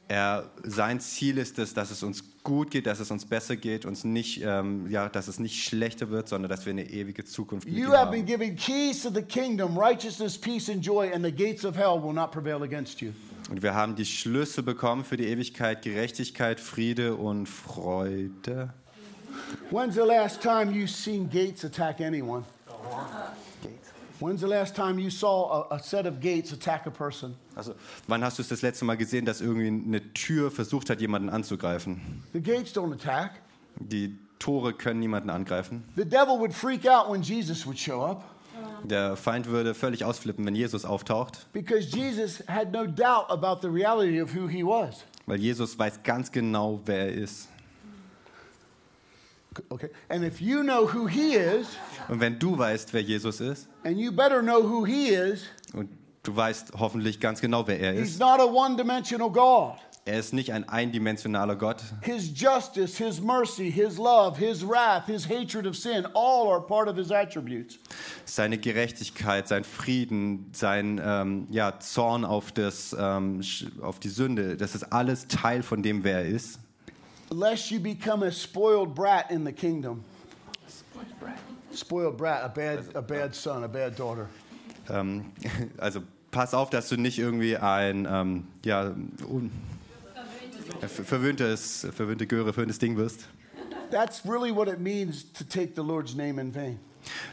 Er, 0.06 0.44
sein 0.62 1.00
Ziel 1.00 1.38
ist 1.38 1.58
es, 1.58 1.74
dass 1.74 1.90
es 1.90 2.04
uns 2.04 2.22
gut 2.46 2.70
geht, 2.70 2.86
dass 2.86 3.00
es 3.00 3.10
uns 3.10 3.26
besser 3.26 3.56
geht, 3.56 3.84
uns 3.84 4.04
nicht, 4.04 4.40
ähm, 4.44 4.88
ja, 4.88 5.08
dass 5.08 5.26
es 5.26 5.40
nicht 5.40 5.64
schlechter 5.64 6.10
wird, 6.10 6.28
sondern 6.28 6.48
dass 6.48 6.64
wir 6.64 6.70
eine 6.70 6.88
ewige 6.88 7.24
Zukunft 7.24 7.66
mit 7.66 7.76
You 7.76 7.86
ihm 7.88 7.92
have 7.92 8.12
been 8.12 8.20
haben. 8.20 8.26
given 8.26 8.54
keys 8.56 9.02
to 9.02 9.10
the 9.10 9.20
kingdom, 9.20 9.76
righteousness, 9.76 10.38
peace, 10.38 10.70
and 10.70 10.80
joy, 10.80 11.12
and 11.12 11.24
the 11.24 11.32
gates 11.32 11.64
of 11.64 11.76
hell 11.76 12.00
will 12.00 12.12
not 12.12 12.30
prevail 12.30 12.62
against 12.62 13.00
you. 13.00 13.10
Und 13.50 13.62
wir 13.62 13.74
haben 13.74 13.96
die 13.96 14.04
Schlüssel 14.06 14.62
bekommen 14.62 15.04
für 15.04 15.16
die 15.16 15.26
Ewigkeit, 15.26 15.82
Gerechtigkeit, 15.82 16.60
Friede 16.60 17.16
und 17.16 17.48
Freude. 17.48 18.72
When's 19.72 19.94
the 19.96 20.02
last 20.02 20.40
time 20.40 20.70
you've 20.72 20.88
seen 20.88 21.28
gates 21.28 21.64
attack 21.64 22.00
anyone? 22.00 22.44
When's 24.20 24.40
the 24.40 24.46
last 24.46 24.74
time 24.74 24.98
you 24.98 25.10
saw 25.10 25.66
a, 25.70 25.74
a 25.76 25.78
set 25.78 26.06
of 26.06 26.20
gates 26.20 26.52
attack 26.52 26.86
a 26.86 26.90
person? 26.90 27.34
Also, 27.54 27.74
wann 28.08 28.22
hast 28.24 28.38
du 28.38 28.42
es 28.42 28.48
das 28.48 28.62
letzte 28.62 28.84
Mal 28.84 28.96
gesehen, 28.96 29.24
dass 29.26 29.40
irgendwie 29.40 29.66
eine 29.68 30.12
Tür 30.14 30.50
versucht 30.50 30.88
hat, 30.90 31.00
jemanden 31.00 31.28
anzugreifen? 31.28 32.22
The 32.32 32.40
gates 32.40 32.74
don't 32.74 32.92
attack. 32.94 33.42
Die 33.78 34.18
Tore 34.38 34.72
können 34.72 35.00
niemanden 35.00 35.30
angreifen. 35.30 35.84
The 35.96 36.04
devil 36.04 36.38
would 36.38 36.52
freak 36.54 36.86
out 36.86 37.10
when 37.10 37.22
Jesus 37.22 37.66
would 37.66 37.78
show 37.78 38.02
up 38.02 38.24
Der 38.84 39.16
Feind 39.16 39.46
würde 39.46 39.74
völlig 39.74 40.04
ausflippen, 40.04 40.46
wenn 40.46 40.54
Jesus 40.54 40.84
auftaucht, 40.86 41.46
because 41.52 41.94
Jesus 41.94 42.42
had 42.48 42.72
no 42.72 42.86
doubt 42.86 43.28
about 43.28 43.60
the 43.60 43.68
reality 43.68 44.20
of 44.20 44.34
who 44.34 44.46
he 44.48 44.62
was. 44.62 45.04
weil 45.26 45.38
Jesus 45.40 45.78
weiß 45.78 46.02
ganz 46.04 46.30
genau, 46.32 46.80
wer 46.86 47.00
er 47.08 47.12
ist. 47.12 47.48
Okay? 49.70 49.90
And 50.08 50.24
if 50.24 50.40
you 50.40 50.62
know 50.62 50.86
who 50.92 51.06
he 51.06 51.34
is, 51.34 51.66
Und 52.08 52.20
wenn 52.20 52.38
du 52.38 52.56
weißt, 52.58 52.92
wer 52.92 53.02
Jesus 53.02 53.40
ist, 53.40 53.68
and 53.84 53.98
you 53.98 54.12
better 54.12 54.40
know 54.42 54.62
who 54.62 54.84
he 54.86 55.08
is, 55.08 55.44
und 55.72 55.88
du 56.22 56.34
weißt 56.34 56.72
hoffentlich 56.78 57.20
ganz 57.20 57.40
genau, 57.40 57.66
wer 57.66 57.78
er 57.80 57.92
he's 57.92 58.10
ist, 58.10 58.20
not 58.20 58.40
a 58.40 58.44
one 58.44 58.76
dimensional 58.76 59.30
God. 59.30 59.76
er 60.04 60.20
ist 60.20 60.32
nicht 60.32 60.52
ein 60.52 60.68
eindimensionaler 60.68 61.56
Gott. 61.56 61.82
His 62.02 62.30
justice, 62.32 62.96
his 62.96 63.20
mercy, 63.20 63.70
his 63.72 63.98
love, 63.98 64.38
his 64.38 64.64
wrath, 64.64 65.06
his 65.06 65.28
hatred 65.28 65.66
of 65.66 65.76
sin, 65.76 66.06
all 66.14 66.48
are 66.48 66.60
part 66.60 66.88
of 66.88 66.96
his 66.96 67.10
attributes. 67.10 67.78
Seine 68.24 68.56
Gerechtigkeit, 68.58 69.48
sein 69.48 69.64
Frieden, 69.64 70.50
sein 70.52 71.00
ähm, 71.04 71.48
ja, 71.50 71.80
Zorn 71.80 72.24
auf, 72.24 72.52
das, 72.52 72.94
ähm, 72.98 73.40
auf 73.82 73.98
die 73.98 74.08
Sünde, 74.08 74.56
das 74.56 74.76
ist 74.76 74.92
alles 74.92 75.26
Teil 75.26 75.64
von 75.64 75.82
dem, 75.82 76.04
wer 76.04 76.18
er 76.18 76.26
ist. 76.26 76.60
Lest 77.30 77.70
you 77.70 77.78
become 77.80 78.22
a 78.22 78.30
spoiled 78.32 78.94
brat 78.94 79.30
in 79.30 79.44
the 79.44 79.52
kingdom. 79.52 80.04
Spoiled 81.72 82.16
brat, 82.16 82.44
a 82.44 82.48
bad, 82.48 82.84
a 82.94 83.02
bad 83.02 83.34
son, 83.34 83.64
a 83.64 83.68
bad 83.68 83.96
daughter. 83.96 84.28
Ähm, 84.88 85.32
also 85.78 86.02
pass 86.30 86.54
auf, 86.54 86.70
dass 86.70 86.88
du 86.88 86.96
nicht 86.96 87.18
irgendwie 87.18 87.56
ein 87.56 88.06
ähm, 88.10 88.46
ja, 88.64 88.94
un, 89.28 89.50
äh, 90.80 90.86
ver- 90.88 91.04
verwöhntes, 91.04 91.86
verwöhnte 91.92 92.26
Göre, 92.26 92.52
verwöhntes 92.52 92.78
Ding 92.78 92.96
wirst. 92.96 93.26
That's 93.90 94.24
really 94.24 94.50
what 94.54 94.68
it 94.68 94.80
means 94.80 95.24
to 95.34 95.44
take 95.44 95.74
the 95.76 95.82
Lord's 95.82 96.14
name 96.14 96.40
in 96.40 96.52
vain. 96.52 96.78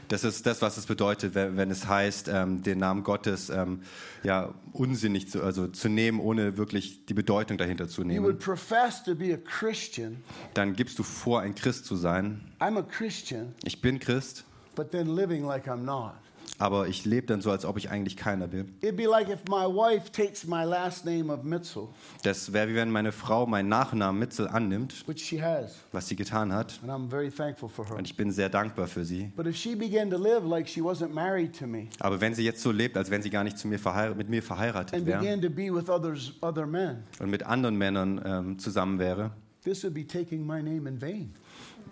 Das 0.07 0.23
ist 0.23 0.45
das, 0.45 0.62
was 0.62 0.77
es 0.77 0.86
bedeutet, 0.86 1.36
wenn, 1.36 1.57
wenn 1.57 1.71
es 1.71 1.88
heißt, 1.88 2.27
ähm, 2.27 2.63
den 2.63 2.79
Namen 2.79 3.03
Gottes 3.03 3.49
ähm, 3.49 3.81
ja, 4.23 4.53
unsinnig 4.71 5.29
zu, 5.29 5.43
also 5.43 5.67
zu 5.67 5.89
nehmen, 5.89 6.19
ohne 6.19 6.57
wirklich 6.57 7.05
die 7.05 7.13
Bedeutung 7.13 7.57
dahinter 7.57 7.88
zu 7.88 8.01
You 8.01 8.07
nehmen. 8.07 8.25
would 8.25 8.39
profess 8.39 9.03
to 9.03 9.15
be 9.15 9.33
a 9.33 9.38
Christian. 9.38 10.17
Dann 10.53 10.75
gibst 10.75 10.99
du 10.99 11.03
vor, 11.03 11.41
ein 11.41 11.55
Christ 11.55 11.86
zu 11.86 11.95
sein. 11.95 12.41
I'm 12.59 12.77
a 12.77 12.83
Christian, 12.83 13.53
Ich 13.63 13.81
bin 13.81 13.99
Christ, 13.99 14.43
but 14.75 14.91
then 14.91 15.15
living 15.15 15.45
like 15.45 15.67
I'm 15.67 15.83
not. 15.83 16.13
Aber 16.63 16.88
ich 16.88 17.04
lebe 17.04 17.28
dann 17.28 17.41
so, 17.41 17.52
als 17.52 17.65
ob 17.65 17.78
ich 17.78 17.89
eigentlich 17.89 18.15
keiner 18.15 18.47
bin. 18.47 18.73
It'd 18.82 18.93
be 18.95 19.04
like 19.06 19.28
if 19.28 19.41
my 19.49 19.65
wife 19.65 20.10
takes 20.13 20.47
my 20.47 20.63
last 20.63 21.04
name 21.04 21.30
of 21.30 21.43
Mitzel, 21.43 21.89
Das 22.23 22.54
wäre 22.54 22.69
wie 22.69 22.76
wenn 22.76 22.89
meine 22.89 23.12
Frau 23.12 23.45
meinen 23.45 23.67
Nachnamen 23.67 24.17
Mitzel 24.17 24.47
annimmt, 24.47 25.06
which 25.06 25.19
she 25.19 25.43
has, 25.43 25.76
was 25.91 26.08
sie 26.08 26.15
getan 26.15 26.54
hat. 26.54 26.80
and 26.82 26.89
I'm 26.89 27.10
very 27.10 27.30
thankful 27.30 27.67
for 27.67 27.86
her. 27.89 27.97
Und 27.97 28.08
ich 28.08 28.15
bin 28.15 28.32
sehr 28.32 28.47
dankbar 28.47 28.88
für 28.88 29.04
sie. 29.04 29.30
But 29.36 29.45
if 29.45 29.58
she 29.58 29.76
began 29.76 30.10
to 30.10 30.15
live 30.17 30.45
like 30.45 30.69
she 30.69 30.80
wasn't 30.80 31.12
married 31.12 31.54
to 31.60 31.67
me 31.67 31.89
Aber 31.99 32.21
wenn 32.21 32.34
sie 32.34 32.45
jetzt 32.45 32.62
so 32.62 32.71
lebt, 32.71 32.95
als 32.95 33.12
wenn 33.12 33.21
sie 33.21 33.30
gar 33.30 33.43
nicht 33.43 33.58
zu 33.58 33.67
mir 33.67 33.80
mit 34.15 34.30
mir 34.30 34.41
verheiratet 34.41 34.95
and 34.95 35.06
wäre 35.06 35.19
began 35.19 35.41
to 35.41 35.49
be 35.49 35.69
with 35.69 35.89
others, 35.89 36.32
other 36.41 36.65
men, 36.65 37.04
und 37.19 37.30
mit 37.30 37.43
anderen 37.43 37.76
Männern 37.76 38.21
ähm, 38.23 38.58
zusammen 38.58 38.99
wäre, 38.99 39.32
this 39.65 39.84
would 39.84 39.93
be 39.93 40.08
taking 40.08 40.47
my 40.47 40.63
name 40.63 40.88
in 40.88 41.02
vain. 41.02 41.34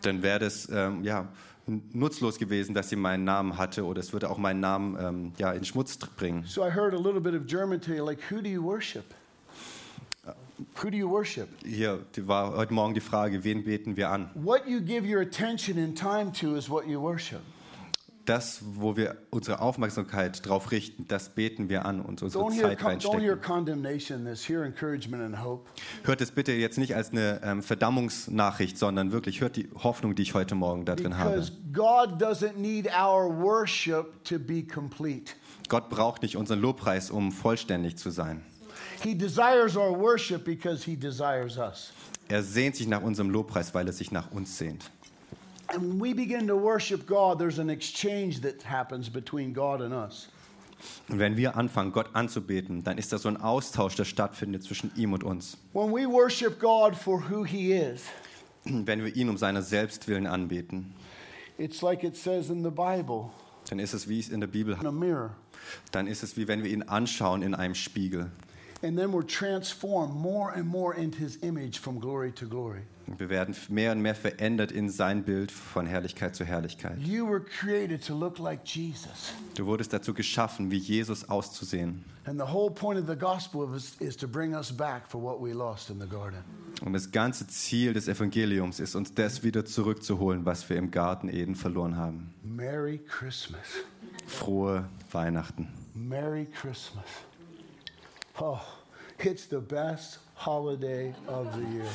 dann 0.01 0.23
wäre 0.23 0.39
das 0.39 0.69
ähm, 0.71 1.03
ja, 1.03 1.27
nutzlos 1.67 2.39
gewesen, 2.39 2.73
dass 2.73 2.89
sie 2.89 2.95
meinen 2.95 3.23
Namen 3.23 3.57
hatte 3.57 3.85
oder 3.85 3.99
es 3.99 4.13
würde 4.13 4.29
auch 4.29 4.37
meinen 4.37 4.59
Namen 4.59 4.97
ähm, 4.99 5.31
ja, 5.37 5.51
in 5.51 5.63
Schmutz 5.63 5.97
bringen. 5.97 6.43
So 6.45 6.65
I 6.65 6.71
heard 6.71 6.93
a 6.93 6.97
little 6.97 7.21
bit 7.21 7.33
of 7.33 7.45
German 7.45 7.79
today, 7.79 7.99
like, 7.99 8.19
who 8.29 8.41
do 8.41 8.49
you 8.49 8.63
worship? 8.63 9.05
Who 10.75 10.91
do 10.91 10.97
you 10.97 11.09
worship? 11.09 11.47
Hier 11.65 12.05
war 12.17 12.55
heute 12.55 12.73
Morgen 12.73 12.93
die 12.93 13.01
Frage, 13.01 13.43
wen 13.43 13.63
beten 13.63 13.97
wir 13.97 14.09
an? 14.09 14.29
What 14.35 14.67
you 14.67 14.79
give 14.79 15.07
your 15.07 15.21
attention 15.21 15.77
and 15.79 15.97
time 15.97 16.31
to 16.33 16.55
is 16.55 16.69
what 16.69 16.87
you 16.87 17.01
worship. 17.01 17.41
Das, 18.25 18.61
wo 18.63 18.95
wir 18.95 19.17
unsere 19.31 19.61
Aufmerksamkeit 19.61 20.45
drauf 20.45 20.71
richten, 20.71 21.07
das 21.07 21.29
beten 21.29 21.69
wir 21.69 21.85
an 21.85 22.01
und 22.01 22.21
unsere 22.21 22.43
Don't 22.43 22.59
Zeit 22.59 22.83
reinstecken. 22.83 23.19
Hört 26.03 26.21
es 26.21 26.31
bitte 26.31 26.51
jetzt 26.51 26.77
nicht 26.77 26.95
als 26.95 27.11
eine 27.11 27.41
ähm, 27.43 27.63
Verdammungsnachricht, 27.63 28.77
sondern 28.77 29.11
wirklich 29.11 29.41
hört 29.41 29.55
die 29.55 29.69
Hoffnung, 29.75 30.15
die 30.15 30.21
ich 30.21 30.33
heute 30.33 30.55
Morgen 30.55 30.85
da 30.85 30.95
drin 30.95 31.17
habe. 31.17 31.43
Gott 35.67 35.89
braucht 35.89 36.21
nicht 36.21 36.37
unseren 36.37 36.59
Lobpreis, 36.59 37.09
um 37.09 37.31
vollständig 37.31 37.97
zu 37.97 38.11
sein. 38.11 38.43
He 39.03 39.15
desires 39.15 39.75
our 39.75 39.97
worship 39.97 40.43
because 40.43 40.83
He 40.83 40.95
desires 40.95 41.57
us. 41.57 41.91
Er 42.27 42.43
sehnt 42.43 42.75
sich 42.75 42.87
nach 42.87 43.01
unserem 43.01 43.29
Lobpreis, 43.29 43.73
weil 43.73 43.87
er 43.87 43.93
sich 43.93 44.11
nach 44.11 44.31
uns 44.31 44.57
sehnt. 44.57 44.91
And 45.73 45.83
when 45.83 45.99
we 45.99 46.13
begin 46.13 46.47
to 46.47 46.55
worship 46.55 47.05
God, 47.07 47.39
there's 47.39 47.59
an 47.59 47.69
exchange 47.69 48.41
that 48.41 48.63
happens 48.63 49.09
between 49.09 49.53
God 49.53 49.81
and 49.81 49.93
us. 49.93 50.29
Und 51.09 51.19
wenn 51.19 51.37
wir 51.37 51.55
anfangen, 51.55 51.91
Gott 51.91 52.09
anzubeten, 52.13 52.83
dann 52.83 52.97
ist 52.97 53.13
da 53.13 53.17
so 53.19 53.29
ein 53.29 53.37
Austausch, 53.37 53.95
der 53.95 54.05
stattfindet 54.05 54.63
zwischen 54.63 54.91
ihm 54.95 55.13
und 55.13 55.23
uns. 55.23 55.57
When 55.73 55.91
we 55.91 56.07
worship 56.07 56.59
God 56.59 56.95
for 56.95 57.21
who 57.29 57.43
He 57.45 57.73
is, 57.73 58.03
Wenn 58.63 59.03
wir 59.03 59.15
ihn 59.15 59.29
um 59.29 59.37
seiner 59.37 59.61
selbst 59.61 60.07
willen 60.07 60.27
anbeten, 60.27 60.93
it's 61.57 61.81
like 61.81 62.03
it 62.03 62.15
says 62.15 62.49
in 62.49 62.63
the 62.63 62.69
Bible 62.69 63.29
dann 63.69 63.79
ist 63.79 63.93
es, 63.93 64.07
wie 64.09 64.19
es 64.19 64.29
in 64.29 64.39
der 64.39 64.47
Bibel 64.47 64.75
in 64.79 64.87
a 64.87 64.91
mirror. 64.91 65.31
dann 65.91 66.07
ist 66.07 66.23
es, 66.23 66.35
wie 66.35 66.47
wenn 66.47 66.63
wir 66.63 66.71
ihn 66.71 66.83
anschauen 66.83 67.41
in 67.41 67.55
einem 67.55 67.75
Spiegel. 67.75 68.31
And 68.83 68.97
then 68.97 69.11
we're 69.11 69.27
transformed 69.27 70.15
more 70.15 70.51
and 70.51 70.67
more 70.67 70.95
into 70.95 71.19
His 71.19 71.37
image 71.43 71.79
from 71.79 71.99
glory 71.99 72.31
to 72.33 72.47
glory. 72.47 72.81
Wir 73.17 73.29
werden 73.29 73.55
mehr 73.69 73.91
und 73.91 74.01
mehr 74.01 74.15
verändert 74.15 74.71
in 74.71 74.89
sein 74.89 75.23
Bild 75.23 75.51
von 75.51 75.85
Herrlichkeit 75.85 76.35
zu 76.35 76.45
Herrlichkeit. 76.45 76.97
You 76.99 77.27
were 77.27 77.41
created 77.41 78.05
to 78.07 78.17
look 78.17 78.39
like 78.39 78.61
Jesus. 78.65 79.33
Du 79.55 79.65
wurdest 79.65 79.93
dazu 79.93 80.13
geschaffen, 80.13 80.71
wie 80.71 80.77
Jesus 80.77 81.27
auszusehen. 81.29 82.03
And 82.25 82.39
the 82.39 82.53
whole 82.53 82.71
point 82.71 82.99
of 82.99 83.07
the 83.07 83.15
gospel 83.15 83.75
is, 83.75 83.95
is 83.99 84.15
to 84.17 84.27
bring 84.27 84.55
us 84.55 84.71
back 84.71 85.07
for 85.07 85.21
what 85.21 85.41
we 85.41 85.53
lost 85.53 85.89
in 85.89 85.99
the 85.99 86.07
garden. 86.07 86.43
Und 86.83 86.93
das 86.93 87.11
ganze 87.11 87.47
Ziel 87.47 87.93
des 87.93 88.07
Evangeliums 88.07 88.79
ist, 88.79 88.95
uns 88.95 89.13
das 89.13 89.43
wieder 89.43 89.65
zurückzuholen, 89.65 90.45
was 90.45 90.67
wir 90.69 90.77
im 90.77 90.89
Garten 90.89 91.29
Eden 91.29 91.55
verloren 91.55 91.97
haben. 91.97 92.33
Merry 92.43 92.99
Christmas. 92.99 93.61
Frohe 94.25 94.87
Weihnachten. 95.11 95.67
Merry 95.93 96.45
Christmas. 96.45 97.05
Oh, 98.39 98.61
it's 99.19 99.47
the 99.47 99.59
best 99.59 100.19
holiday 100.35 101.13
of 101.27 101.53
the 101.53 101.61
year. 101.61 101.85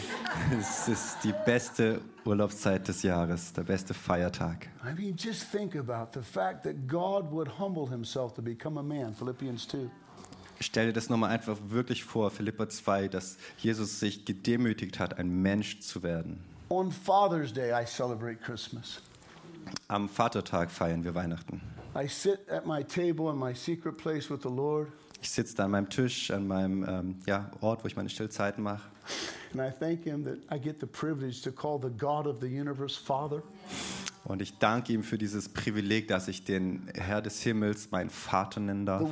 Es 0.58 0.88
ist 0.88 1.24
die 1.24 1.34
beste 1.44 2.00
Urlaubszeit 2.24 2.86
des 2.86 3.02
Jahres, 3.02 3.52
der 3.52 3.62
beste 3.64 3.94
Feiertag. 3.94 4.68
I 4.84 4.94
mean, 4.94 5.16
just 5.16 5.50
think 5.50 5.74
about 5.74 6.12
the 6.12 6.22
fact 6.22 6.62
that 6.64 6.86
God 6.86 7.30
would 7.32 7.48
humble 7.58 7.86
himself 7.88 8.34
to 8.34 8.42
become 8.42 8.78
a 8.78 8.82
man, 8.82 9.14
Philippians 9.14 9.66
2. 9.68 9.90
Stell 10.60 10.86
dir 10.86 10.92
das 10.92 11.10
nochmal 11.10 11.30
einfach 11.30 11.58
wirklich 11.68 12.04
vor, 12.04 12.30
Philippa 12.30 12.68
2, 12.68 13.08
dass 13.08 13.36
Jesus 13.58 14.00
sich 14.00 14.24
gedemütigt 14.24 14.98
hat, 14.98 15.18
ein 15.18 15.42
Mensch 15.42 15.80
zu 15.80 16.02
werden. 16.02 16.42
On 16.68 16.90
Father's 16.90 17.52
Day, 17.52 17.72
I 17.72 17.84
celebrate 17.86 18.40
Christmas. 18.40 19.00
Am 19.88 20.08
Vatertag 20.08 20.70
feiern 20.70 21.04
wir 21.04 21.14
Weihnachten. 21.14 21.60
I 21.94 22.08
sit 22.08 22.48
at 22.48 22.66
my 22.66 22.82
table 22.82 23.30
in 23.30 23.38
my 23.38 23.54
secret 23.54 23.96
place 23.96 24.30
with 24.30 24.42
the 24.42 24.50
Lord, 24.50 24.88
Ich 25.20 25.30
sitze 25.30 25.56
da 25.56 25.64
an 25.64 25.70
meinem 25.70 25.88
Tisch, 25.88 26.30
an 26.30 26.46
meinem 26.46 26.84
ähm, 26.88 27.16
ja, 27.26 27.50
Ort, 27.60 27.82
wo 27.84 27.88
ich 27.88 27.96
meine 27.96 28.08
Stillzeiten 28.08 28.62
mache. 28.62 28.82
Und 34.24 34.42
ich 34.42 34.58
danke 34.58 34.92
ihm 34.92 35.02
für 35.02 35.18
dieses 35.18 35.48
Privileg, 35.48 36.08
dass 36.08 36.28
ich 36.28 36.44
den 36.44 36.88
Herr 36.94 37.22
des 37.22 37.42
Himmels 37.42 37.90
meinen 37.90 38.10
Vater 38.10 38.60
nennen 38.60 38.84
darf. 38.84 39.02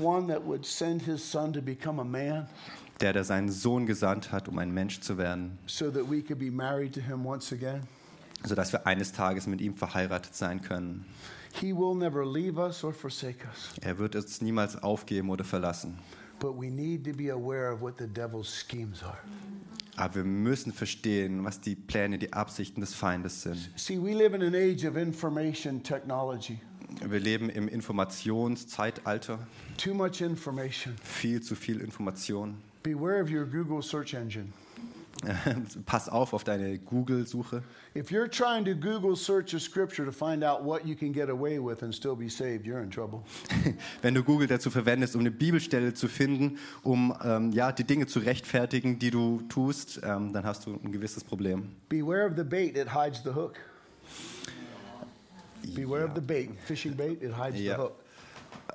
Der, 3.00 3.12
der 3.12 3.24
seinen 3.24 3.50
Sohn 3.50 3.86
gesandt 3.86 4.32
hat, 4.32 4.48
um 4.48 4.58
ein 4.58 4.70
Mensch 4.70 5.00
zu 5.00 5.18
werden, 5.18 5.58
so 5.66 5.90
that 5.90 6.08
we 6.08 6.22
could 6.22 6.38
be 6.38 6.50
married 6.50 6.94
to 6.94 7.00
him 7.00 7.26
once 7.26 7.52
again. 7.52 7.82
sodass 8.44 8.72
wir 8.72 8.86
eines 8.86 9.12
Tages 9.12 9.46
mit 9.46 9.60
ihm 9.60 9.76
verheiratet 9.76 10.34
sein 10.34 10.62
können. 10.62 11.04
He 11.60 11.72
will 11.72 11.94
never 11.94 12.26
leave 12.26 12.58
us 12.58 12.82
or 12.82 12.92
forsake 12.92 13.44
us. 13.46 13.72
Er 13.80 13.98
wird 13.98 14.16
uns 14.16 14.40
niemals 14.40 14.82
aufgeben 14.82 15.30
oder 15.30 15.44
verlassen. 15.44 15.98
But 16.40 16.56
we 16.56 16.68
need 16.68 17.04
to 17.04 17.12
be 17.12 17.30
aware 17.30 17.72
of 17.72 17.80
what 17.80 17.96
the 17.98 18.06
devil's 18.06 18.48
schemes 18.48 19.02
are. 19.02 19.18
Aber 19.96 20.16
wir 20.16 20.24
müssen 20.24 20.72
verstehen, 20.72 21.44
was 21.44 21.60
die 21.60 21.76
Pläne, 21.76 22.18
die 22.18 22.32
Absichten 22.32 22.80
des 22.80 22.94
Feindes 22.94 23.42
sind. 23.42 23.70
See, 23.76 23.96
we 23.96 24.12
live 24.12 24.34
in 24.34 24.42
an 24.42 24.54
age 24.54 24.84
of 24.84 24.96
information 24.96 25.80
technology. 25.82 26.58
Wir 27.06 27.20
leben 27.20 27.48
im 27.48 27.68
Informationszeitalter. 27.68 29.38
Too 29.76 29.94
much 29.94 30.20
information. 30.20 30.94
Viel 31.02 31.40
zu 31.40 31.54
viel 31.54 31.80
Information. 31.80 32.56
Beware 32.82 33.22
of 33.22 33.30
your 33.30 33.44
Google 33.44 33.82
search 33.82 34.14
engine. 34.14 34.52
Pass 35.86 36.08
auf 36.08 36.32
auf 36.32 36.44
deine 36.44 36.78
Google-Suche. 36.78 37.62
If 37.94 38.10
you're 38.10 38.28
trying 38.28 38.64
to 38.64 38.74
Google 38.74 39.16
search 39.16 39.54
a 39.54 39.58
scripture 39.60 40.04
to 40.04 40.12
find 40.12 40.42
out 40.44 40.64
what 40.64 40.86
you 40.86 40.94
can 40.96 41.12
get 41.12 41.28
away 41.28 41.58
with 41.58 41.82
and 41.82 41.94
still 41.94 42.16
be 42.16 42.28
saved, 42.28 42.66
you're 42.66 42.82
in 42.82 42.90
trouble. 42.90 43.22
Wenn 44.02 44.14
du 44.14 44.22
Google 44.22 44.46
dazu 44.46 44.70
verwendest, 44.70 45.14
um 45.14 45.20
eine 45.20 45.30
Bibelstelle 45.30 45.94
zu 45.94 46.08
finden, 46.08 46.58
um 46.82 47.14
ähm, 47.24 47.52
ja, 47.52 47.72
die 47.72 47.84
Dinge 47.84 48.06
zu 48.06 48.18
rechtfertigen, 48.20 48.98
die 48.98 49.10
du 49.10 49.40
tust, 49.48 50.00
ähm, 50.04 50.32
dann 50.32 50.44
hast 50.44 50.66
du 50.66 50.74
ein 50.82 50.92
gewisses 50.92 51.24
Problem. 51.24 51.70
Beware 51.88 52.26
of 52.26 52.32
the 52.36 52.44
bait, 52.44 52.76
it 52.76 52.88
hides 52.92 53.22
the 53.24 53.30
hook. 53.30 53.54
Beware 55.74 56.04
of 56.04 56.10
the 56.14 56.20
bait, 56.20 56.50
fishing 56.66 56.94
bait, 56.94 57.22
it 57.22 57.32
hides 57.36 57.58
Ja. 57.58 57.76
the 57.76 57.82
hook. 57.82 58.03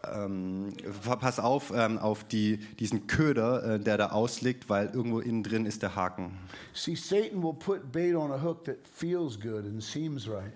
Ähm, 0.08 0.74
pass 1.04 1.40
auf 1.40 1.74
ähm, 1.76 1.98
auf 1.98 2.24
die, 2.24 2.58
diesen 2.80 3.08
Köder, 3.08 3.76
äh, 3.76 3.80
der 3.80 3.98
da 3.98 4.12
ausliegt, 4.12 4.70
weil 4.70 4.88
irgendwo 4.88 5.20
innen 5.20 5.44
drin 5.44 5.66
ist 5.66 5.82
der 5.82 5.96
Haken. 5.96 6.38
See, 6.74 6.96
Satan 6.96 7.44
will 7.44 7.54
put 7.54 7.92
bait 7.92 8.16
on 8.16 8.32
a 8.32 8.42
hook 8.42 8.64
that 8.64 8.78
feels 8.94 9.40
good 9.40 9.66
and 9.66 9.84
seems 9.84 10.28
right. 10.30 10.54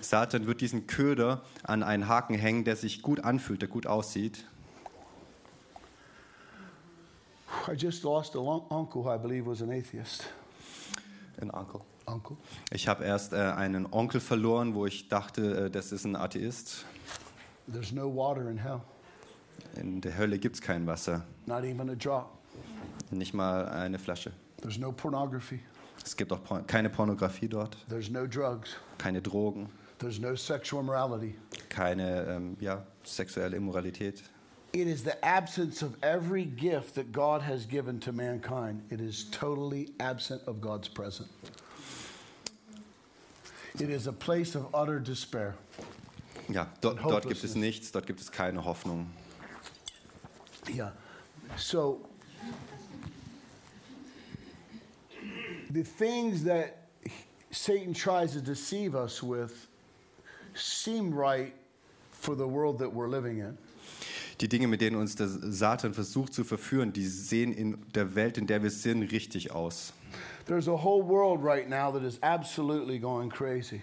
Satan 0.00 0.46
wird 0.46 0.60
diesen 0.60 0.86
Köder 0.86 1.42
an 1.62 1.82
einen 1.82 2.08
Haken 2.08 2.36
hängen, 2.36 2.64
der 2.64 2.76
sich 2.76 3.02
gut 3.02 3.20
anfühlt, 3.20 3.60
der 3.60 3.68
gut 3.68 3.86
aussieht. 3.86 4.46
I 7.68 7.72
just 7.72 8.02
lost 8.02 8.34
a 8.34 8.38
lun- 8.38 8.62
uncle 8.70 9.04
who 9.04 9.14
I 9.14 9.18
believe 9.18 9.46
was 9.46 9.60
an 9.62 9.70
atheist. 9.70 10.24
Ein 11.40 11.50
Onkel. 11.50 11.80
Uncle? 12.06 12.36
Ich 12.70 12.88
habe 12.88 13.04
erst 13.04 13.32
äh, 13.32 13.36
einen 13.36 13.86
Onkel 13.92 14.20
verloren, 14.20 14.74
wo 14.74 14.86
ich 14.86 15.08
dachte, 15.08 15.66
äh, 15.66 15.70
das 15.70 15.92
ist 15.92 16.04
ein 16.04 16.16
Atheist. 16.16 16.84
There's 17.68 17.92
no 17.92 18.08
water 18.08 18.48
in 18.50 18.58
hell, 18.58 18.82
In 19.76 20.00
der 20.00 20.16
Hölle 20.16 20.38
gibt 20.38 20.56
es 20.56 20.60
kein 20.62 20.86
Wasser, 20.86 21.22
not 21.46 21.64
even 21.64 21.90
a 21.90 21.94
drop. 21.94 22.38
nicht 23.10 23.34
mal 23.34 23.66
eine 23.68 23.98
Flasche. 23.98 24.32
There's 24.60 24.78
no 24.78 24.92
pornography. 24.92 25.60
Es 26.04 26.16
gibt 26.16 26.32
auch 26.32 26.42
por 26.44 26.62
keine 26.62 26.88
Pornografie 26.90 27.48
dort, 27.48 27.76
There's 27.88 28.10
no 28.10 28.26
drugs. 28.26 28.76
keine 28.98 29.20
Drogen, 29.20 29.68
There's 29.98 30.20
no 30.20 30.34
sexual 30.36 30.80
immorality. 30.82 31.34
keine 31.68 32.26
ähm, 32.28 32.56
ja, 32.60 32.84
sexuelle 33.04 33.56
Immoralität. 33.56 34.22
It 34.72 34.86
is 34.86 35.02
the 35.02 35.16
absence 35.24 35.82
of 35.82 35.96
every 36.02 36.44
gift 36.44 36.94
that 36.96 37.10
God 37.10 37.40
has 37.42 37.66
given 37.66 37.98
to 38.00 38.12
mankind. 38.12 38.82
It 38.90 39.00
is 39.00 39.24
totally 39.30 39.88
absent 40.00 40.42
of 40.46 40.60
God's 40.60 40.88
presence. 40.88 41.30
It 43.80 43.88
is 43.90 44.06
a 44.06 44.12
place 44.12 44.54
of 44.54 44.66
utter 44.74 44.98
despair. 45.00 45.54
Ja, 46.48 46.70
dort, 46.80 46.98
And 46.98 47.10
dort 47.10 47.28
gibt 47.28 47.42
es 47.42 47.54
nichts, 47.54 47.90
dort 47.92 48.06
gibt 48.06 48.20
es 48.20 48.30
keine 48.30 48.64
Hoffnung. 48.64 49.10
Yeah. 50.68 50.92
So 51.56 52.00
the 55.70 55.82
things 55.82 56.44
that 56.44 56.88
Satan 57.50 57.94
tries 57.94 58.32
to 58.32 58.40
deceive 58.40 58.94
us 58.94 59.22
with 59.22 59.68
seem 60.54 61.12
right 61.12 61.54
for 62.10 62.34
the 62.34 62.46
world 62.46 62.78
that 62.78 62.92
we're 62.92 63.08
living 63.08 63.38
in. 63.38 63.58
Die 64.40 64.48
Dinge, 64.48 64.68
mit 64.68 64.82
denen 64.82 64.96
uns 64.96 65.16
der 65.16 65.28
Satan 65.28 65.94
versucht 65.94 66.34
zu 66.34 66.44
verführen, 66.44 66.92
die 66.92 67.06
sehen 67.06 67.54
in 67.54 67.78
der 67.94 68.14
Welt, 68.14 68.36
in 68.36 68.46
der 68.46 68.62
wir 68.62 68.70
sind, 68.70 69.02
richtig 69.10 69.50
aus. 69.50 69.94
There's 70.44 70.68
a 70.68 70.76
whole 70.76 71.02
world 71.02 71.42
right 71.42 71.68
now 71.68 71.90
that 71.90 72.02
is 72.02 72.18
absolutely 72.22 72.98
going 72.98 73.30
crazy. 73.30 73.80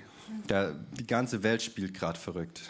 Da, 0.47 0.73
die 0.97 1.07
ganze 1.07 1.43
Welt 1.43 1.61
spielt 1.61 1.93
gerade 1.93 2.19
verrückt. 2.19 2.61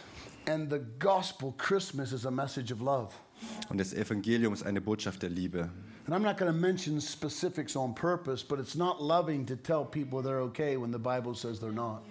And 0.45 0.69
the 0.69 0.79
gospel, 0.99 1.53
Christmas, 1.57 2.11
is 2.11 2.25
a 2.25 2.31
message 2.31 2.71
of 2.71 2.81
love. 2.81 3.13
Und 3.69 3.77
das 3.77 3.93
Evangelium 3.93 4.53
ist 4.53 4.63
eine 4.63 4.81
Botschaft 4.81 5.21
der 5.21 5.29
Liebe. 5.29 5.69
And 6.05 6.13
I'm 6.13 6.21
not 6.21 6.37
going 6.37 6.51
to 6.51 6.57
mention 6.57 6.99
specifics 6.99 7.75
on 7.77 7.93
purpose, 7.95 8.43
but 8.43 8.59
it's 8.59 8.75
not 8.75 9.01
loving 9.01 9.45
to 9.45 9.55
tell 9.55 9.85
people 9.85 10.21
they're 10.21 10.41
okay 10.49 10.75
when 10.75 10.91
the 10.91 10.99
Bible 10.99 11.33
says 11.33 11.59
they're 11.59 11.71
not. 11.71 12.03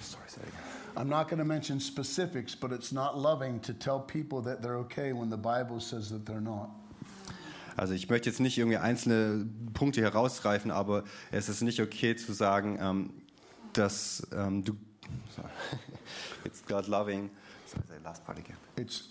Sorry. 0.00 0.48
I'm 0.96 1.08
not 1.08 1.28
going 1.28 1.38
to 1.38 1.44
mention 1.44 1.80
specifics, 1.80 2.54
but 2.54 2.72
it's 2.72 2.92
not 2.92 3.18
loving 3.18 3.60
to 3.60 3.74
tell 3.74 4.00
people 4.00 4.40
that 4.42 4.62
they're 4.62 4.78
okay 4.78 5.12
when 5.12 5.28
the 5.28 5.36
Bible 5.36 5.80
says 5.80 6.08
that 6.10 6.24
they're 6.24 6.40
not. 6.40 6.70
Also 7.76 7.94
ich 7.94 8.08
möchte 8.08 8.28
jetzt 8.28 8.40
nicht 8.40 8.58
irgendwie 8.58 8.78
einzelne 8.78 9.46
Punkte 9.72 10.00
herausgreifen, 10.00 10.72
aber 10.72 11.04
es 11.30 11.48
ist 11.48 11.62
nicht 11.62 11.80
okay 11.80 12.16
zu 12.16 12.32
sagen, 12.32 12.76
ähm, 12.80 13.10
dass 13.72 14.26
ähm, 14.32 14.64
du... 14.64 14.76
Sorry. 15.34 15.48
It's 16.44 16.62
God 16.66 16.88
loving... 16.88 17.30
Sorry, 17.66 18.00
last 18.02 18.24
part 18.24 18.38
again. 18.38 18.56
It's 18.76 19.10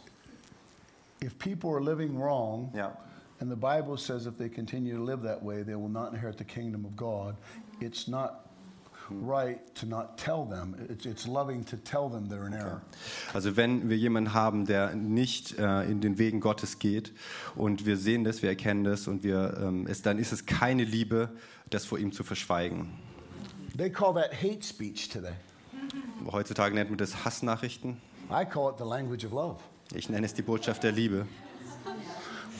if 1.22 1.38
people 1.40 1.72
are 1.72 1.82
living 1.82 2.18
wrong, 2.18 2.72
Ja. 2.76 2.92
and 3.40 3.52
the 3.52 3.56
Bible 3.56 3.98
says 3.98 4.26
if 4.26 4.38
they 4.38 4.50
continue 4.50 4.96
to 4.96 5.04
live 5.04 5.22
that 5.24 5.42
way, 5.44 5.64
they 5.64 5.76
will 5.76 5.90
not 5.90 6.14
inherit 6.14 6.38
the 6.38 6.44
kingdom 6.44 6.86
of 6.86 6.96
God. 6.96 7.36
It's 7.80 8.08
not 8.08 8.48
right 9.10 9.60
to 9.76 9.86
not 9.86 10.18
tell 10.18 10.44
them. 10.46 10.76
It's, 10.90 11.06
it's 11.06 11.28
loving 11.28 11.64
to 11.66 11.78
tell 11.78 12.10
them 12.10 12.28
they're 12.28 12.48
in 12.48 12.54
error. 12.54 12.82
Also 13.34 13.56
wenn 13.56 13.90
wir 13.90 13.98
jemanden 13.98 14.34
haben, 14.34 14.66
der 14.66 14.96
nicht 14.96 15.58
äh, 15.58 15.84
in 15.84 16.02
den 16.02 16.18
Wegen 16.18 16.40
Gottes 16.40 16.80
geht 16.80 17.14
und 17.56 17.86
wir 17.86 17.98
sehen 17.98 18.24
das, 18.24 18.42
wir 18.42 18.50
erkennen 18.50 18.84
das 18.84 19.08
und 19.08 19.24
wir 19.24 19.58
ähm, 19.62 19.88
es, 19.88 20.02
dann 20.02 20.20
ist 20.20 20.32
es 20.34 20.46
keine 20.46 20.84
Liebe, 20.84 21.30
das 21.70 21.86
vor 21.86 22.00
ihm 22.00 22.12
zu 22.12 22.24
verschweigen. 22.24 22.92
They 23.78 23.92
call 23.92 24.14
that 24.16 24.34
hate 24.34 24.64
speech 24.64 25.10
today. 25.10 25.36
Heutzutage 26.32 26.74
nennt 26.74 26.90
man 26.90 26.98
das 26.98 27.24
Hassnachrichten. 27.24 28.02
I 28.32 28.44
call 28.44 28.72
it 28.72 28.78
the 28.80 28.84
language 28.86 29.24
of 29.24 29.32
love. 29.32 29.58
Ich 29.94 30.10
nenne 30.10 30.26
es 30.26 30.34
die 30.34 30.42
Botschaft 30.42 30.84
der 30.84 30.92
Liebe. 30.92 31.28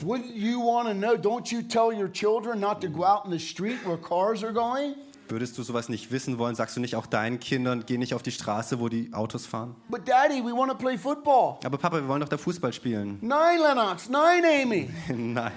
Wouldn't 0.04 0.32
you 0.32 0.60
want 0.60 0.88
to 0.88 0.94
know? 0.94 1.16
Don't 1.16 1.50
you 1.50 1.62
tell 1.62 1.92
your 1.92 2.08
children 2.08 2.60
not 2.60 2.80
to 2.82 2.88
go 2.88 3.04
out 3.04 3.24
in 3.24 3.32
the 3.32 3.38
street 3.38 3.84
where 3.84 3.98
cars 3.98 4.44
are 4.44 4.52
going? 4.52 4.94
Würdest 5.28 5.58
du 5.58 5.62
sowas 5.64 5.88
nicht 5.88 6.12
wissen 6.12 6.38
wollen? 6.38 6.54
Sagst 6.54 6.76
du 6.76 6.80
nicht 6.80 6.94
auch 6.94 7.06
deinen 7.06 7.40
Kindern, 7.40 7.84
geh 7.84 7.98
nicht 7.98 8.14
auf 8.14 8.22
die 8.22 8.30
Straße, 8.30 8.78
wo 8.78 8.88
die 8.88 9.12
Autos 9.12 9.44
fahren? 9.44 9.74
But 9.88 10.06
Daddy, 10.06 10.42
we 10.42 10.56
want 10.56 10.70
to 10.70 10.78
play 10.78 10.96
football. 10.96 11.58
Aber 11.64 11.76
Papa, 11.78 11.96
wir 11.96 12.08
wollen 12.08 12.20
doch 12.20 12.28
da 12.28 12.38
Fußball 12.38 12.72
spielen. 12.72 13.18
Nine, 13.20 13.60
Lennox. 13.60 14.08
Nine, 14.08 14.46
Amy. 14.62 14.88
Nein. 15.08 15.52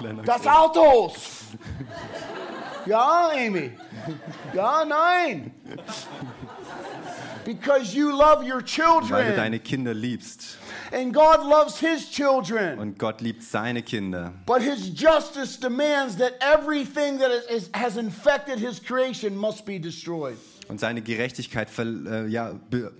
Lennox. 0.00 0.26
Das 0.26 0.46
Autos. 0.46 1.14
ja, 2.86 3.30
Amy. 3.34 3.70
Ja, 4.54 4.84
nein. 4.84 5.52
Because 7.44 7.94
you 7.94 8.10
love 8.12 8.44
your 8.44 8.60
Weil 8.60 8.62
du 8.62 8.66
children. 8.66 9.36
deine 9.36 9.58
Kinder 9.58 9.94
liebst. 9.94 10.58
And 10.92 11.12
God 11.12 11.40
loves 11.44 11.78
his 11.78 12.10
children. 12.10 12.78
Und 12.78 12.98
Gott 12.98 13.20
liebt 13.20 13.42
seine 13.42 13.82
Kinder. 13.82 14.32
But 14.46 14.62
his 14.62 14.90
justice 14.94 15.58
demands 15.58 16.16
that 16.18 16.34
everything 16.40 17.18
that 17.18 17.30
is, 17.50 17.70
has 17.74 17.96
infected 17.96 18.58
his 18.58 18.78
creation 18.78 19.36
must 19.36 19.64
be 19.64 19.80
destroyed. 19.80 20.36
Und 20.68 20.78
seine 20.78 21.02
Gerechtigkeit 21.02 21.68
äh, 21.78 22.26
ja, 22.28 22.54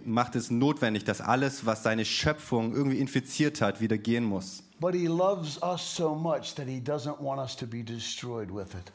macht 0.04 0.34
es 0.36 0.50
notwendig, 0.50 1.04
dass 1.04 1.20
alles, 1.20 1.64
was 1.64 1.82
seine 1.82 2.04
Schöpfung 2.04 2.74
irgendwie 2.74 2.98
infiziert 2.98 3.60
hat, 3.60 3.80
wieder 3.80 3.98
gehen 3.98 4.24
muss. 4.24 4.62
But 4.80 4.94
he 4.94 5.06
loves 5.06 5.62
us 5.62 5.80
so 5.80 6.14
much 6.14 6.54
that 6.56 6.66
he 6.66 6.80
doesn't 6.80 7.20
want 7.20 7.40
us 7.40 7.54
to 7.56 7.66
be 7.66 7.84
destroyed 7.84 8.50
with 8.50 8.74
it. 8.74 8.90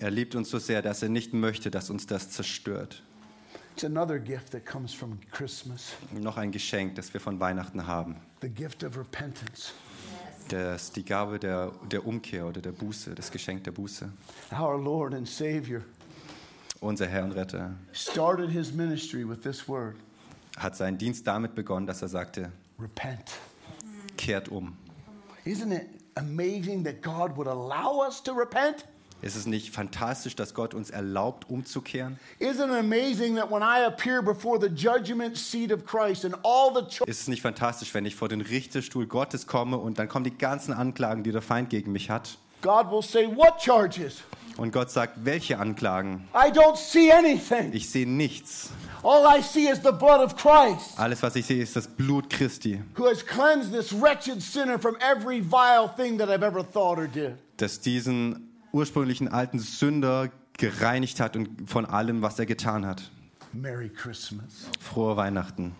Er 0.00 0.10
liebt 0.10 0.34
uns 0.34 0.48
so 0.50 0.58
sehr, 0.58 0.80
dass 0.82 1.02
er 1.02 1.10
nicht 1.10 1.34
möchte, 1.34 1.70
dass 1.70 1.90
uns 1.90 2.06
das 2.06 2.30
zerstört. 2.30 3.02
It's 3.74 3.84
another 3.84 4.18
gift 4.18 4.50
that 4.50 4.66
comes 4.66 4.92
from 4.92 5.18
Christmas 5.30 5.92
Noch 6.12 6.36
ein 6.36 6.50
Geschenk, 6.52 6.96
das 6.96 7.12
wir 7.14 7.20
von 7.20 7.38
Weihnachten 7.38 7.86
haben. 7.86 8.16
the 8.40 8.48
gift 8.48 8.82
of 8.82 8.96
repentance. 8.96 9.72
Das 10.48 10.90
die 10.90 11.04
Gabe 11.04 11.38
der, 11.38 11.70
der 11.90 12.04
Umkehr 12.06 12.46
oder 12.46 12.60
der 12.60 12.72
Buße, 12.72 13.14
das 13.14 13.30
Geschenk 13.30 13.62
der 13.64 13.72
Buße. 13.72 14.10
Our 14.52 14.78
Lord 14.82 15.14
and 15.14 15.28
Savior 15.28 15.82
Unser 16.80 17.06
Herr 17.06 17.24
und 17.24 17.32
Retter 17.32 17.74
started 17.92 18.50
his 18.50 18.72
ministry 18.72 19.28
with 19.28 19.40
this 19.42 19.68
word 19.68 19.96
hat 20.58 20.76
seinen 20.76 20.98
Dienst 20.98 21.26
damit 21.26 21.54
begonnen, 21.54 21.86
dass 21.86 22.02
er 22.02 22.08
sagte, 22.08 22.50
repent. 22.78 23.30
kehrt 24.16 24.48
um. 24.48 24.76
Isn't 25.44 25.72
it 25.72 25.86
amazing 26.16 26.84
that 26.84 27.02
God 27.02 27.36
would 27.36 27.46
allow 27.48 28.02
us 28.06 28.22
to 28.22 28.32
repent? 28.32 28.86
Ist 29.22 29.36
es 29.36 29.46
nicht 29.46 29.74
fantastisch, 29.74 30.34
dass 30.34 30.54
Gott 30.54 30.72
uns 30.74 30.90
erlaubt, 30.90 31.50
umzukehren? 31.50 32.18
Ist 32.38 32.58
es 37.06 37.28
nicht 37.28 37.42
fantastisch, 37.42 37.94
wenn 37.94 38.06
ich 38.06 38.16
vor 38.16 38.28
den 38.28 38.40
Richterstuhl 38.40 39.06
Gottes 39.06 39.46
komme 39.46 39.76
und 39.76 39.98
dann 39.98 40.08
kommen 40.08 40.24
die 40.24 40.36
ganzen 40.36 40.72
Anklagen, 40.72 41.22
die 41.22 41.32
der 41.32 41.42
Feind 41.42 41.70
gegen 41.70 41.92
mich 41.92 42.08
hat? 42.10 42.38
God 42.62 42.90
will 42.90 43.02
say, 43.02 43.26
What 43.26 43.60
charges? 43.62 44.22
Und 44.56 44.72
Gott 44.72 44.90
sagt, 44.90 45.24
welche 45.24 45.58
Anklagen? 45.58 46.28
I 46.34 46.50
don't 46.50 46.76
see 46.76 47.10
anything. 47.10 47.72
Ich 47.72 47.88
sehe 47.88 48.06
nichts. 48.06 48.68
All 49.02 49.24
I 49.24 49.40
see 49.40 49.68
is 49.70 49.78
the 49.82 49.92
blood 49.92 50.20
of 50.20 50.36
Christ, 50.36 50.98
Alles, 50.98 51.22
was 51.22 51.34
ich 51.36 51.46
sehe, 51.46 51.62
ist 51.62 51.76
das 51.76 51.88
Blut 51.88 52.28
Christi, 52.28 52.82
who 52.96 53.06
has 53.06 53.24
cleansed 53.24 53.72
this 53.72 53.92
wretched 53.98 54.42
sinner 54.42 54.78
from 54.78 54.96
every 55.00 55.40
vile 55.40 55.88
thing 55.96 56.18
that 56.18 56.28
I've 56.28 56.44
ever 56.44 56.62
thought 56.62 56.98
or 56.98 57.06
did. 57.06 57.36
das 57.56 57.80
diesen 57.80 58.49
ursprünglichen 58.72 59.28
alten 59.28 59.58
Sünder 59.58 60.30
gereinigt 60.58 61.20
hat 61.20 61.36
und 61.36 61.68
von 61.68 61.86
allem, 61.86 62.22
was 62.22 62.38
er 62.38 62.46
getan 62.46 62.86
hat. 62.86 63.10
Merry 63.52 63.88
Christmas. 63.88 64.68
Frohe 64.78 65.16
Weihnachten. 65.16 65.72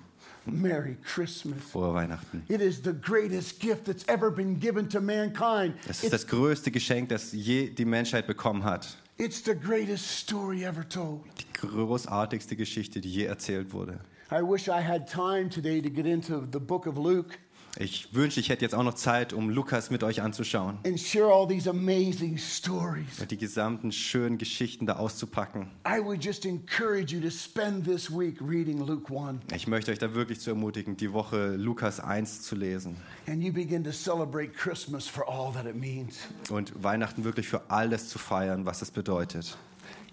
Merry 0.47 0.97
Christmas. 1.05 1.59
Frohe 1.70 1.95
Weihnachten. 1.95 2.43
It 2.49 2.61
is 2.61 2.80
the 2.82 2.93
greatest 2.93 3.61
gift 3.61 3.84
that's 3.84 4.05
ever 4.09 4.30
been 4.30 4.59
given 4.59 4.88
to 4.88 5.01
mankind. 5.01 5.74
Es 5.86 5.99
ist 5.99 6.05
It's, 6.05 6.11
das 6.12 6.26
größte 6.26 6.70
Geschenk, 6.70 7.11
das 7.11 7.32
je 7.32 7.70
die 7.70 7.84
Menschheit 7.84 8.26
bekommen 8.26 8.64
hat. 8.64 8.97
it's 9.18 9.43
the 9.45 9.55
greatest 9.55 10.07
story 10.18 10.64
ever 10.64 10.88
told. 10.88 11.20
Die 11.38 11.66
großartigste 11.68 12.57
Geschichte, 12.57 13.01
die 13.01 13.11
je 13.12 13.24
erzählt 13.24 13.72
wurde. 13.72 14.01
I 14.32 14.41
wish 14.43 14.66
I 14.68 14.80
had 14.82 15.07
time 15.09 15.49
today 15.51 15.82
to 15.82 15.91
get 15.91 16.07
into 16.07 16.47
the 16.53 16.59
book 16.59 16.86
of 16.86 16.97
Luke 16.97 17.36
Ich 17.79 18.12
wünschte, 18.14 18.41
ich 18.41 18.49
hätte 18.49 18.62
jetzt 18.64 18.75
auch 18.75 18.83
noch 18.83 18.95
Zeit, 18.95 19.33
um 19.33 19.49
Lukas 19.49 19.91
mit 19.91 20.03
euch 20.03 20.21
anzuschauen 20.23 20.79
and 20.85 20.99
share 21.01 21.27
all 21.33 21.47
these 21.47 21.71
amazing 21.71 22.37
stories. 22.37 23.21
und 23.21 23.31
die 23.31 23.39
gesamten 23.39 23.93
schönen 23.93 24.39
Geschichten 24.39 24.87
da 24.87 24.97
auszupacken. 24.97 25.71
I 25.87 26.01
would 26.05 26.23
just 26.25 26.45
encourage 26.45 27.14
you 27.14 27.21
to 27.21 27.31
spend 27.31 27.85
this 27.85 28.11
week 28.11 28.41
reading 28.41 28.85
Luke 28.85 29.12
1 29.16 29.41
Ich 29.55 29.66
möchte 29.68 29.93
euch 29.93 29.99
da 30.01 30.14
wirklich 30.14 30.41
zu 30.41 30.51
ermutigen, 30.51 30.97
die 30.97 31.12
Woche 31.12 31.55
Lukas 31.57 32.01
1 32.01 32.43
zu 32.43 32.57
lesen 32.57 32.97
and 33.29 33.43
you 33.43 33.53
begin 33.53 33.85
to 33.85 33.93
celebrate 33.93 34.53
Christmas 34.53 35.07
for 35.07 35.29
all 35.29 35.53
that 35.53 35.64
it 35.66 35.77
means. 35.77 36.18
und 36.51 36.73
Weihnachten 36.83 37.23
wirklich 37.25 37.47
für 37.49 37.71
alles 37.71 38.09
zu 38.09 38.18
feiern, 38.18 38.66
was 38.66 38.83
es 38.83 38.91
bedeutet. 38.91 39.57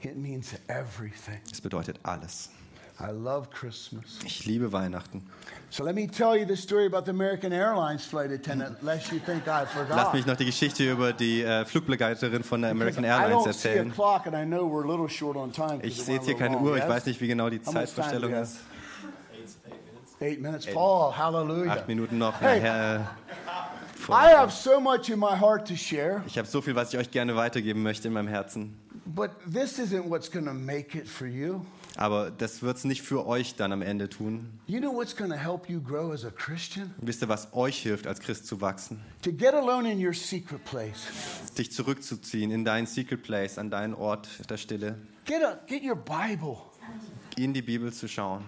It 0.03 0.15
means 0.15 0.53
everything. 0.67 1.39
Es 1.51 1.59
bedeutet 1.59 1.99
alles. 2.03 2.51
I 2.99 3.11
love 3.11 3.49
Christmas. 3.51 4.17
Ich 4.25 4.45
liebe 4.45 4.71
Weihnachten. 4.71 5.21
So 5.69 5.83
let 5.83 5.93
me 5.93 6.07
tell 6.07 6.35
you 6.35 6.47
the 6.47 6.55
story 6.55 6.87
about 6.87 7.03
the 7.05 7.11
American 7.11 7.51
Airlines 7.51 8.05
flight 8.05 8.31
attendant, 8.31 8.81
lest 8.81 9.11
you 9.11 9.19
think 9.19 9.47
I 9.47 9.65
forgot. 9.65 9.95
Lasst 9.95 10.13
mich 10.13 10.25
noch 10.25 10.35
die 10.35 10.45
Geschichte 10.45 10.89
über 10.91 11.13
die 11.13 11.43
äh, 11.43 11.63
Flugbegleiterin 11.65 12.43
von 12.43 12.61
der 12.61 12.71
American 12.71 13.03
Airlines 13.03 13.45
erzählen. 13.45 13.91
clock 13.91 14.25
and 14.25 14.35
I 14.35 14.45
know 14.45 14.65
we're 14.67 14.83
a 14.83 14.89
little 14.89 15.07
short 15.09 15.35
on 15.37 15.51
time. 15.51 15.79
'cause 15.79 15.85
Ich 15.87 16.01
sehe 16.01 16.15
jetzt 16.15 16.25
hier 16.25 16.35
keine 16.37 16.57
Uhr, 16.57 16.77
ich 16.77 16.87
weiß 16.87 17.05
nicht, 17.05 17.21
wie 17.21 17.27
genau 17.27 17.49
die 17.49 17.61
Zeitvorstellung 17.61 18.33
ist. 18.33 18.57
Eight 20.19 20.41
minutes. 20.41 20.65
Paul, 20.65 21.15
hallelujah. 21.15 21.73
Acht 21.73 21.87
Minuten 21.87 22.17
noch. 22.17 22.41
Hey. 22.41 22.59
Nachher, 22.59 23.07
I 24.09 24.33
have 24.33 24.51
so 24.51 24.79
much 24.79 25.09
in 25.09 25.19
my 25.19 25.37
heart 25.39 25.67
to 25.67 25.75
share. 25.75 26.23
ich 26.25 26.37
habe 26.39 26.47
so 26.47 26.61
viel, 26.61 26.73
was 26.75 26.91
ich 26.93 26.99
euch 26.99 27.11
gerne 27.11 27.35
weitergeben 27.35 27.83
möchte 27.83 28.07
in 28.07 28.15
meinem 28.15 28.27
Herzen. 28.27 28.75
But 29.05 29.31
this 29.45 29.77
isn't 29.77 30.09
what's 30.09 30.31
going 30.31 30.45
to 30.45 30.53
make 30.53 30.97
it 30.97 31.07
for 31.07 31.27
you. 31.27 31.61
Aber 31.97 32.29
das 32.29 32.61
wird 32.61 32.77
es 32.77 32.83
nicht 32.83 33.01
für 33.01 33.25
euch 33.25 33.55
dann 33.55 33.71
am 33.71 33.81
Ende 33.81 34.07
tun. 34.07 34.47
You 34.67 34.79
know 34.79 34.93
what's 34.93 35.15
going 35.15 35.31
to 35.31 35.37
help 35.37 35.67
you 35.67 35.81
grow 35.81 36.11
as 36.13 36.23
a 36.23 36.29
Christian? 36.29 36.93
Wisst 37.01 37.23
ihr, 37.23 37.27
was 37.29 37.47
euch 37.53 37.81
hilft, 37.81 38.05
als 38.05 38.19
Christ 38.19 38.45
zu 38.45 38.61
wachsen? 38.61 38.99
To 39.23 39.31
get 39.31 39.53
alone 39.55 39.91
in 39.91 39.99
your 40.05 40.13
secret 40.13 40.63
place. 40.63 41.07
Dich 41.57 41.71
zurückzuziehen 41.71 42.51
in 42.51 42.63
deinen 42.63 42.85
Secret 42.85 43.23
Place, 43.23 43.57
an 43.57 43.71
deinen 43.71 43.95
Ort 43.95 44.27
der 44.49 44.57
Stille, 44.57 44.95
Get, 45.25 45.43
a, 45.43 45.59
get 45.65 45.83
your 45.83 45.95
Bible. 45.95 46.57
in 47.35 47.51
die 47.53 47.63
Bibel 47.63 47.91
zu 47.91 48.07
schauen, 48.07 48.43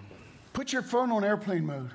Put 0.52 0.72
your 0.72 0.82
phone 0.82 1.10
on 1.12 1.24
airplane 1.24 1.62
mode 1.62 1.90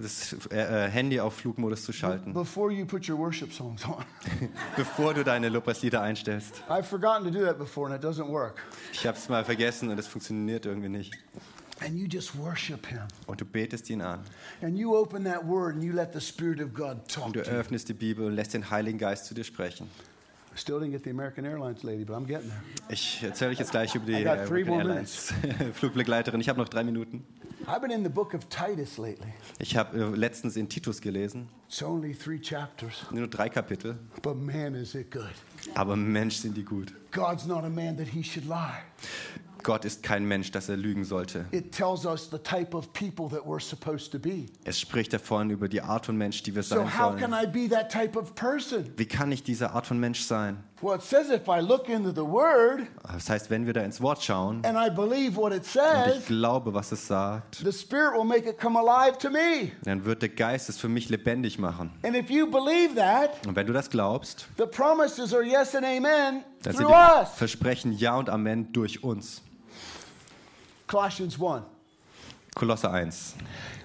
das 0.00 0.36
äh, 0.50 0.86
äh, 0.86 0.90
Handy 0.90 1.20
auf 1.20 1.34
Flugmodus 1.34 1.84
zu 1.84 1.92
schalten, 1.92 2.32
before 2.32 2.72
you 2.72 2.86
put 2.86 3.08
your 3.08 3.18
worship 3.18 3.52
songs 3.52 3.84
on. 3.84 4.04
bevor 4.76 5.14
du 5.14 5.24
deine 5.24 5.48
Lobpreislieder 5.48 6.00
einstellst. 6.00 6.62
I've 6.68 6.84
forgotten 6.84 7.24
to 7.24 7.30
do 7.30 7.44
that 7.44 7.58
before 7.58 7.92
and 7.92 8.02
it 8.02 8.08
doesn't 8.08 8.28
work. 8.28 8.62
Ich 8.92 9.06
habe 9.06 9.16
es 9.16 9.28
mal 9.28 9.44
vergessen 9.44 9.90
und 9.90 9.98
es 9.98 10.06
funktioniert 10.06 10.66
irgendwie 10.66 10.88
nicht. 10.88 11.16
And 11.82 11.96
you 11.96 12.06
just 12.06 12.36
worship 12.36 12.86
Him. 12.86 13.00
Und 13.26 13.40
du 13.40 13.46
betest 13.46 13.88
ihn 13.88 14.02
an. 14.02 14.20
And 14.60 14.76
you 14.76 14.94
open 14.94 15.24
that 15.24 15.46
word 15.46 15.76
and 15.76 15.82
you 15.82 15.92
let 15.92 16.12
the 16.12 16.20
Spirit 16.20 16.60
of 16.60 16.74
God 16.74 17.08
talk 17.08 17.26
Und 17.26 17.36
du 17.36 17.40
öffnest 17.40 17.88
die 17.88 17.94
Bibel 17.94 18.26
und 18.26 18.34
lässt 18.34 18.52
den 18.52 18.70
Heiligen 18.70 18.98
Geist 18.98 19.24
zu 19.24 19.34
dir 19.34 19.44
sprechen. 19.44 19.88
Still 20.56 20.78
didn't 20.78 20.90
get 20.90 21.04
the 21.04 21.10
American 21.10 21.44
Airlines 21.46 21.82
lady, 21.82 22.04
but 22.04 22.16
I'm 22.16 22.26
getting 22.26 22.50
there. 22.50 22.60
Ich 22.88 23.22
erzähle 23.22 23.52
euch 23.52 23.58
jetzt 23.58 23.70
gleich 23.70 23.94
über 23.94 24.04
die 24.04 24.16
American 24.16 24.68
Airlines 24.68 25.32
Flugbegleiterin. 25.74 26.40
Ich 26.40 26.48
habe 26.48 26.58
noch 26.58 26.68
drei 26.68 26.84
Minuten. 26.84 27.24
I've 27.66 27.80
been 27.82 27.90
in 27.90 28.02
the 28.02 28.10
book 28.10 28.34
of 28.34 28.48
Titus 28.48 28.98
lately. 28.98 29.32
Ich 29.58 29.76
habe 29.76 29.96
äh, 29.98 30.16
letztens 30.16 30.56
in 30.56 30.68
Titus 30.68 31.00
gelesen, 31.00 31.48
It's 31.68 31.82
only 31.82 32.14
three 32.14 32.40
chapters, 32.40 33.04
nur 33.10 33.26
drei 33.28 33.48
Kapitel, 33.48 33.96
but 34.22 34.36
man, 34.36 34.74
is 34.74 34.94
it 34.94 35.10
good. 35.10 35.30
aber 35.74 35.94
Mensch 35.96 36.36
sind 36.36 36.56
die 36.56 36.64
gut. 36.64 36.92
God's 37.12 37.46
not 37.46 37.64
a 37.64 37.68
man 37.70 37.96
that 37.96 38.08
he 38.08 38.22
should 38.22 38.46
lie. 38.46 38.80
Gott 39.62 39.84
ist 39.84 40.02
kein 40.02 40.24
Mensch, 40.26 40.50
dass 40.50 40.70
er 40.70 40.78
lügen 40.78 41.04
sollte. 41.04 41.44
It 41.50 41.70
tells 41.70 42.06
us 42.06 42.30
the 42.30 42.38
type 42.38 42.74
of 42.74 42.90
people 42.94 43.28
that 43.28 43.44
we're 43.46 43.60
supposed 43.60 44.10
to 44.12 44.18
be. 44.18 44.46
Es 44.64 44.80
spricht 44.80 45.12
davon 45.12 45.50
über 45.50 45.68
die 45.68 45.82
Art 45.82 46.06
von 46.06 46.16
Mensch, 46.16 46.42
die 46.42 46.54
wir 46.54 46.62
So, 46.62 46.76
sein 46.76 46.98
how 46.98 47.14
can 47.14 47.30
sollen. 47.32 47.44
I 47.44 47.46
be 47.46 47.68
that 47.68 47.92
type 47.92 48.18
of 48.18 48.34
person? 48.34 48.90
Wie 48.96 49.04
kann 49.04 49.30
ich 49.30 49.42
diese 49.42 49.72
Art 49.72 49.86
von 49.86 50.00
Mensch 50.00 50.22
sein? 50.22 50.64
Das 53.02 53.28
heißt, 53.28 53.50
wenn 53.50 53.66
wir 53.66 53.74
da 53.74 53.82
ins 53.82 54.00
Wort 54.00 54.22
schauen 54.22 54.62
und 54.78 56.20
ich 56.20 56.26
glaube, 56.26 56.72
was 56.72 56.90
es 56.92 57.06
sagt, 57.06 57.62
dann 59.84 60.04
wird 60.06 60.22
der 60.22 60.30
Geist 60.30 60.68
es 60.70 60.78
für 60.78 60.88
mich 60.88 61.08
lebendig 61.10 61.58
machen. 61.58 61.90
Und 63.46 63.54
wenn 63.56 63.66
du 63.66 63.72
das 63.74 63.90
glaubst, 63.90 64.46
dann 66.62 66.72
sind 66.74 66.88
die. 66.88 66.92
Versprechen 67.36 67.92
Ja 67.92 68.16
und 68.16 68.30
Amen 68.30 68.72
durch 68.72 69.04
uns. 69.04 69.42
Colossians 70.86 71.34
1. 71.40 71.62
Kolosse 72.54 72.90
1. 72.90 73.34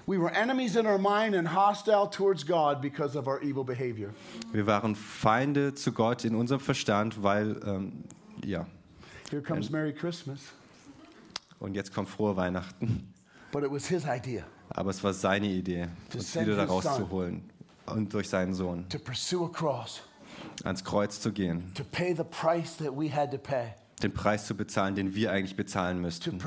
We 0.06 0.18
were 0.18 0.30
enemies 0.30 0.76
in 0.76 0.86
our 0.86 0.98
mind 0.98 1.34
and 1.34 1.48
hostile 1.48 2.06
towards 2.08 2.44
God 2.46 2.80
because 2.80 3.18
of 3.18 3.26
our 3.26 3.42
evil 3.42 3.64
behavior. 3.64 4.14
Wir 4.52 4.66
waren 4.66 4.94
Feinde 4.94 5.74
zu 5.74 5.90
Gott 5.92 6.24
in 6.24 6.36
unserem 6.36 6.60
Verstand, 6.60 7.24
weil, 7.24 7.60
ähm, 7.66 8.04
ja. 8.44 8.66
Here 9.30 9.42
comes 9.42 9.68
Merry 9.68 9.92
Christmas. 9.92 10.38
Und 11.58 11.74
jetzt 11.74 11.92
kommt 11.92 12.08
frohe 12.08 12.36
Weihnachten. 12.36 13.12
But 13.50 13.64
it 13.64 13.70
was 13.72 13.86
his 13.86 14.04
idea 14.04 14.44
Aber 14.70 14.90
es 14.90 15.02
war 15.02 15.12
seine 15.12 15.46
Idee, 15.46 15.88
uns 16.12 16.34
wieder 16.38 16.56
da 16.56 16.64
rauszuholen 16.64 17.42
und 17.86 18.12
durch 18.12 18.28
seinen 18.28 18.54
Sohn 18.54 18.88
to 18.88 18.98
pursue 18.98 19.46
a 19.46 19.48
cross, 19.48 20.02
ans 20.64 20.84
Kreuz 20.84 21.20
zu 21.20 21.32
gehen, 21.32 21.72
to 21.74 21.84
pay 21.84 22.14
the 22.14 22.24
price 22.24 22.76
that 22.76 22.92
we 22.92 23.12
had 23.12 23.30
to 23.30 23.38
pay, 23.38 23.74
den 24.02 24.12
Preis 24.12 24.46
zu 24.46 24.54
bezahlen, 24.54 24.94
den 24.94 25.14
wir 25.14 25.32
eigentlich 25.32 25.56
bezahlen 25.56 25.96
to 25.96 26.02
müssten, 26.02 26.38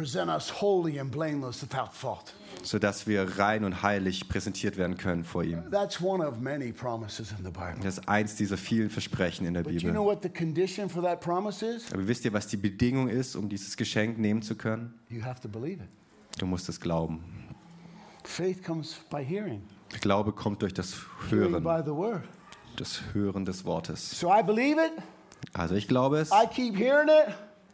sodass 2.63 3.07
wir 3.07 3.37
rein 3.37 3.63
und 3.63 3.81
heilig 3.83 4.27
präsentiert 4.27 4.77
werden 4.77 4.97
können 4.97 5.23
vor 5.23 5.43
ihm. 5.43 5.63
Das 5.71 5.97
ist 7.97 8.07
eins 8.07 8.35
dieser 8.35 8.57
vielen 8.57 8.89
Versprechen 8.89 9.45
in 9.45 9.53
der 9.53 9.63
But 9.63 9.73
you 9.73 9.79
know 9.91 10.03
Bibel. 10.03 10.05
what 10.05 10.23
the 10.23 10.29
condition 10.29 10.89
for 10.89 11.01
that 11.03 11.21
promise 11.21 11.65
is? 11.65 11.91
Aber 11.93 12.07
wisst 12.07 12.25
ihr, 12.25 12.33
was 12.33 12.47
die 12.47 12.57
Bedingung 12.57 13.09
ist, 13.09 13.35
um 13.35 13.49
dieses 13.49 13.77
Geschenk 13.77 14.17
nehmen 14.17 14.41
zu 14.41 14.55
können? 14.55 14.93
You 15.09 15.23
have 15.23 15.41
to 15.41 15.47
believe 15.47 15.83
it. 15.83 15.89
Du 16.37 16.45
musst 16.45 16.69
es 16.69 16.79
glauben. 16.79 17.23
Glaube 20.01 20.31
kommt 20.33 20.61
durch 20.61 20.73
das 20.73 20.95
Hören, 21.29 21.63
das 22.77 23.01
Hören 23.13 23.45
des 23.45 23.65
Wortes. 23.65 24.19
So 24.19 24.29
I 24.29 24.43
believe 24.43 24.79
it. 24.79 24.91
Also 25.53 25.75
ich 25.75 25.87
glaube 25.87 26.19
es, 26.19 26.29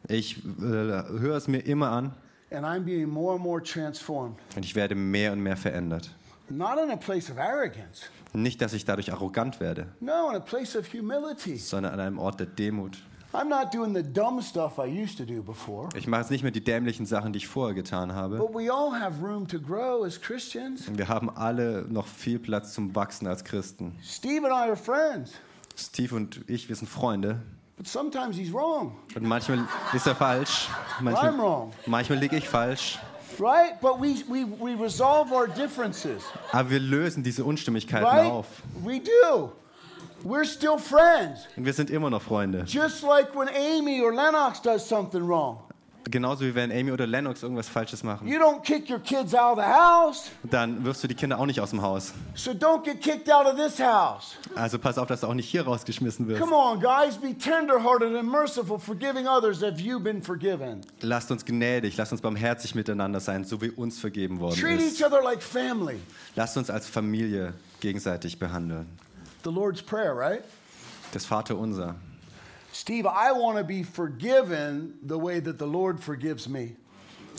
ich 0.07 0.38
äh, 0.38 0.61
höre 0.61 1.36
es 1.36 1.47
mir 1.47 1.59
immer 1.59 1.89
an 1.91 2.13
and 2.51 2.65
I'm 2.65 2.83
being 2.83 3.07
more 3.09 3.33
and 3.35 3.43
more 3.43 3.61
transformed. 3.61 4.35
und 4.55 4.63
ich 4.65 4.75
werde 4.75 4.95
mehr 4.95 5.31
und 5.31 5.41
mehr 5.41 5.57
verändert. 5.57 6.09
Not 6.49 6.77
in 6.83 6.91
a 6.91 6.95
place 6.95 7.29
of 7.31 7.37
arrogance, 7.37 8.03
Nicht, 8.33 8.61
dass 8.61 8.73
ich 8.73 8.85
dadurch 8.85 9.11
arrogant 9.11 9.59
werde, 9.59 9.87
no, 9.99 10.29
in 10.29 10.35
a 10.35 10.39
place 10.39 10.75
of 10.75 10.91
humility. 10.93 11.57
sondern 11.57 11.93
an 11.93 11.99
einem 11.99 12.19
Ort 12.19 12.39
der 12.39 12.47
Demut. 12.47 12.97
I'm 13.33 13.49
not 13.49 13.73
doing 13.73 13.93
the 13.93 14.01
dumb 14.03 14.41
stuff 14.41 14.77
I 14.77 14.85
used 14.87 15.17
to 15.17 15.25
do 15.25 15.41
before. 15.43 15.89
Ich 15.97 16.07
mache 16.07 16.21
jetzt 16.21 16.31
nicht 16.31 16.43
mehr 16.43 16.51
die 16.53 16.63
dämlichen 16.63 17.05
Sachen, 17.05 17.33
die 17.33 17.37
ich 17.37 17.47
vorher 17.47 17.73
getan 17.75 18.13
habe. 18.13 18.37
But 18.37 18.53
we 18.53 18.71
all 18.71 18.97
have 18.97 19.21
room 19.21 19.45
to 19.47 19.59
grow 19.59 20.05
as 20.05 20.21
Christians. 20.21 20.83
Wir 20.95 21.09
haben 21.09 21.29
alle 21.35 21.85
noch 21.89 22.07
viel 22.07 22.39
Platz 22.39 22.73
zum 22.73 22.95
Wachsen 22.95 23.27
als 23.27 23.43
Christen. 23.43 23.93
Steve 24.01 24.45
and 24.45 24.53
I 24.53 24.69
are 24.69 24.77
friends, 24.77 25.33
Steve 25.75 26.15
und 26.15 26.41
ich, 26.47 26.69
wir 26.69 26.75
sind 26.77 26.87
Freunde. 26.87 27.41
But 27.78 27.88
sometimes 27.88 28.36
he's 28.38 28.51
wrong, 28.53 28.93
Und 29.15 29.23
manchmal 29.23 29.67
ist 29.93 30.07
er 30.07 30.15
falsch. 30.15 30.67
I'm 30.99 31.03
Manchmal, 31.03 31.38
wrong, 31.38 31.73
manchmal 31.86 32.19
liege 32.19 32.38
ich 32.38 32.47
falsch. 32.47 32.97
right? 33.39 33.80
But 33.82 33.99
we, 33.99 34.23
we, 34.30 34.45
we 34.45 34.76
resolve 34.82 35.32
our 35.34 35.47
differences, 35.47 36.23
Aber 36.51 36.69
wir 36.69 36.80
lösen 36.80 37.23
diese 37.23 37.43
Unstimmigkeiten 37.43 38.05
right? 38.05 38.32
auf. 38.32 38.47
We 38.84 38.99
do. 38.99 39.51
We're 40.23 40.45
still 40.45 40.78
friends. 40.80 41.41
Und 41.55 41.65
wir 41.65 41.73
sind 41.73 41.89
immer 41.91 42.09
noch 42.09 42.21
Freunde. 42.21 42.63
Just 42.65 43.03
like 43.03 43.36
when 43.36 43.47
Amy 43.49 44.01
or 44.01 44.11
Lennox 44.13 44.59
does 44.61 44.88
something 44.88 45.21
wrong. 45.28 45.59
Genauso 46.12 46.45
wie 46.45 46.53
wenn 46.53 46.72
Amy 46.72 46.91
oder 46.91 47.08
Lennox 47.08 47.41
irgendwas 47.41 47.68
Falsches 47.68 48.03
machen. 48.03 48.28
You 48.28 48.38
don't 48.39 48.62
kick 48.62 48.88
your 48.89 48.99
kids 48.99 49.34
out 49.34 49.58
of 49.58 49.64
the 49.64 49.70
house, 49.72 50.30
Dann 50.43 50.86
wirfst 50.86 51.03
du 51.03 51.08
die 51.08 51.16
Kinder 51.16 51.39
auch 51.39 51.47
nicht 51.47 51.60
aus 51.60 51.72
dem 51.72 51.82
Haus. 51.82 52.14
so 52.36 52.51
don't 52.51 52.84
get 52.84 53.01
kicked 53.01 53.32
out 53.32 53.47
of 53.47 53.56
this 53.56 53.80
house. 53.80 54.36
Also 54.56 54.78
pass 54.78 54.99
auf, 54.99 55.08
dass 55.08 55.22
du 55.22 55.28
auch 55.28 55.34
nicht 55.34 55.49
hier 55.49 55.64
rausgeschmissen 55.66 56.28
wirst. 56.28 56.39
Come 56.41 56.56
on, 56.56 56.80
guys, 56.80 57.18
be 57.18 57.36
tenderhearted 57.36 58.16
and 58.16 58.30
merciful, 58.32 58.78
forgiving 58.78 59.28
others 59.28 59.64
as 59.64 59.80
you've 59.82 60.03
been 60.03 60.22
forgiven. 60.22 60.82
Lasst 61.01 61.32
uns 61.32 61.43
gnädig, 61.43 61.97
lasst 61.97 62.12
uns 62.12 62.22
barmherzig 62.22 62.76
miteinander 62.76 63.20
sein, 63.20 63.43
so 63.43 63.60
wie 63.62 63.72
uns 63.72 63.99
vergeben 63.99 64.39
worden 64.39 64.60
Treat 64.60 64.80
ist. 64.80 64.99
each 65.01 65.06
other 65.06 65.24
like 65.24 65.41
family. 65.41 65.97
Lasst 66.36 66.56
uns 66.56 66.70
als 66.70 66.88
Familie 66.88 67.53
gegenseitig 67.80 68.38
behandeln. 68.38 68.86
The 69.43 69.49
Lord's 69.51 69.82
Prayer, 69.82 70.16
right? 70.16 70.43
Das 71.14 71.26
Vater 71.26 71.58
unser. 71.58 71.95
Steve, 72.76 73.05
I 73.05 73.32
want 73.32 73.57
to 73.57 73.63
be 73.63 73.84
forgiven 73.84 74.95
the 75.01 75.17
way 75.17 75.39
that 75.39 75.57
the 75.57 75.65
Lord 75.65 75.97
forgives 76.01 76.49
me. 76.49 76.76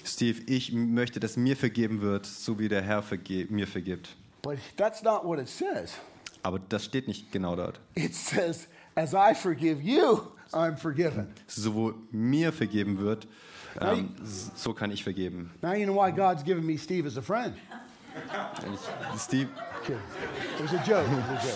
Steve, 0.02 0.40
ich 0.46 0.72
möchte, 0.72 1.20
dass 1.20 1.36
mir 1.36 1.56
vergeben 1.56 2.00
wird, 2.00 2.24
so 2.24 2.58
wie 2.58 2.68
der 2.68 2.80
Herr 2.80 3.02
verge 3.02 3.46
mir 3.50 3.66
vergibt. 3.66 4.16
But 4.40 4.56
that's 4.78 5.02
not 5.02 5.26
what 5.26 5.38
it 5.38 5.50
says. 5.50 5.92
Aber 6.42 6.58
das 6.58 6.86
steht 6.86 7.06
nicht 7.06 7.30
genau 7.32 7.54
dort. 7.54 7.78
It 7.96 8.14
says, 8.14 8.66
as 8.94 9.12
I 9.12 9.34
forgive 9.34 9.82
you, 9.82 10.22
I'm 10.54 10.78
forgiven. 10.78 11.28
So 11.48 11.74
wo 11.74 11.92
mir 12.10 12.50
vergeben 12.50 12.98
wird, 12.98 13.28
ähm, 13.78 14.14
so 14.54 14.72
kann 14.72 14.90
ich 14.90 15.04
vergeben. 15.04 15.50
Now 15.60 15.74
you 15.74 15.84
know 15.84 15.94
why 15.94 16.10
God's 16.12 16.44
given 16.44 16.64
me 16.64 16.78
Steve 16.78 17.06
as 17.06 17.18
a 17.18 17.22
friend. 17.22 17.54
Ich, 19.14 19.20
Steve, 19.20 19.48
Kidding. 19.82 20.02
It 20.58 20.62
was 20.62 20.72
a 20.72 20.78
joke. 20.78 21.06
It 21.06 21.16
was 21.16 21.28
a 21.30 21.46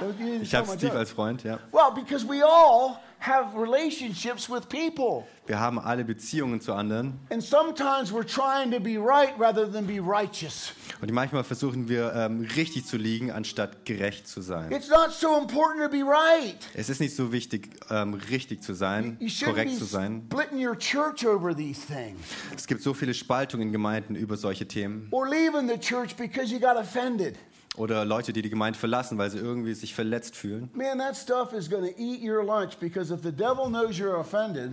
joke. 0.00 0.42
Ich 0.42 0.54
habe 0.54 0.66
Steve 0.66 0.96
als 0.96 1.10
Freund, 1.10 1.42
ja. 1.42 1.58
Well, 1.72 1.90
because 1.94 2.26
we 2.26 2.42
all 2.42 3.00
have 3.20 3.56
relationships 3.56 4.48
with 4.48 4.68
people. 4.68 5.24
Wir 5.46 5.60
haben 5.60 5.78
alle 5.78 6.04
Beziehungen 6.04 6.60
zu 6.60 6.72
anderen 6.72 7.20
And 7.30 7.42
sometimes 7.42 8.12
we're 8.12 8.26
trying 8.26 8.70
to 8.72 8.80
be 8.80 8.98
right 8.98 9.32
rather 9.38 9.70
than 9.70 9.86
be 9.86 10.00
righteous. 10.00 10.72
und 11.00 11.10
manchmal 11.12 11.44
versuchen 11.44 11.88
wir 11.88 12.12
ähm, 12.14 12.46
richtig 12.56 12.84
zu 12.86 12.96
liegen, 12.96 13.30
anstatt 13.30 13.84
gerecht 13.84 14.26
zu 14.26 14.40
sein. 14.40 14.72
It's 14.72 14.88
not 14.88 15.12
so 15.12 15.38
important 15.40 15.82
to 15.84 15.88
be 15.88 16.02
right. 16.04 16.56
Es 16.74 16.88
ist 16.88 17.00
nicht 17.00 17.14
so 17.14 17.32
wichtig, 17.32 17.70
ähm, 17.90 18.14
richtig 18.14 18.62
zu 18.62 18.74
sein, 18.74 19.16
You 19.20 19.28
shouldn't 19.28 19.44
korrekt 19.46 19.74
zu 19.76 19.84
sein. 19.84 20.22
splitting 20.30 20.66
your 20.66 20.76
church 20.76 21.26
over 21.26 21.54
these 21.56 21.80
things 21.86 22.18
Es 22.56 22.66
gibt 22.66 22.82
so 22.82 22.92
viele 22.94 23.14
Spaltungen 23.14 23.68
in 23.68 23.72
Gemeinden 23.72 24.16
über 24.16 24.36
solche 24.36 24.66
Themen. 24.66 25.08
or 25.12 25.28
leaving 25.28 25.68
the 25.68 25.78
church 25.78 26.16
because 26.16 26.52
you 26.52 26.58
got 26.58 26.76
offended. 26.76 27.36
Oder 27.76 28.04
Leute, 28.04 28.32
die 28.32 28.42
die 28.42 28.50
Gemeinde 28.50 28.78
verlassen, 28.78 29.18
weil 29.18 29.30
sie 29.30 29.38
irgendwie 29.38 29.74
sich 29.74 29.94
verletzt 29.94 30.34
fühlen. 30.36 30.70
Man, 30.72 30.98
that 30.98 31.16
stuff 31.16 31.52
is 31.52 31.68
going 31.68 31.84
to 31.84 32.00
eat 32.00 32.22
your 32.22 32.42
lunch 32.44 32.76
because 32.78 33.12
if 33.12 33.22
the 33.22 33.32
devil 33.32 33.66
knows 33.68 33.96
you're 33.98 34.18
offended, 34.18 34.72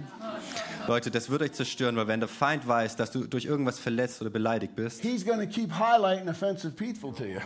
Leute, 0.88 1.12
das 1.12 1.30
wird 1.30 1.42
euch 1.42 1.54
zerstören, 1.54 1.96
weil 1.96 2.08
wenn 2.08 2.20
der 2.20 2.30
Feind 2.30 2.68
weiß, 2.68 2.96
dass 2.96 3.12
du 3.12 3.26
durch 3.26 3.46
irgendwas 3.46 3.80
verletzt 3.80 4.22
oder 4.22 4.30
beleidigt 4.30 4.76
bist, 4.76 5.02
he's 5.02 5.26
going 5.26 5.40
to 5.40 5.48
keep 5.48 5.72
highlighting 5.72 6.30
offensive 6.30 6.72
people 6.76 7.14
to 7.14 7.26
you. 7.26 7.40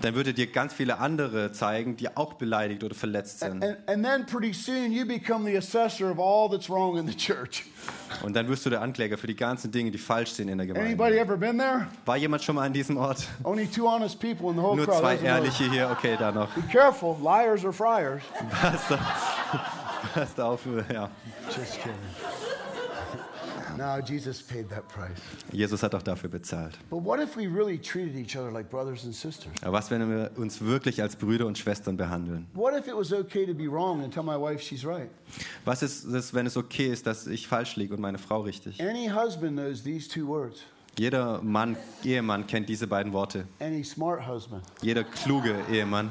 dann 0.00 0.14
würde 0.14 0.34
dir 0.34 0.46
ganz 0.48 0.72
viele 0.74 0.98
andere 0.98 1.52
zeigen, 1.52 1.96
die 1.96 2.16
auch 2.16 2.34
beleidigt 2.34 2.82
oder 2.84 2.94
verletzt 2.94 3.40
sind. 3.40 3.62
And, 3.64 3.76
and 3.88 4.04
then 4.04 4.26
pretty 4.26 4.52
soon 4.52 4.92
you 4.92 5.06
become 5.06 5.48
the 5.48 5.56
assessor 5.56 6.10
of 6.10 6.18
all 6.18 6.48
that's 6.50 6.68
wrong 6.68 6.98
in 6.98 7.06
the 7.06 7.16
church. 7.16 7.64
Und 8.22 8.34
dann 8.34 8.48
wirst 8.48 8.64
du 8.64 8.70
der 8.70 8.80
Ankläger 8.80 9.18
für 9.18 9.26
die 9.26 9.36
ganzen 9.36 9.70
Dinge, 9.70 9.90
die 9.90 9.98
falsch 9.98 10.30
sind 10.30 10.48
in 10.48 10.58
der 10.58 10.66
Anybody 10.68 10.94
Gemeinde. 10.94 11.18
ever 11.18 11.36
been 11.36 11.58
there? 11.58 11.86
War 12.04 12.16
jemand 12.16 12.42
schon 12.42 12.54
mal 12.54 12.64
an 12.64 12.72
diesem 12.72 12.96
Ort? 12.96 13.26
Only 13.42 13.66
two 13.66 13.88
honest 13.88 14.20
people 14.20 14.48
in 14.50 14.56
the 14.56 14.62
whole 14.62 14.76
Nur 14.76 14.86
crowd. 14.86 15.02
Zwei 15.04 15.16
are. 15.16 15.38
Ehrliche 15.38 15.70
hier, 15.70 15.90
okay, 15.90 16.16
da 16.18 16.32
noch. 16.32 16.48
Be 16.54 16.62
careful, 16.62 17.16
liars 17.22 17.64
or 17.64 17.72
friars. 17.72 18.22
Passt 18.50 18.92
auf, 18.92 19.00
passt 20.14 20.40
auf 20.40 20.66
ja. 20.92 21.10
Just 21.54 21.78
kidding. 21.80 21.94
No, 23.76 23.98
Jesus 23.98 24.40
paid 24.40 24.68
that 24.70 24.86
price. 24.88 25.18
Jesus 25.52 25.82
hat 25.82 25.94
auch 25.96 26.02
dafür 26.02 26.30
bezahlt. 26.30 26.78
But 26.90 27.02
what 27.02 27.18
if 27.18 27.36
we 27.36 27.48
really 27.48 27.76
treated 27.76 28.14
each 28.14 28.36
other 28.36 28.52
like 28.52 28.70
brothers 28.70 29.04
and 29.04 29.12
sisters? 29.12 29.52
Aber 29.62 29.72
was, 29.72 29.90
wenn 29.90 30.08
wir 30.08 30.30
uns 30.36 30.60
wirklich 30.60 31.02
als 31.02 31.16
Brüder 31.16 31.46
und 31.46 31.58
Schwestern 31.58 31.96
behandeln? 31.96 32.46
What 32.54 32.74
if 32.74 32.86
it 32.86 32.94
was 32.94 33.12
okay 33.12 33.44
to 33.44 33.52
be 33.52 33.66
wrong 33.66 34.02
and 34.04 34.12
tell 34.12 34.22
my 34.22 34.36
wife 34.36 34.62
she's 34.62 34.84
right? 34.84 35.10
Was 35.64 35.82
ist 35.82 36.04
es, 36.04 36.32
wenn 36.32 36.46
es 36.46 36.56
okay 36.56 36.86
ist, 36.86 37.06
dass 37.06 37.26
ich 37.26 37.48
falsch 37.48 37.74
liege 37.74 37.94
und 37.94 38.00
meine 38.00 38.18
Frau 38.18 38.42
richtig? 38.42 38.80
Any 38.80 39.08
husband 39.08 39.56
knows 39.56 39.82
these 39.82 40.08
two 40.08 40.28
words. 40.28 40.62
Jeder 40.98 41.40
Mann, 41.42 41.76
Ehemann 42.04 42.46
kennt 42.46 42.68
diese 42.68 42.86
beiden 42.86 43.12
Worte. 43.12 43.46
Any 43.60 43.82
smart 43.84 44.26
husband. 44.28 44.62
Jeder 44.82 45.04
kluge 45.04 45.54
Ehemann. 45.70 46.10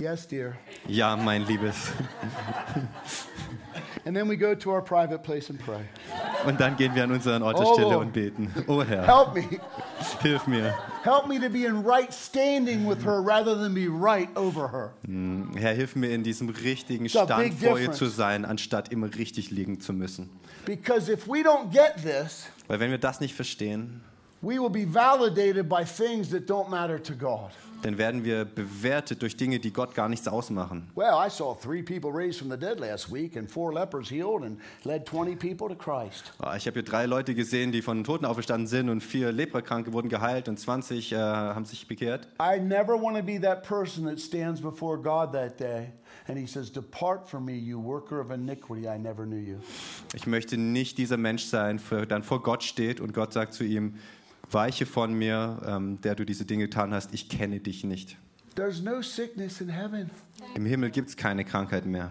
Yes, 0.00 0.26
dear. 0.26 0.56
Ja, 0.88 1.16
mein 1.16 1.46
Liebes. 1.46 1.92
And 4.06 4.14
then 4.14 4.28
we 4.28 4.36
go 4.36 4.54
to 4.54 4.70
our 4.70 4.82
private 4.82 5.22
place 5.22 5.48
and 5.48 5.58
pray. 5.64 5.80
Und 6.46 6.60
dann 6.60 6.76
gehen 6.76 6.94
wir 6.94 7.04
an 7.04 7.12
unseren 7.12 7.42
Ort 7.42 7.58
der 7.58 7.66
Oh, 7.66 7.74
Stille 7.74 7.98
und 7.98 8.12
beten. 8.12 8.52
Oh 8.66 8.82
Herr, 8.82 9.06
Help 9.06 9.34
me. 9.34 9.60
hilf 10.20 10.46
mir. 10.46 10.74
Help 11.04 11.26
me 11.26 11.38
to 11.40 11.48
be 11.48 11.64
in 11.64 11.82
right 11.86 12.12
standing 12.12 12.86
with 12.86 13.02
her 13.04 13.20
rather 13.24 13.54
than 13.56 13.72
be 13.72 13.86
right 13.88 14.28
over 14.36 14.70
her. 14.72 14.92
Herr, 15.56 15.72
hilf 15.74 15.96
mir 15.96 16.10
in 16.10 16.22
diesem 16.22 16.50
richtigen 16.50 17.08
Stand 17.08 17.54
vor 17.54 17.78
ihr 17.78 17.92
zu 17.92 18.06
sein, 18.06 18.44
anstatt 18.44 18.90
immer 18.92 19.14
richtig 19.14 19.50
liegen 19.50 19.80
zu 19.80 19.92
müssen. 19.94 20.28
Because 20.64 21.10
if 21.12 21.26
we 21.26 21.42
don't 21.42 21.70
get 21.70 21.96
this, 22.02 22.46
Weil 22.68 22.80
wenn 22.80 22.90
wir 22.90 22.98
das 22.98 23.20
nicht 23.20 23.34
verstehen, 23.34 24.00
we 24.40 24.58
will 24.58 24.70
be 24.70 24.86
validated 24.86 25.68
by 25.68 25.84
things 25.84 26.30
that 26.30 26.46
don't 26.48 26.68
matter 26.68 27.02
to 27.02 27.14
God. 27.14 27.50
dann 27.82 27.98
werden 27.98 28.24
wir 28.24 28.46
bewertet 28.46 29.20
durch 29.20 29.36
Dinge, 29.36 29.58
die 29.58 29.70
Gott 29.70 29.94
gar 29.94 30.08
nichts 30.08 30.26
ausmachen. 30.26 30.90
Well, 30.94 31.14
I 31.14 31.28
saw 31.28 31.54
three 31.54 31.82
people 31.82 32.10
raised 32.10 32.38
from 32.38 32.50
the 32.50 32.56
dead 32.56 32.80
last 32.80 33.12
week 33.12 33.36
and 33.36 33.50
four 33.50 33.74
lepers 33.74 34.08
healed 34.08 34.42
and 34.42 34.58
led 34.84 35.04
20 35.06 35.36
people 35.36 35.68
to 35.68 35.74
Christ. 35.74 36.32
Ich 36.56 36.66
habe 36.66 36.74
hier 36.74 36.82
drei 36.82 37.04
Leute 37.04 37.34
gesehen, 37.34 37.72
die 37.72 37.82
von 37.82 37.98
den 37.98 38.04
Toten 38.04 38.24
auferstanden 38.24 38.66
sind 38.66 38.88
und 38.88 39.02
vier 39.02 39.32
Leprakranke 39.32 39.92
wurden 39.92 40.08
geheilt 40.08 40.48
und 40.48 40.58
20 40.58 41.12
äh, 41.12 41.16
haben 41.16 41.66
sich 41.66 41.86
bekehrt. 41.86 42.26
I 42.40 42.58
never 42.58 42.94
want 42.94 43.18
to 43.18 43.22
be 43.22 43.38
that 43.38 43.62
person 43.62 44.06
that 44.06 44.18
stands 44.18 44.62
before 44.62 44.96
God 44.96 45.32
that 45.32 45.60
day 45.60 45.88
and 46.26 46.38
he 46.38 46.46
says, 46.46 46.70
Depart 46.70 47.28
from 47.28 47.44
me, 47.44 47.54
you 47.56 47.78
worker 47.78 48.20
of 48.20 48.30
iniquity, 48.30 48.88
I 48.88 48.98
never 48.98 49.26
knew 49.26 49.38
you. 49.40 49.58
Ich 50.14 50.26
möchte 50.26 50.56
nicht 50.56 50.98
dieser 50.98 51.16
Mensch 51.16 51.44
sein, 51.44 51.80
der 51.90 52.06
dann 52.06 52.22
vor 52.22 52.42
Gott 52.42 52.62
steht 52.62 53.00
und 53.00 53.12
Gott 53.12 53.32
sagt 53.32 53.54
zu 53.54 53.64
ihm, 53.64 53.94
weiche 54.50 54.86
von 54.86 55.14
mir, 55.14 55.60
ähm, 55.66 56.00
der 56.00 56.14
du 56.14 56.24
diese 56.24 56.44
Dinge 56.44 56.64
getan 56.64 56.92
hast, 56.94 57.12
ich 57.14 57.28
kenne 57.28 57.60
dich 57.60 57.84
nicht. 57.84 58.16
There's 58.54 58.80
no 58.80 59.02
sickness 59.02 59.60
in 59.60 59.68
heaven. 59.68 60.10
Im 60.54 60.64
Himmel 60.64 60.90
gibt 60.90 61.08
es 61.08 61.16
keine 61.16 61.44
Krankheit 61.44 61.86
mehr. 61.86 62.10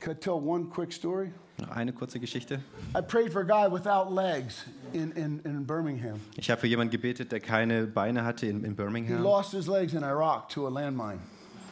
Can 0.00 0.12
I 0.14 0.16
tell 0.16 0.32
one 0.34 0.64
quick 0.64 0.92
story? 0.92 1.30
Eine 1.68 1.92
kurze 1.92 2.18
Geschichte. 2.18 2.60
I 2.96 3.02
prayed 3.02 3.32
for 3.32 3.42
a 3.42 3.44
guy 3.44 3.70
without 3.70 4.10
legs 4.10 4.64
in, 4.94 5.12
in, 5.12 5.40
in 5.44 5.66
Birmingham. 5.66 6.18
Ich 6.36 6.50
habe 6.50 6.60
für 6.62 6.66
jemanden 6.66 6.90
gebetet, 6.90 7.30
der 7.32 7.40
keine 7.40 7.86
Beine 7.86 8.24
hatte 8.24 8.46
in, 8.46 8.64
in 8.64 8.70
He 8.70 8.76
Birmingham. 8.76 9.22
lost 9.22 9.52
his 9.52 9.66
legs 9.66 9.92
in 9.92 10.02
Iraq 10.02 10.48
to 10.48 10.66
a 10.66 10.70
landmine. 10.70 11.18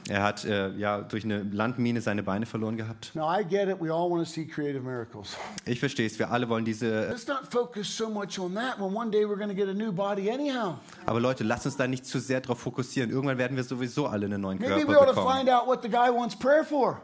Er 0.09 0.22
hat 0.22 0.44
äh, 0.46 0.70
ja, 0.76 1.02
durch 1.02 1.24
eine 1.24 1.42
Landmine 1.42 2.00
seine 2.00 2.22
Beine 2.22 2.46
verloren 2.46 2.78
gehabt. 2.78 3.11
Now, 3.14 3.30
I 3.30 3.44
get 3.44 3.68
it. 3.68 3.78
We 3.78 3.92
all 3.92 4.11
want 4.11 4.24
to 4.26 4.30
see 4.30 4.46
creative 4.46 4.82
miracles. 4.82 5.36
Ich 5.66 5.80
verstehe 5.80 6.06
es, 6.06 6.18
wir 6.18 6.30
alle 6.30 6.48
wollen 6.48 6.64
diese... 6.64 7.09
Let's 7.09 7.26
not 7.26 7.40
focus 7.50 7.94
so 7.94 8.09
much 8.09 8.38
on 8.38 8.54
that 8.54 8.80
when 8.80 8.94
one 8.94 9.11
day 9.11 9.24
we're 9.26 9.36
going 9.36 9.50
to 9.50 9.54
get 9.54 9.68
a 9.68 9.74
new 9.74 9.92
body 9.92 10.30
anyhow. 10.30 10.78
Aber 11.04 11.20
Leute, 11.20 11.44
lasst 11.44 11.66
uns 11.66 11.76
da 11.76 11.86
nicht 11.86 12.06
zu 12.06 12.20
sehr 12.20 12.40
darauf 12.40 12.59
fokussieren. 12.59 13.11
Irgendwann 13.11 13.36
werden 13.36 13.56
wir 13.56 13.64
sowieso 13.64 14.06
alle 14.06 14.24
einen 14.26 14.40
neuen 14.40 14.59
Maybe 14.59 14.76
we 14.76 14.84
Körper 14.86 15.00
ought 15.00 15.06
to 15.09 15.14
bekommen. 15.14 15.36
find 15.36 15.50
out 15.50 15.66
what 15.66 15.82
the 15.82 15.90
guy 15.90 16.09
wants 16.11 16.34
prayer 16.34 16.64
for. 16.64 17.02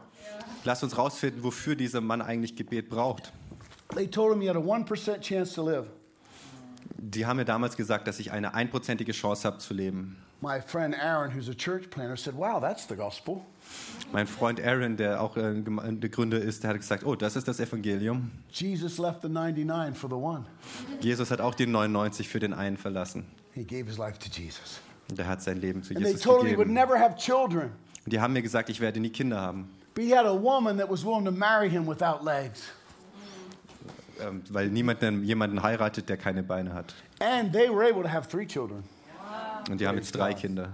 Lasst 0.63 0.83
uns 0.83 0.97
rausfinden, 0.97 1.43
wofür 1.43 1.75
dieser 1.75 2.01
Mann 2.01 2.23
eigentlich 2.23 2.55
Gebet 2.55 2.89
braucht. 2.89 3.31
They 3.93 4.07
told 4.07 4.33
him 4.33 4.41
he 4.41 4.49
had 4.49 4.57
a 4.57 4.59
1% 4.59 5.21
chance 5.21 5.53
to 5.53 5.63
live. 5.63 5.85
Die 6.97 7.27
haben 7.27 7.37
mir 7.37 7.45
damals 7.45 7.77
gesagt, 7.77 8.07
dass 8.07 8.19
ich 8.19 8.31
eine 8.31 8.55
einprozentige 8.55 9.11
Chance 9.11 9.47
habe 9.47 9.59
zu 9.59 9.75
leben. 9.75 10.17
My 10.45 10.61
friend 10.61 10.93
Aaron, 10.93 11.31
who's 11.31 11.49
a 11.49 11.55
church 11.55 11.89
planner, 11.89 12.15
said, 12.15 12.35
Wow, 12.35 12.59
that's 12.61 12.85
the 12.85 12.95
gospel. 12.95 13.43
Mein 14.11 14.27
Freund 14.27 14.59
Aaron, 14.59 14.95
der 14.95 15.19
auch 15.19 15.35
äh, 15.37 15.53
Gründer 16.09 16.39
ist, 16.39 16.61
der 16.63 16.69
hat 16.69 16.77
gesagt, 16.77 17.03
oh, 17.03 17.15
das 17.15 17.35
ist 17.35 17.47
das 17.47 17.59
Evangelium. 17.59 18.29
Jesus 18.51 18.99
left 18.99 19.23
the 19.23 19.27
99 19.27 19.97
for 19.97 20.07
the 20.07 20.15
one. 20.15 20.45
Jesus 21.01 21.31
hat 21.31 21.41
auch 21.41 21.55
den 21.55 21.71
99 21.71 22.29
für 22.29 22.39
den 22.39 22.53
einen 22.53 22.77
verlassen. 22.77 23.25
He 23.55 23.63
gave 23.63 23.87
his 23.87 23.97
life 23.97 24.19
to 24.19 24.29
Jesus. 24.29 24.79
Und 25.09 25.17
er 25.17 25.27
hat 25.27 25.41
sein 25.41 25.59
Leben 25.59 25.81
zu 25.81 25.95
And 25.95 26.03
they 26.03 26.11
Jesus 26.11 26.21
told 26.21 26.41
him 26.43 26.49
he 26.51 26.57
would 26.57 26.67
gegeben. 26.67 26.73
never 26.73 26.99
have 26.99 27.15
children. 27.17 27.71
Und 28.05 28.13
die 28.13 28.19
haben 28.19 28.33
mir 28.33 28.43
gesagt, 28.43 28.69
ich 28.69 28.79
werde 28.79 28.99
nie 28.99 29.09
Kinder 29.09 29.41
haben, 29.41 29.67
But 29.95 30.03
he 30.03 30.15
had 30.15 30.27
a 30.27 30.33
woman 30.39 30.77
that 30.77 30.91
was 30.91 31.03
willing 31.03 31.25
to 31.25 31.31
marry 31.31 31.69
him 31.69 31.87
without 31.87 32.23
legs. 32.23 32.61
ähm, 34.21 34.43
weil 34.51 34.69
niemand 34.69 35.01
jemanden 35.23 35.63
heiratet, 35.63 36.07
der 36.07 36.17
keine 36.17 36.43
Beine 36.43 36.71
hat. 36.75 36.93
And 37.19 37.51
they 37.51 37.67
were 37.67 37.83
able 37.83 38.03
to 38.03 38.09
have 38.09 38.27
three 38.29 38.45
children. 38.45 38.83
Und 39.69 39.81
die 39.81 39.87
haben 39.87 39.97
jetzt 39.97 40.15
drei 40.15 40.33
Kinder. 40.33 40.73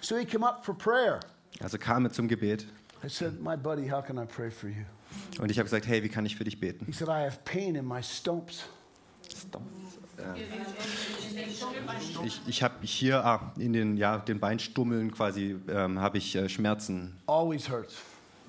So 0.00 0.16
he 0.16 0.24
came 0.24 0.46
up 0.46 0.64
for 0.64 0.76
prayer. 0.76 1.20
Also 1.60 1.78
kam 1.78 2.04
er 2.04 2.12
zum 2.12 2.28
Gebet 2.28 2.66
I 3.04 3.08
said, 3.08 3.40
My 3.40 3.56
buddy, 3.56 3.86
how 3.86 4.00
can 4.00 4.18
I 4.18 4.24
pray 4.24 4.50
for 4.50 4.68
you? 4.68 4.84
und 5.40 5.50
ich 5.50 5.58
habe 5.58 5.64
gesagt, 5.64 5.86
hey, 5.86 6.02
wie 6.02 6.08
kann 6.08 6.26
ich 6.26 6.36
für 6.36 6.44
dich 6.44 6.58
beten? 6.58 6.84
He 6.86 6.92
said, 6.92 7.08
I 7.08 7.24
have 7.24 7.38
pain 7.44 7.76
in 7.76 7.86
my 7.86 8.02
stumps. 8.02 8.64
Ich, 12.24 12.40
ich 12.46 12.62
habe 12.62 12.74
hier 12.82 13.24
ah, 13.24 13.52
in 13.58 13.72
den, 13.72 13.96
ja, 13.96 14.18
den 14.18 14.40
Beinstummeln 14.40 15.12
quasi 15.12 15.56
ähm, 15.68 16.00
habe 16.00 16.18
ich 16.18 16.34
äh, 16.34 16.48
Schmerzen. 16.48 17.14
Always 17.26 17.68
hurts. 17.68 17.96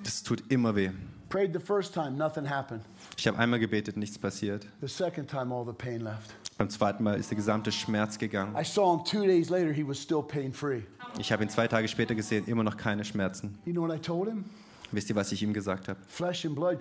Das 0.03 0.24
tut 0.24 0.43
immer 0.49 0.76
weh. 0.76 0.91
Prayed 1.30 1.53
the 1.53 1.60
first 1.60 1.93
time, 1.93 2.12
nothing 2.12 2.49
happened. 2.49 2.84
Ich 3.18 3.28
habe 3.28 3.38
einmal 3.38 3.60
gebetet, 3.60 3.97
nichts 3.97 4.18
passiert. 4.18 4.66
The 4.82 4.88
second 4.88 5.30
time, 5.30 5.53
all 5.53 5.66
the 5.66 5.74
pain 5.74 6.01
left. 6.01 6.34
Beim 6.58 6.70
zweiten 6.70 7.03
Mal 7.03 7.20
ist 7.20 7.30
der 7.30 7.36
gesamte 7.36 7.72
Schmerz 7.72 8.18
gegangen. 8.18 8.55
I 8.60 8.64
saw 8.64 8.95
him 8.95 9.05
two 9.05 9.26
days 9.26 9.49
later, 9.49 9.72
he 9.72 9.88
was 9.88 10.01
still 10.01 10.24
pain 10.24 10.51
free. 10.51 10.82
Ich 11.20 11.32
habe 11.32 11.43
ihn 11.43 11.49
zwei 11.49 11.68
Tage 11.68 11.88
später 11.88 12.16
gesehen, 12.16 12.45
immer 12.47 12.64
noch 12.64 12.78
keine 12.78 13.05
Schmerzen. 13.05 13.60
You 13.66 13.74
know 13.74 13.88
what 13.88 13.95
I 13.95 13.99
told 13.99 14.28
him? 14.28 14.45
Wisst 14.91 15.10
ihr, 15.10 15.16
was 15.16 15.32
ich 15.34 15.43
ihm 15.43 15.53
gesagt 15.53 15.89
habe? 15.89 15.99
Fleisch 16.08 16.45
und 16.45 16.55
Blut 16.55 16.80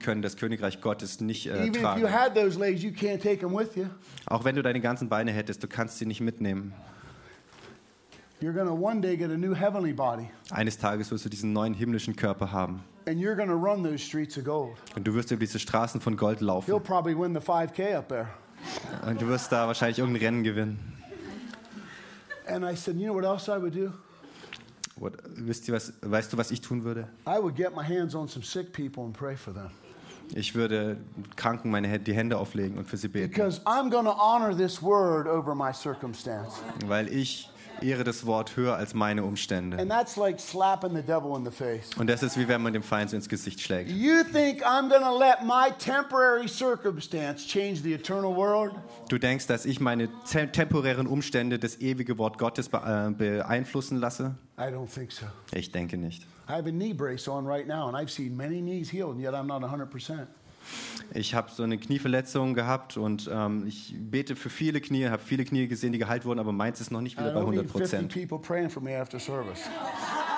können 0.00 0.22
das 0.22 0.36
Königreich 0.36 0.80
Gottes 0.80 1.20
nicht 1.20 1.46
äh, 1.46 1.70
tragen. 1.70 2.06
Auch 4.26 4.44
wenn 4.44 4.56
du 4.56 4.62
deine 4.62 4.80
ganzen 4.80 5.08
Beine 5.10 5.32
hättest, 5.32 5.62
du 5.62 5.68
kannst 5.68 5.98
sie 5.98 6.06
nicht 6.06 6.22
mitnehmen. 6.22 6.72
You're 8.40 8.54
going 8.54 8.68
to 8.68 8.72
one 8.72 9.02
day 9.02 9.18
get 9.18 9.30
a 9.30 9.36
new 9.36 9.54
heavenly 9.54 9.92
body, 9.92 10.30
Eines 10.50 10.78
Tages 10.78 11.10
wirst 11.10 11.26
du 11.26 11.28
diesen 11.28 11.52
neuen 11.52 11.74
himmlischen 11.74 12.16
Körper 12.16 12.50
haben. 12.50 12.82
And 13.10 13.20
you're 13.20 13.34
going 13.34 13.48
to 13.48 13.56
run 13.56 13.82
those 13.82 14.02
streets 14.02 14.36
of 14.36 14.44
gold. 14.44 14.76
Und 14.96 15.04
du 15.04 15.14
wirst 15.14 15.30
über 15.32 15.40
diese 15.40 15.58
Straßen 15.58 16.00
von 16.00 16.16
Gold 16.16 16.40
laufen. 16.40 16.80
probably 16.80 17.14
win 17.14 17.34
the 17.34 17.40
5K 17.40 17.96
up 17.96 18.08
there. 18.08 18.28
Und 19.06 19.20
du 19.20 19.26
wirst 19.26 19.50
da 19.50 19.66
wahrscheinlich 19.66 19.98
irgendein 19.98 20.22
Rennen 20.22 20.42
gewinnen. 20.44 20.78
And 22.46 22.64
I 22.64 22.74
said, 22.74 22.96
You 22.96 23.06
know 23.06 23.14
what 23.14 23.24
else 23.24 23.48
I 23.48 23.60
would 23.60 23.74
do? 23.74 23.92
What, 24.96 25.14
wisst 25.24 25.66
ihr 25.68 25.74
was, 25.74 25.92
weißt 26.02 26.32
du, 26.32 26.36
was 26.36 26.50
ich 26.50 26.60
tun 26.60 26.84
würde? 26.84 27.08
I 27.26 27.38
would 27.40 27.56
get 27.56 27.74
my 27.74 27.82
hands 27.82 28.14
on 28.14 28.28
some 28.28 28.44
sick 28.44 28.72
people 28.72 29.04
and 29.04 29.12
pray 29.12 29.34
for 29.36 29.52
them. 29.52 29.70
Ich 30.34 30.54
würde 30.54 30.98
Kranken 31.34 31.70
meine 31.70 31.98
die 31.98 32.14
Hände 32.14 32.38
auflegen 32.38 32.78
und 32.78 32.84
für 32.84 32.96
sie 32.96 33.08
beten. 33.08 33.30
Because 33.30 33.60
I'm 33.64 33.90
going 33.90 34.04
to 34.04 34.14
honor 34.16 34.54
this 34.54 34.80
word 34.80 35.26
over 35.26 35.54
my 35.54 35.72
circumstance. 35.72 36.60
Weil 36.86 37.08
ich 37.08 37.50
ehre 37.82 38.04
das 38.04 38.26
Wort 38.26 38.56
höher 38.56 38.76
als 38.76 38.94
meine 38.94 39.24
Umstände. 39.24 39.78
And 39.78 39.90
that's 39.90 40.16
like 40.16 40.40
slapping 40.40 40.94
the 40.94 41.02
devil 41.02 41.36
in 41.36 41.44
the 41.44 41.50
face. 41.50 41.90
Und 41.96 42.08
das 42.08 42.22
ist 42.22 42.38
wie 42.38 42.48
wenn 42.48 42.62
man 42.62 42.72
dem 42.72 42.82
Feind 42.82 43.10
so 43.10 43.16
ins 43.16 43.28
Gesicht 43.28 43.60
schlägt. 43.60 43.90
You 43.90 44.22
think 44.24 44.62
I'm 44.64 44.88
going 44.88 45.02
to 45.02 45.16
let 45.16 45.42
my 45.44 45.70
temporary 45.78 46.48
circumstance 46.48 47.46
change 47.46 47.82
the 47.82 47.92
eternal 47.92 48.34
world? 48.34 48.74
Du 49.08 49.18
denkst, 49.18 49.46
dass 49.46 49.64
ich 49.64 49.80
meine 49.80 50.08
te 50.30 50.50
temporären 50.50 51.06
Umstände 51.06 51.58
das 51.58 51.80
ewige 51.80 52.18
Wort 52.18 52.38
Gottes 52.38 52.68
be 52.68 52.78
äh, 52.78 53.10
beeinflussen 53.12 53.98
lasse? 53.98 54.34
I 54.58 54.64
don't 54.64 54.92
think 54.92 55.12
so. 55.12 55.26
Ich 55.52 55.72
denke 55.72 55.96
nicht. 55.96 56.26
I 56.48 56.52
have 56.52 56.66
a 56.66 56.72
knee 56.72 56.92
brace 56.92 57.28
on 57.28 57.46
right 57.46 57.66
now, 57.66 57.86
and 57.86 57.96
I've 57.96 58.10
seen 58.10 58.36
many 58.36 58.60
knees 58.60 58.90
healed, 58.90 59.12
and 59.12 59.20
yet 59.20 59.34
I'm 59.34 59.46
not 59.46 59.62
100%. 59.62 60.26
Ich 61.12 61.34
habe 61.34 61.50
so 61.50 61.64
eine 61.64 61.76
Knieverletzung 61.76 62.54
gehabt 62.54 62.96
und 62.96 63.28
ähm, 63.32 63.66
ich 63.66 63.94
bete 63.98 64.36
für 64.36 64.48
viele 64.48 64.80
Knie, 64.80 65.06
habe 65.08 65.22
viele 65.24 65.44
Knie 65.44 65.66
gesehen, 65.66 65.92
die 65.92 65.98
geheilt 65.98 66.24
wurden, 66.24 66.38
aber 66.38 66.52
meins 66.52 66.80
ist 66.80 66.92
noch 66.92 67.00
nicht 67.00 67.18
wieder 67.18 67.32
bei 67.32 67.40
don't 67.40 67.50
100 67.50 67.64
need 67.64 67.72
50 67.72 68.08
Prozent. 68.12 68.14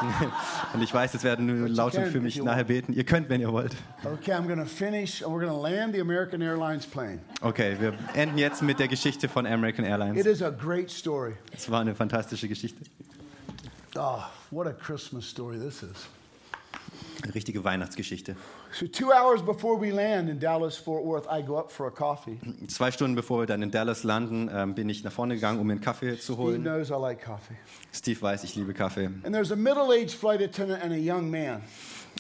Und 0.74 0.82
ich 0.82 0.92
weiß, 0.92 1.14
es 1.14 1.22
werden 1.22 1.46
nur 1.46 1.68
laut 1.68 1.94
für 1.94 2.20
mich 2.20 2.42
nachher 2.42 2.64
beten. 2.64 2.92
Ihr 2.92 3.04
könnt, 3.04 3.28
wenn 3.28 3.40
ihr 3.40 3.52
wollt. 3.52 3.76
Okay, 4.04 4.32
I'm 4.32 4.46
going 4.46 4.58
to 4.58 4.64
finish 4.64 5.22
and 5.22 5.32
we're 5.32 5.40
going 5.40 5.52
to 5.52 5.60
land 5.60 5.94
the 5.94 6.00
American 6.00 6.42
Airlines 6.42 6.86
plane. 6.86 7.20
Okay, 7.40 7.76
wir 7.78 7.94
enden 8.14 8.38
jetzt 8.38 8.62
mit 8.62 8.78
der 8.78 8.88
Geschichte 8.88 9.28
von 9.28 9.46
American 9.46 9.84
It 9.84 9.90
Airlines. 9.90 10.26
is 10.26 10.42
a 10.42 10.50
great 10.50 10.90
story. 10.90 11.34
Es 11.52 11.70
war 11.70 11.80
eine 11.80 11.94
fantastische 11.94 12.48
Geschichte. 12.48 12.82
Oh, 13.94 14.22
what 14.50 14.66
a 14.66 14.72
Christmas 14.72 15.24
story 15.24 15.58
this 15.58 15.82
is. 15.82 16.08
Eine 17.22 17.34
richtige 17.34 17.62
Weihnachtsgeschichte. 17.62 18.36
So, 18.72 18.86
two 18.86 19.12
hours 19.12 19.42
before 19.42 19.80
we 19.80 19.90
land 19.90 20.28
in 20.28 20.40
Dallas, 20.40 20.76
Fort 20.76 21.04
Worth, 21.04 21.26
I 21.26 21.42
go 21.42 21.58
up 21.58 21.70
for 21.70 21.86
a 21.86 21.90
coffee. 21.90 22.38
Zwei 22.68 22.90
Stunden 22.90 23.14
bevor 23.14 23.40
wir 23.40 23.46
dann 23.46 23.62
in 23.62 23.70
Dallas 23.70 24.02
landen, 24.02 24.50
ähm, 24.52 24.74
bin 24.74 24.88
ich 24.88 25.04
nach 25.04 25.12
vorne 25.12 25.34
gegangen, 25.34 25.60
um 25.60 25.66
mir 25.66 25.74
einen 25.74 25.80
Kaffee 25.80 26.18
zu 26.18 26.36
holen. 26.36 26.62
knows 26.62 26.90
I 26.90 26.94
like 26.94 27.24
coffee. 27.24 27.54
Steve 27.92 28.20
weiß, 28.20 28.44
ich 28.44 28.56
liebe 28.56 28.74
Kaffee. 28.74 29.06
And 29.24 29.32
there's 29.32 29.52
a 29.52 29.56
middle 29.56 29.92
aged 29.92 30.12
flight 30.12 30.42
attendant 30.42 30.82
and 30.82 30.92
a 30.92 30.96
young 30.96 31.30
man. 31.30 31.62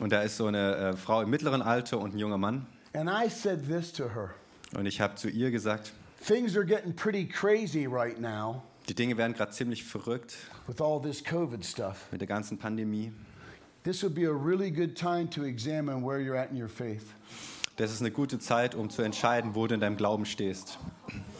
Und 0.00 0.12
da 0.12 0.22
ist 0.22 0.36
so 0.36 0.46
eine 0.46 0.76
äh, 0.76 0.96
Frau 0.96 1.22
im 1.22 1.30
mittleren 1.30 1.62
Alter 1.62 1.98
und 1.98 2.14
ein 2.14 2.18
junger 2.18 2.38
Mann. 2.38 2.66
And 2.94 3.10
I 3.10 3.28
said 3.28 3.66
this 3.68 3.92
to 3.92 4.04
her 4.04 4.30
Und 4.76 4.86
ich 4.86 5.00
habe 5.00 5.16
zu 5.16 5.28
ihr 5.28 5.50
gesagt, 5.50 5.92
Things 6.26 6.56
are 6.56 6.64
getting 6.64 6.94
pretty 6.94 7.26
crazy 7.26 7.86
right 7.86 8.20
now 8.20 8.62
die 8.88 8.94
Dinge 8.94 9.16
werden 9.16 9.32
gerade 9.32 9.52
ziemlich 9.52 9.84
verrückt 9.84 10.36
with 10.66 10.80
all 10.80 11.00
this 11.00 11.22
COVID 11.24 11.64
stuff. 11.64 12.06
mit 12.10 12.20
der 12.20 12.28
ganzen 12.28 12.58
Pandemie. 12.58 13.12
This 13.84 14.02
would 14.04 14.14
be 14.14 14.24
a 14.24 14.32
really 14.32 14.70
good 14.70 14.96
time 14.96 15.28
to 15.30 15.44
examine 15.44 16.02
where 16.02 16.20
you're 16.20 16.36
at 16.36 16.50
in 16.50 16.56
your 16.56 16.68
faith. 16.68 17.14
Das 17.76 17.90
ist 17.90 18.00
eine 18.00 18.10
gute 18.10 18.38
Zeit, 18.38 18.74
um 18.74 18.90
zu 18.90 19.02
entscheiden, 19.02 19.54
wo 19.54 19.66
du 19.66 19.74
in 19.74 19.80
deinem 19.80 19.96
Glauben 19.96 20.24
stehst. 20.24 20.78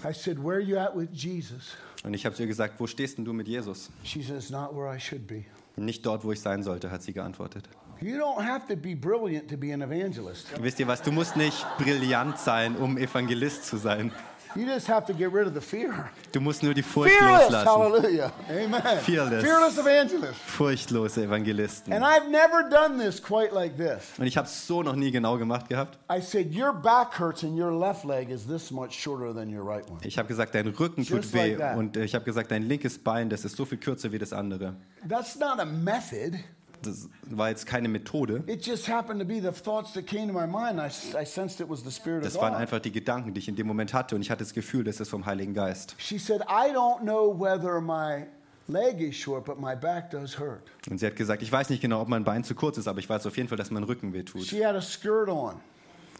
I 0.04 0.12
said, 0.12 0.38
Where 0.42 0.56
are 0.56 0.60
you 0.60 0.76
at 0.76 0.96
with 0.96 1.10
Jesus? 1.12 1.76
Und 2.02 2.14
ich 2.14 2.26
habe 2.26 2.34
zu 2.34 2.42
ihr 2.42 2.48
gesagt, 2.48 2.80
wo 2.80 2.86
stehst 2.88 3.18
denn 3.18 3.24
du 3.24 3.32
mit 3.32 3.46
Jesus? 3.46 3.90
She 4.02 4.22
says, 4.22 4.50
Not 4.50 4.74
where 4.74 4.92
I 4.92 4.98
should 4.98 5.26
be. 5.26 5.44
Nicht 5.76 6.04
dort, 6.04 6.24
wo 6.24 6.32
ich 6.32 6.40
sein 6.40 6.62
sollte, 6.62 6.90
hat 6.90 7.02
sie 7.02 7.12
geantwortet. 7.12 7.68
You 8.00 8.16
don't 8.16 8.44
have 8.44 8.66
to 8.66 8.74
be 8.74 8.96
brilliant 8.96 9.48
to 9.48 9.56
be 9.56 9.72
an 9.72 9.80
evangelist. 9.80 10.48
Wisst 10.60 10.80
ihr 10.80 10.88
was, 10.88 11.02
du 11.02 11.12
musst 11.12 11.36
nicht 11.36 11.64
brillant 11.78 12.38
sein, 12.38 12.74
um 12.74 12.98
Evangelist 12.98 13.64
zu 13.64 13.76
sein. 13.76 14.10
You 14.54 14.66
just 14.66 14.86
have 14.88 15.06
to 15.06 15.14
get 15.14 15.32
rid 15.32 15.46
of 15.46 15.54
the 15.54 15.60
fear. 15.60 16.10
Du 16.32 16.40
musst 16.40 16.62
nur 16.62 16.74
die 16.74 16.82
Furcht 16.82 17.10
Fearless, 17.10 17.50
loslassen. 17.50 17.66
hallelujah. 17.68 18.32
Amen. 18.50 18.98
Fearless. 19.02 19.42
Fearless 19.44 19.78
evangelist. 19.78 20.34
Furchtlose 20.46 21.18
Evangelisten. 21.22 21.92
And 21.92 22.04
I've 22.04 22.28
never 22.30 22.68
done 22.68 22.98
this 22.98 23.20
quite 23.20 23.52
like 23.54 23.76
this. 23.76 24.12
Und 24.18 24.26
ich 24.26 24.36
habe 24.36 24.46
es 24.46 24.66
so 24.66 24.82
noch 24.82 24.94
nie 24.94 25.10
genau 25.10 25.38
gemacht 25.38 25.68
gehabt. 25.68 25.98
I 26.10 26.20
said, 26.20 26.54
Your 26.54 26.72
back 26.72 27.18
hurts 27.18 27.42
and 27.42 27.58
your 27.58 27.72
left 27.72 28.04
leg 28.04 28.30
is 28.30 28.46
this 28.46 28.70
much 28.70 28.92
shorter 28.92 29.32
than 29.34 29.48
your 29.48 29.64
right 29.64 29.88
one. 29.90 29.98
Ich 30.02 30.18
habe 30.18 30.28
gesagt, 30.28 30.54
dein 30.54 30.68
Rücken 30.68 31.04
tut 31.04 31.18
Just 31.22 31.34
like 31.34 31.52
weh. 31.52 31.56
that. 31.58 31.76
Und 31.76 31.96
ich 31.96 32.14
habe 32.14 32.24
gesagt, 32.24 32.50
dein 32.50 32.62
linkes 32.68 32.98
Bein, 32.98 33.28
das 33.30 33.44
ist 33.44 33.56
so 33.56 33.64
viel 33.64 33.78
kürzer 33.78 34.12
wie 34.12 34.18
das 34.18 34.32
andere. 34.32 34.74
That's 35.08 35.36
not 35.38 35.58
a 35.60 35.64
method. 35.64 36.38
Das 36.82 37.08
war 37.30 37.48
jetzt 37.48 37.66
keine 37.66 37.88
Methode. 37.88 38.42
It 38.46 38.64
just 38.66 38.88
happened 38.88 39.20
to 39.20 39.26
be 39.26 39.40
the 39.40 39.50
thoughts 39.52 39.92
that 39.94 40.06
came 40.06 40.26
to 40.26 40.32
my 40.32 40.46
mind. 40.46 40.80
I, 40.80 41.20
I 41.20 41.24
sensed 41.24 41.60
it 41.60 41.68
was 41.68 41.82
the 41.82 41.90
Spirit 41.90 42.18
of 42.18 42.32
Das 42.32 42.40
waren 42.40 42.54
einfach 42.54 42.80
die 42.80 42.92
Gedanken, 42.92 43.34
die 43.34 43.40
ich 43.40 43.48
in 43.48 43.56
dem 43.56 43.66
Moment 43.66 43.94
hatte. 43.94 44.14
Und 44.14 44.22
ich 44.22 44.30
hatte 44.30 44.44
das 44.44 44.52
Gefühl, 44.52 44.84
das 44.84 45.00
ist 45.00 45.08
vom 45.08 45.26
Heiligen 45.26 45.54
Geist. 45.54 45.94
She 45.98 46.18
said, 46.18 46.42
I 46.42 46.72
don't 46.72 47.00
know 47.00 47.32
whether 47.38 47.80
my 47.80 48.26
leg 48.68 49.00
is 49.00 49.16
short, 49.16 49.44
but 49.44 49.60
my 49.60 49.74
back 49.74 50.10
does 50.10 50.38
hurt. 50.38 50.62
Und 50.90 50.98
sie 50.98 51.06
hat 51.06 51.16
gesagt, 51.16 51.42
ich 51.42 51.50
weiß 51.52 51.70
nicht 51.70 51.80
genau, 51.80 52.00
ob 52.00 52.08
mein 52.08 52.24
Bein 52.24 52.44
zu 52.44 52.54
kurz 52.54 52.78
ist, 52.78 52.88
aber 52.88 52.98
ich 52.98 53.08
weiß 53.08 53.26
auf 53.26 53.36
jeden 53.36 53.48
Fall, 53.48 53.58
dass 53.58 53.70
mein 53.70 53.84
Rücken 53.84 54.12
weh 54.12 54.22
tut. 54.22 54.44
She 54.44 54.64
had 54.64 54.74
a 54.74 54.80
skirt 54.80 55.28
on. 55.28 55.54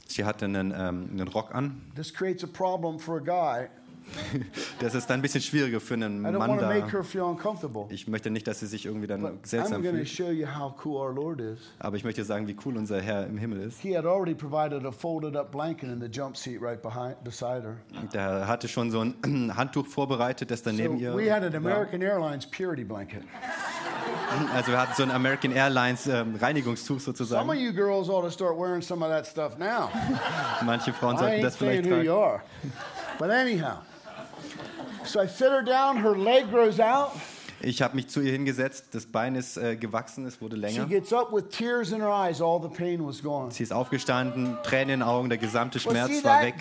Sie 0.08 0.24
hatte 0.24 0.44
einen, 0.44 0.72
ähm, 0.76 1.08
einen 1.10 1.28
Rock 1.28 1.54
an. 1.54 1.80
This 1.94 2.12
creates 2.12 2.44
a 2.44 2.46
problem 2.46 2.98
for 2.98 3.16
a 3.16 3.20
guy. 3.20 3.68
Das 4.80 4.94
ist 4.94 5.08
dann 5.08 5.20
ein 5.20 5.22
bisschen 5.22 5.40
schwieriger 5.40 5.80
für 5.80 5.94
einen 5.94 6.24
I 6.24 6.28
don't 6.28 6.38
Mann 6.38 6.58
da. 6.58 6.70
her 6.70 7.04
feel 7.04 7.22
uncomfortable. 7.22 7.86
Ich 7.90 8.08
möchte 8.08 8.30
nicht, 8.30 8.46
dass 8.46 8.60
sie 8.60 8.66
sich 8.66 8.86
irgendwie 8.86 9.06
dann 9.06 9.38
seltsam 9.42 9.82
fühlt. 9.82 10.18
Aber 11.78 11.96
ich 11.96 12.04
möchte 12.04 12.24
sagen, 12.24 12.48
wie 12.48 12.56
cool 12.64 12.76
unser 12.76 13.00
Herr 13.00 13.26
im 13.26 13.38
Himmel 13.38 13.60
ist. 13.60 13.80
He 13.80 13.96
had 13.96 14.04
already 14.04 14.34
provided 14.34 14.84
a 14.84 14.90
folded 14.92 15.36
up 15.36 15.50
blanket 15.52 15.88
in 15.90 16.00
the 16.00 16.08
jump 16.08 16.36
seat 16.36 16.60
right 16.60 16.80
behind, 16.82 17.22
beside 17.24 17.62
her. 17.62 17.76
Der 18.12 18.46
hatte 18.46 18.68
schon 18.68 18.90
so 18.90 19.00
ein 19.00 19.52
Handtuch 19.56 19.86
vorbereitet, 19.86 20.50
das 20.50 20.62
dann 20.62 20.76
neben 20.76 20.98
ihr 20.98 21.14
we 21.14 21.32
had 21.32 21.42
an 21.42 21.52
war. 21.52 21.72
American 21.72 22.02
Airlines 22.02 22.46
purity 22.46 22.84
blanket. 22.84 23.22
Also 24.54 24.72
wir 24.72 24.80
hatten 24.80 24.94
so 24.96 25.02
ein 25.02 25.10
American 25.10 25.52
Airlines 25.52 26.06
ähm, 26.06 26.36
Reinigungstuch 26.40 27.00
Some 27.00 27.12
of 27.12 27.18
sozusagen. 27.18 27.52
you 27.58 27.72
girls 27.72 28.08
ought 28.08 28.22
to 28.22 28.30
start 28.30 28.56
wearing 28.56 28.80
some 28.82 29.04
of 29.04 29.10
that 29.10 29.26
stuff 29.26 29.58
now. 29.58 29.90
Manche 30.64 30.92
Frauen 30.92 31.18
sollten 31.18 31.42
das 31.42 31.56
vielleicht 31.56 31.84
tragen. 31.84 32.40
But 33.18 33.30
anyhow, 33.30 33.78
so 35.06 35.20
I 35.20 35.26
sit 35.26 35.48
her 35.48 35.62
down, 35.62 36.02
her 36.02 36.16
leg 36.16 36.50
grows 36.50 36.80
out. 36.80 37.12
Ich 37.64 37.80
habe 37.80 37.94
mich 37.94 38.08
zu 38.08 38.20
ihr 38.20 38.32
hingesetzt, 38.32 38.86
das 38.90 39.06
Bein 39.06 39.36
ist 39.36 39.56
äh, 39.56 39.76
gewachsen, 39.76 40.26
es 40.26 40.40
wurde 40.40 40.56
She 40.56 40.62
länger. 40.62 40.86
gets 40.86 41.12
up 41.12 41.32
with 41.32 41.44
tears 41.48 41.92
in 41.92 42.00
her 42.00 42.10
eyes, 42.10 42.40
all 42.40 42.60
the 42.60 42.68
pain 42.68 43.06
was 43.06 43.22
gone. 43.22 43.52
Sie 43.52 43.62
ist 43.62 43.72
aufgestanden, 43.72 44.56
Tränen 44.64 44.94
in 44.94 45.00
den 45.00 45.02
Augen, 45.02 45.28
der 45.28 45.38
gesamte 45.38 45.78
Well, 45.84 45.94
see, 46.08 46.20
Schmerz 46.20 46.24
war 46.24 46.42
weg. 46.42 46.56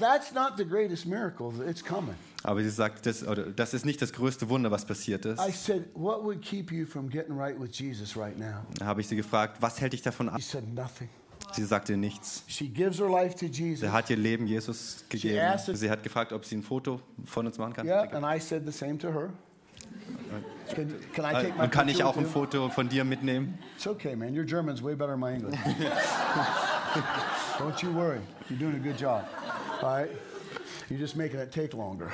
Aber 2.43 2.61
sie 2.61 2.69
sagt, 2.69 3.05
das, 3.05 3.27
oder, 3.27 3.45
das 3.45 3.73
ist 3.73 3.85
nicht 3.85 4.01
das 4.01 4.13
größte 4.13 4.49
Wunder, 4.49 4.69
was 4.69 4.85
passiert 4.85 5.25
ist. 5.25 5.39
Said, 5.53 5.85
What 5.95 6.23
would 6.23 6.41
keep 6.41 6.71
you 6.71 6.85
from 6.85 7.09
getting 7.09 7.35
right 7.35 7.59
with 7.59 7.71
Jesus 7.71 8.15
right 8.15 8.35
habe 8.83 9.01
ich 9.01 9.07
sie 9.07 9.15
gefragt, 9.15 9.57
was 9.59 9.81
hält 9.81 9.93
dich 9.93 10.01
davon 10.03 10.29
ab? 10.29 10.39
She 10.39 10.47
said, 10.47 10.71
Nothing. 10.73 11.09
Sie 11.51 11.65
sagte 11.65 11.97
nichts. 11.97 12.43
She 12.47 12.67
gives 12.67 12.99
her 12.99 13.09
life 13.09 13.35
to 13.35 13.45
Jesus. 13.45 13.81
Sie 13.81 13.91
hat 13.91 14.09
ihr 14.09 14.17
Leben 14.17 14.47
Jesus 14.47 15.03
gegeben. 15.09 15.57
Sie 15.73 15.89
hat 15.89 16.03
gefragt, 16.03 16.31
ob 16.33 16.45
sie 16.45 16.55
ein 16.55 16.63
Foto 16.63 17.01
von 17.25 17.45
uns 17.45 17.57
machen 17.57 17.73
kann. 17.73 17.85
Yeah, 17.85 18.07
and 18.15 18.25
I 18.25 18.39
said 18.39 18.65
the 18.65 18.71
same 18.71 18.97
to 18.99 19.11
her. 19.11 19.29
Can, 20.73 20.93
can 21.13 21.25
I 21.25 21.33
take 21.33 21.53
Äh, 21.53 21.57
my 21.57 21.63
Und 21.63 21.71
kann 21.71 21.89
ich 21.89 22.03
auch 22.03 22.15
ein 22.15 22.23
you? 22.23 22.29
Foto 22.29 22.69
von 22.69 22.87
dir 22.87 23.03
mitnehmen? 23.03 23.57
It's 23.75 23.87
okay, 23.87 24.15
man. 24.15 24.33
Your 24.37 24.45
German's 24.45 24.81
way 24.81 24.95
better 24.95 25.11
than 25.13 25.19
my 25.19 25.33
English. 25.33 25.59
Don't 27.59 27.81
you 27.83 27.91
worry. 27.91 28.19
You're 28.49 28.59
doing 28.59 28.75
a 28.75 28.79
good 28.79 28.97
job. 28.97 29.25
All 29.81 29.89
right? 29.89 30.09
You're 30.89 30.99
just 30.99 31.15
making 31.15 31.39
it 31.39 31.51
take 31.51 31.73
longer. 31.73 32.11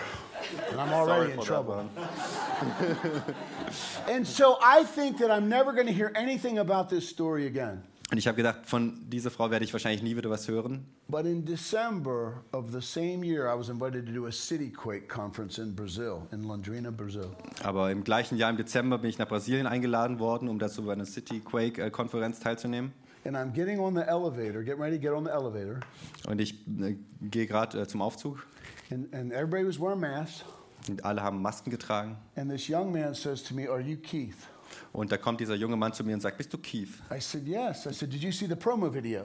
And 0.72 0.80
I'm 0.80 0.94
already 0.94 1.34
in 1.34 1.42
trouble. 1.42 1.88
And 4.08 4.26
so 4.26 4.58
I 4.62 4.84
think 4.84 5.18
that 5.20 5.30
I'm 5.30 5.50
never 5.50 5.74
going 5.74 5.88
to 5.88 5.94
hear 5.94 6.12
anything 6.16 6.58
about 6.60 6.90
this 6.90 7.08
story 7.08 7.46
again. 7.48 7.84
Und 8.10 8.18
ich 8.18 8.26
habe 8.28 8.38
gedacht, 8.38 8.66
von 8.66 9.02
dieser 9.10 9.30
Frau 9.30 9.52
werde 9.52 9.66
ich 9.66 9.74
wahrscheinlich 9.74 10.02
nie 10.02 10.16
wieder 10.16 10.30
was 10.30 10.48
hören. 10.48 10.86
But 11.10 11.26
in 11.26 11.44
December 11.44 12.42
of 12.54 12.72
the 12.72 12.80
same 12.80 13.26
year, 13.26 13.54
I 13.54 13.58
was 13.60 13.68
invited 13.68 14.06
to 14.06 14.14
do 14.14 14.28
a 14.28 14.32
city 14.32 14.72
quake 14.72 15.10
conference 15.10 15.58
in 15.58 15.76
Brazil, 15.76 16.22
in 16.32 16.44
Londrina, 16.44 16.90
Brazil. 16.90 17.32
Aber 17.64 17.92
im 17.92 18.06
gleichen 18.06 18.38
Jahr, 18.38 18.50
im 18.50 18.56
Dezember, 18.56 18.98
bin 18.98 19.10
ich 19.10 19.18
nach 19.18 19.28
Brasilien 19.28 19.68
eingeladen 19.68 20.20
worden, 20.20 20.48
um 20.48 20.58
dazu 20.58 20.84
bei 20.86 20.94
einer 20.94 21.06
City 21.06 21.42
Quake-Konferenz 21.42 22.40
teilzunehmen. 22.40 22.94
And 23.26 23.36
I'm 23.36 23.52
getting 23.52 23.80
on 23.80 23.94
the 23.94 24.04
elevator, 24.04 24.64
getting 24.64 24.82
ready 24.82 24.96
to 24.96 25.02
get 25.02 25.12
on 25.12 25.26
the 25.26 25.32
elevator. 25.32 25.82
Und 26.28 26.40
ich 26.40 26.54
äh, 26.80 26.96
gehe 27.20 27.46
gerade 27.46 27.82
äh, 27.82 27.88
zum 27.88 28.02
Aufzug 28.02 28.46
And, 28.90 29.14
and 29.14 29.34
everybody 29.34 29.68
was 29.68 29.78
wearing 29.82 30.00
masks. 30.00 30.46
und 30.88 31.04
alle 31.04 31.22
haben 31.22 31.42
Masken 31.42 31.72
getragen. 31.72 32.16
And 32.38 32.50
this 32.50 32.70
young 32.70 32.94
man 32.94 33.14
says 33.14 33.44
to 33.44 33.54
me, 33.54 33.70
Are 33.70 33.82
you 33.82 33.98
Keith? 33.98 34.38
Und 34.94 35.12
da 35.12 35.18
kommt 35.18 35.40
dieser 35.40 35.56
junge 35.56 35.76
Mann 35.76 35.94
zu 35.94 36.04
mir 36.04 36.14
und 36.14 36.22
sagt, 36.22 36.38
bist 36.38 36.52
du 36.54 36.58
Keith? 36.58 36.90
I 37.12 37.20
said, 37.20 37.48
Yes. 37.48 37.86
I 37.86 37.94
said, 37.94 38.12
Did 38.12 38.22
you 38.24 38.32
see 38.32 38.48
the 38.48 38.56
promo 38.56 38.94
video? 38.94 39.24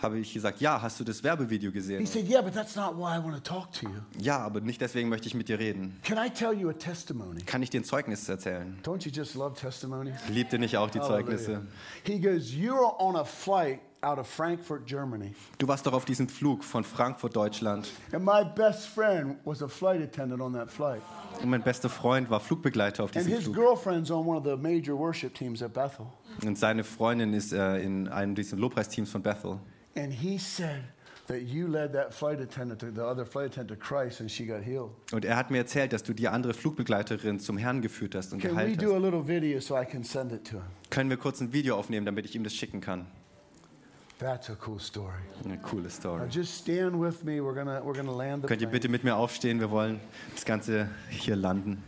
Habe 0.00 0.18
ich 0.18 0.32
gesagt, 0.34 0.60
ja, 0.60 0.80
hast 0.82 0.98
du 0.98 1.04
das 1.04 1.22
Werbevideo 1.22 1.70
He 1.70 1.74
gesehen? 1.74 2.06
said, 2.06 2.26
Yeah, 2.28 2.40
but 2.42 2.52
that's 2.54 2.74
not 2.74 2.96
why 2.96 3.16
I 3.16 3.22
want 3.24 3.34
to 3.36 3.40
talk 3.40 3.70
to 3.74 3.86
you. 3.88 3.94
Ja, 4.18 4.38
aber 4.38 4.60
nicht 4.60 4.80
deswegen 4.80 5.08
möchte 5.08 5.28
ich 5.28 5.34
mit 5.34 5.48
dir 5.48 5.58
reden. 5.58 5.98
Can 6.02 6.18
I 6.18 6.28
tell 6.28 6.52
you 6.52 6.68
a 6.70 6.72
testimony? 6.72 7.40
Kann 7.42 7.62
ich 7.62 7.70
dir 7.70 7.80
ein 7.80 7.84
Zeugnis 7.84 8.28
erzählen? 8.28 8.76
Don't 8.82 9.04
you 9.04 9.12
just 9.12 9.34
love 9.34 9.54
testimonies? 9.54 10.16
Liebt 10.28 10.52
ihr 10.52 10.58
nicht 10.58 10.76
auch 10.76 10.90
die 10.90 10.98
Hallelujah. 11.00 11.24
Zeugnisse? 11.38 11.66
He 12.04 12.18
goes, 12.20 12.52
You 12.52 12.74
are 12.74 12.94
on 12.98 13.14
a 13.16 13.24
flight 13.24 13.80
out 14.02 14.18
of 14.18 14.26
Frankfurt, 14.26 14.86
Germany. 14.86 15.32
Du 15.58 15.68
warst 15.68 15.86
doch 15.86 15.92
auf 15.92 16.04
diesem 16.04 16.28
Flug 16.28 16.64
von 16.64 16.82
Frankfurt, 16.84 17.36
Deutschland. 17.36 17.88
And 18.12 18.24
my 18.24 18.44
best 18.44 18.88
friend 18.88 19.36
was 19.44 19.62
a 19.62 19.68
flight 19.68 20.02
attendant 20.02 20.40
on 20.42 20.52
that 20.54 20.70
flight. 20.70 21.00
Und 21.40 21.50
mein 21.50 21.62
bester 21.62 21.88
Freund 21.88 22.28
war 22.28 22.40
Flugbegleiter 22.40 23.04
auf 23.04 23.10
And 23.16 23.24
diesem 23.24 23.36
his 23.38 23.44
Flug. 23.44 23.54
girlfriend's 23.56 24.10
on 24.10 24.26
one 24.26 24.36
of 24.38 24.44
the 24.44 24.56
major 24.56 24.98
worship 24.98 25.34
teams 25.34 25.62
at 25.62 25.72
Bethel. 25.72 26.06
Und 26.44 26.58
seine 26.58 26.84
Freundin 26.84 27.32
ist 27.32 27.52
äh, 27.52 27.78
in 27.82 28.08
einem 28.08 28.34
dieser 28.34 28.56
Lobpreisteams 28.56 29.10
von 29.10 29.22
Bethel. 29.22 29.58
And 29.96 30.12
he 30.12 30.36
said 30.38 30.82
that 31.28 31.42
you 31.42 31.68
led 31.68 31.92
that 31.92 32.12
flight 32.12 32.40
attendant, 32.40 32.80
to, 32.80 32.86
the 32.92 33.00
other 33.02 33.24
flight 33.24 33.52
attendant, 33.52 33.78
to 33.80 33.86
Christ, 33.86 34.20
and 34.20 34.30
she 34.30 34.44
got 34.46 34.62
healed. 34.62 34.90
Und 35.12 35.24
er 35.24 35.36
hat 35.36 35.50
mir 35.50 35.58
erzählt, 35.58 35.92
dass 35.92 36.02
du 36.02 36.12
die 36.12 36.26
andere 36.28 36.54
Flugbegleiterin 36.54 37.38
zum 37.38 37.56
Herrn 37.56 37.80
geführt 37.82 38.14
hast 38.16 38.32
und 38.32 38.40
Can 38.40 38.50
we 38.52 38.54
geheilt 38.56 38.82
do 38.82 38.90
a 38.90 38.94
hast. 38.96 39.02
little 39.02 39.26
video 39.28 39.60
so 39.60 39.78
I 39.78 39.84
can 39.84 40.02
send 40.02 40.32
it 40.32 40.44
to 40.48 40.56
him? 40.56 40.62
Können 40.90 41.08
wir 41.10 41.16
kurz 41.18 41.40
ein 41.40 41.52
Video 41.52 41.76
aufnehmen, 41.76 42.04
damit 42.06 42.24
ich 42.26 42.34
ihm 42.34 42.42
das 42.42 42.54
schicken 42.54 42.80
kann? 42.80 43.06
That's 44.22 44.50
a 44.50 44.54
cool 44.54 44.78
story. 44.78 45.18
Eine 45.44 45.58
coole 45.58 45.90
Story. 45.90 46.20
Now 46.20 46.28
just 46.28 46.54
stand 46.54 46.94
with 46.94 47.24
me. 47.24 47.40
We're 47.40 47.54
gonna 47.54 47.82
we're 47.82 47.92
gonna 47.92 48.16
land 48.16 48.42
the 48.42 48.46
Könnt 48.46 48.62
ihr 48.62 48.68
bitte 48.68 48.88
mit 48.88 49.02
mir 49.02 49.16
aufstehen? 49.16 49.58
Wir 49.58 49.68
wollen 49.68 49.98
das 50.32 50.44
Ganze 50.44 50.88
hier 51.10 51.34
landen. 51.34 51.82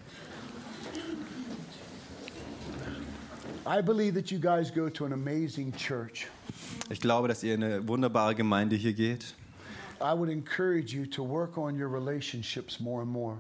I 3.65 3.81
believe 3.81 4.15
that 4.15 4.33
you 4.33 4.41
guys 4.41 4.73
go 4.73 4.89
to 4.89 5.05
an 5.05 5.13
amazing 5.13 5.73
church. 5.77 6.27
Ich 6.91 7.01
glaube, 7.01 7.29
dass 7.29 7.45
ihr 7.45 7.55
in 7.55 7.63
eine 7.63 7.87
wunderbare 7.87 8.35
Gemeinde 8.35 8.75
hier 8.75 8.95
geht. 8.95 9.37
I 10.01 10.13
would 10.13 10.29
encourage 10.29 10.93
you 10.93 11.07
to 11.07 11.23
work 11.23 11.57
on 11.57 11.81
your 11.81 11.89
relationships 11.89 12.81
more 12.81 13.03
and 13.03 13.13
more. 13.13 13.39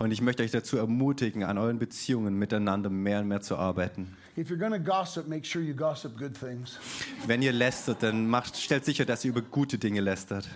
Und 0.00 0.10
ich 0.10 0.20
möchte 0.20 0.42
euch 0.42 0.50
dazu 0.50 0.76
ermutigen, 0.76 1.44
an 1.44 1.56
euren 1.56 1.78
Beziehungen 1.78 2.36
miteinander 2.36 2.90
mehr 2.90 3.20
und 3.20 3.28
mehr 3.28 3.42
zu 3.42 3.56
arbeiten. 3.56 4.16
If 4.36 4.50
you're 4.50 4.58
going 4.58 4.72
to 4.72 4.80
gossip, 4.80 5.28
make 5.28 5.44
sure 5.44 5.62
you 5.62 5.74
gossip 5.74 6.18
good 6.18 6.34
things. 6.36 6.78
Wenn 7.26 7.40
ihr 7.42 7.52
lästert, 7.52 8.02
dann 8.02 8.26
macht, 8.26 8.56
stellt 8.56 8.84
sicher, 8.84 9.04
dass 9.04 9.24
ihr 9.24 9.30
über 9.30 9.42
gute 9.42 9.78
Dinge 9.78 10.00
lästert. 10.00 10.48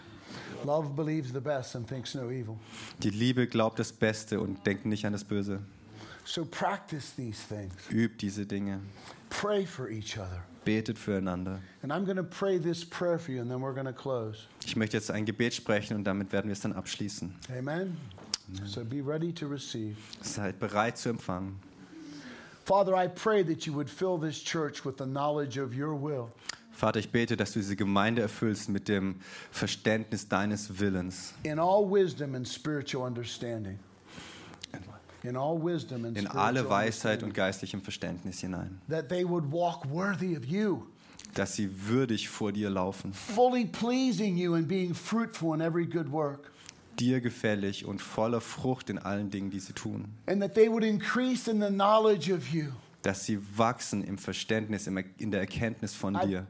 Love 0.65 0.89
believes 0.97 1.33
the 1.33 1.41
best 1.41 1.77
and 1.77 1.87
thinks 1.87 2.15
no 2.15 2.31
evil. 2.31 2.57
Die 2.99 3.11
Liebe 3.11 3.47
glaubt 3.47 3.79
das 3.79 3.93
Beste 3.93 4.41
und 4.41 4.67
denkt 4.67 4.85
nicht 4.87 5.07
an 5.07 5.13
das 5.13 5.23
Böse. 5.23 5.61
So 6.25 6.45
practice 6.45 7.15
these 7.15 7.41
things. 7.49 7.73
Übt 7.91 8.17
diese 8.21 8.45
Dinge. 8.45 8.81
Pray 9.31 9.65
for 9.65 9.89
each 9.89 10.19
other. 10.19 10.43
Betet 10.65 10.99
füreinander. 10.99 11.61
And 11.83 11.93
I'm 11.93 12.05
going 12.05 12.17
to 12.17 12.25
pray 12.25 12.59
this 12.59 12.85
prayer 12.85 13.19
for 13.19 13.33
you, 13.33 13.41
and 13.41 13.51
then 13.51 13.61
we're 13.61 13.73
going 13.73 13.87
to 13.87 13.93
close. 13.93 14.41
Ich 14.67 14.75
möchte 14.77 14.97
jetzt 14.97 15.11
ein 15.11 15.25
Gebet 15.25 15.55
sprechen 15.55 15.97
und 15.97 16.05
damit 16.05 16.33
werden 16.33 16.49
wir 16.49 16.53
es 16.53 16.61
dann 16.61 16.73
abschließen. 16.73 17.33
Amen? 17.57 17.97
So 18.65 18.85
be 18.85 19.01
ready 19.03 19.33
to 19.33 19.47
receive. 19.47 19.97
Seid 20.21 20.59
bereit 20.59 20.99
zu 20.99 21.11
empfangen. 21.11 21.61
Father, 22.69 22.95
I 22.95 23.07
pray 23.09 23.43
that 23.45 23.67
you 23.67 23.73
would 23.73 23.89
fill 23.89 24.19
this 24.19 24.39
church 24.39 24.85
with 24.85 24.99
the 24.99 25.07
knowledge 25.07 25.57
of 25.57 25.75
your 25.75 25.95
will. 25.95 26.29
Vater, 26.71 26.99
ich 27.01 27.11
bete, 27.11 27.35
dass 27.35 27.53
du 27.55 27.61
diese 27.61 27.77
Gemeinde 27.77 28.21
erfüllst 28.21 28.69
mit 28.69 28.89
dem 28.89 29.17
Verständnis 29.51 30.29
deines 30.29 30.79
Willens. 30.79 31.33
in 31.45 31.59
all 31.59 31.87
wisdom 31.91 32.35
and 32.35 32.47
spiritual 32.47 33.07
understanding. 33.07 33.79
In 35.23 35.35
all 35.35 35.57
wisdom 35.59 36.05
and 36.05 36.19
In 36.19 36.27
alle 36.27 36.69
Weisheit 36.69 37.23
und 37.23 37.33
geistlichem 37.33 37.81
Verständnis 37.81 38.41
hinein. 38.41 38.79
that 38.87 39.09
they 39.09 39.25
would 39.25 39.51
walk 39.51 39.87
worthy 39.91 40.37
of 40.37 40.45
you, 40.45 40.83
Dass 41.35 41.55
sie 41.57 41.71
würdig 41.89 42.29
vor 42.29 42.53
dir 42.53 42.69
laufen. 42.69 43.15
fully 43.15 43.65
pleasing 43.65 44.37
you 44.37 44.55
and 44.55 44.69
being 44.69 44.93
fruitful 44.93 45.55
in 45.55 45.63
every 45.63 45.87
good 45.87 46.13
work. 46.13 46.53
Dir 46.99 47.21
gefällig 47.21 47.85
und 47.85 48.03
voller 48.03 48.41
Frucht 48.41 48.91
in 48.91 48.99
allen 48.99 49.31
Dingen, 49.31 49.51
die 49.51 49.61
sie 49.61 49.73
tun. 49.73 50.07
And 50.27 50.41
that 50.43 50.55
they 50.55 50.69
would 50.69 50.85
increase 50.85 51.51
in 51.51 51.61
the 51.61 51.69
knowledge 51.69 52.33
of 52.33 52.49
you. 52.49 52.73
Dass 53.03 53.25
sie 53.25 53.39
wachsen 53.57 54.03
im 54.03 54.19
Verständnis, 54.19 54.89
in 54.89 55.31
der 55.31 55.41
Erkenntnis 55.41 55.95
von 55.95 56.15
dir. 56.15 56.49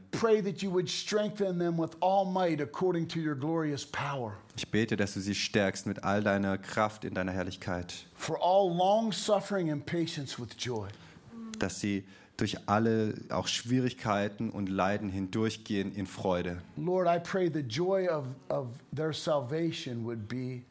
Ich 4.55 4.71
bete, 4.71 4.97
dass 4.97 5.13
du 5.13 5.19
sie 5.19 5.35
stärkst 5.35 5.85
mit 5.85 6.03
all 6.03 6.23
deiner 6.23 6.57
Kraft 6.57 7.05
in 7.05 7.13
deiner 7.13 7.31
Herrlichkeit. 7.31 7.93
For 8.15 8.37
all 8.41 8.75
long 8.75 9.11
suffering 9.11 9.71
and 9.71 9.85
patience 9.85 10.39
with 10.41 10.49
joy. 10.57 10.87
Dass 11.59 11.79
sie 11.79 12.03
durch 12.39 12.57
alle 12.67 13.13
auch 13.29 13.47
Schwierigkeiten 13.47 14.49
und 14.49 14.69
Leiden 14.69 15.09
hindurchgehen 15.09 15.93
in 15.93 16.05
Freude. 16.05 16.61
Lord, 16.77 17.07
I 17.07 17.19
pray 17.19 17.49
the 17.51 17.59
joy 17.59 18.07
of, 18.07 18.25
of 18.49 18.67
their 18.95 19.13
salvation 19.13 20.05
would 20.05 20.27
be, 20.27 20.63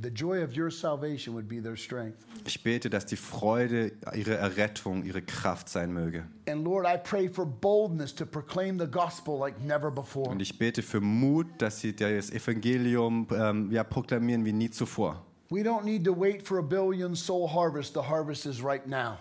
the 0.00 0.10
joy 0.10 0.42
of 0.42 0.56
your 0.56 0.70
salvation 0.70 1.34
would 1.34 1.48
be 1.48 1.60
their 1.60 1.76
strength. 1.76 2.16
Ich 2.46 2.62
bete, 2.62 2.88
dass 2.88 3.06
die 3.06 3.16
Freude 3.16 3.92
ihre 4.14 4.36
Errettung, 4.36 5.04
ihre 5.04 5.22
Kraft 5.22 5.68
sein 5.68 5.92
möge. 5.92 6.24
And 6.48 6.64
Lord, 6.64 6.86
I 6.86 6.96
pray 6.96 7.28
for 7.28 7.44
boldness 7.44 8.14
to 8.14 8.24
proclaim 8.24 8.78
the 8.78 8.86
gospel 8.86 9.38
like 9.38 9.60
never 9.60 9.90
before. 9.90 10.30
Und 10.30 10.40
ich 10.40 10.58
bete 10.58 10.82
für 10.82 11.00
Mut, 11.00 11.46
dass 11.58 11.80
sie 11.80 11.94
das 11.94 12.30
Evangelium 12.30 13.26
ähm, 13.32 13.70
ja, 13.70 13.84
proklamieren 13.84 14.44
wie 14.44 14.52
nie 14.52 14.70
zuvor. 14.70 15.24
We 15.50 15.62
don't 15.62 15.84
need 15.84 16.04
to 16.04 16.12
wait 16.12 16.46
for 16.46 16.58
a 16.58 16.62
billion 16.62 17.16
soul 17.16 17.48
harvest. 17.48 17.94
The 17.94 18.02
harvest 18.02 18.46
is 18.46 18.62
right 18.62 18.86
now. 18.86 19.18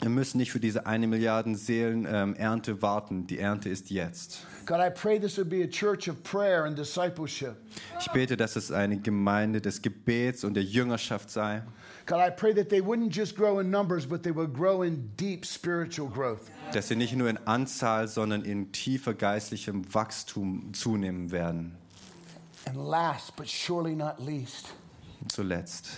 Wir 0.00 0.10
müssen 0.10 0.38
nicht 0.38 0.52
für 0.52 0.60
diese 0.60 0.86
eine 0.86 1.06
Milliarden 1.06 1.54
Seelen 1.56 2.06
ähm, 2.08 2.34
Ernte 2.34 2.82
warten. 2.82 3.26
Die 3.26 3.38
Ernte 3.38 3.68
ist 3.68 3.90
jetzt. 3.90 4.46
God, 4.66 4.80
I 4.80 4.90
pray 4.90 5.18
this 5.18 5.36
would 5.36 5.50
be 5.50 5.62
a 5.62 5.66
church 5.66 6.08
of 6.08 6.22
prayer 6.22 6.64
and 6.64 6.76
discipleship. 6.76 7.56
Ich 8.00 8.10
bete, 8.10 8.36
dass 8.36 8.56
es 8.56 8.72
eine 8.72 8.98
Gemeinde 8.98 9.60
des 9.60 9.82
Gebets 9.82 10.42
und 10.44 10.54
der 10.54 10.62
Jüngerschaft 10.62 11.30
sei. 11.30 11.62
God, 12.06 12.18
I 12.18 12.30
pray 12.30 12.54
that 12.54 12.68
they 12.68 12.80
wouldn't 12.80 13.14
just 13.14 13.36
grow 13.36 13.60
in 13.60 13.70
numbers, 13.70 14.06
but 14.06 14.22
they 14.22 14.34
would 14.34 14.52
grow 14.54 14.82
in 14.82 15.10
deep 15.16 15.44
spiritual 15.46 16.08
growth. 16.08 16.50
Dass 16.72 16.88
sie 16.88 16.96
nicht 16.96 17.14
nur 17.14 17.28
in 17.28 17.38
Anzahl, 17.46 18.08
sondern 18.08 18.42
in 18.42 18.72
tiefer 18.72 19.14
geistlichem 19.14 19.84
Wachstum 19.92 20.72
zunehmen 20.74 21.30
werden. 21.30 21.76
And 22.66 22.76
last 22.76 23.36
but 23.36 23.48
surely 23.48 23.94
not 23.94 24.18
least, 24.18 24.74
Zuletzt, 25.28 25.88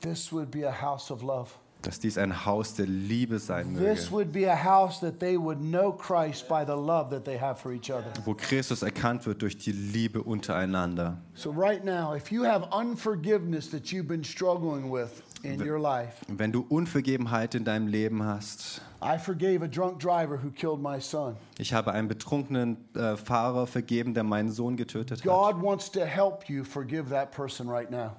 this 0.00 0.32
would 0.32 0.50
be 0.50 0.64
a 0.64 0.72
house 0.72 1.10
of 1.10 1.22
love. 1.22 1.50
Dass 1.82 1.98
dies 1.98 2.16
ein 2.18 2.46
Haus 2.46 2.74
der 2.74 2.86
Liebe 2.86 3.38
sein 3.38 3.74
This 3.76 4.10
möge, 4.10 4.12
would 4.12 4.32
be 4.32 4.50
a 4.50 4.56
house 4.56 5.00
that 5.00 5.18
they 5.18 5.36
would 5.36 5.58
know 5.60 5.92
Christ 5.92 6.48
by 6.48 6.64
the 6.66 6.72
love 6.74 7.10
that 7.10 7.24
they 7.24 7.38
have 7.38 7.56
for 7.60 7.72
each 7.72 7.90
other. 7.90 8.12
wo 8.24 8.34
Christus 8.34 8.82
erkannt 8.82 9.26
wird 9.26 9.42
durch 9.42 9.58
die 9.58 9.72
Liebe 9.72 10.22
untereinander. 10.22 11.18
So, 11.34 11.50
right 11.50 11.84
now, 11.84 12.14
if 12.14 12.30
you 12.30 12.44
have 12.44 12.66
unforgiveness 12.72 13.70
that 13.70 13.86
you've 13.92 14.08
been 14.08 14.24
struggling 14.24 14.90
with 14.90 15.22
in 15.42 15.60
your 15.60 15.78
life, 15.80 16.14
Wenn 16.28 16.52
du 16.52 16.64
Unvergebenheit 16.68 17.54
in 17.54 17.64
deinem 17.64 17.88
Leben 17.88 18.22
hast, 18.24 18.80
I 19.02 19.18
forgave 19.18 19.64
a 19.64 19.66
drunk 19.68 19.98
driver 19.98 20.38
who 20.40 20.50
killed 20.50 20.80
my 20.80 21.00
son. 21.00 21.34
ich 21.58 21.74
habe 21.74 21.90
einen 21.92 22.06
betrunkenen 22.06 22.76
äh, 22.94 23.16
Fahrer 23.16 23.66
vergeben, 23.66 24.14
der 24.14 24.22
meinen 24.22 24.50
Sohn 24.52 24.76
getötet 24.76 25.18
hat. 25.18 25.24
God 25.24 25.60
wants 25.60 25.90
to 25.90 26.00
help 26.04 26.48
you 26.48 26.62
forgive 26.62 27.10
that 27.10 27.32
person 27.32 27.68
right 27.68 27.90
now. 27.90 28.12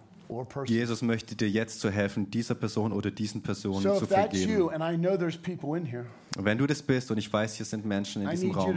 Jesus 0.65 1.01
möchte 1.01 1.35
dir 1.35 1.49
jetzt 1.49 1.79
zu 1.79 1.89
helfen, 1.89 2.29
dieser 2.31 2.55
Person 2.55 2.91
oder 2.91 3.11
diesen 3.11 3.41
Personen 3.41 3.81
So 3.81 3.95
zu 3.95 4.01
you, 4.01 4.07
vergeben. 4.07 4.69
and 4.69 4.83
I 4.83 4.97
know 4.97 5.17
there's 5.17 5.37
people 5.37 5.77
in 5.77 5.85
here, 5.85 6.05
wenn 6.37 6.57
du 6.57 6.65
das 6.67 6.81
bist 6.81 7.11
und 7.11 7.17
ich 7.17 7.31
weiß, 7.31 7.55
hier 7.55 7.65
sind 7.65 7.85
Menschen 7.85 8.23
in 8.23 8.29
diesem 8.29 8.49
you 8.49 8.55
Raum, 8.55 8.65
to, 8.65 8.71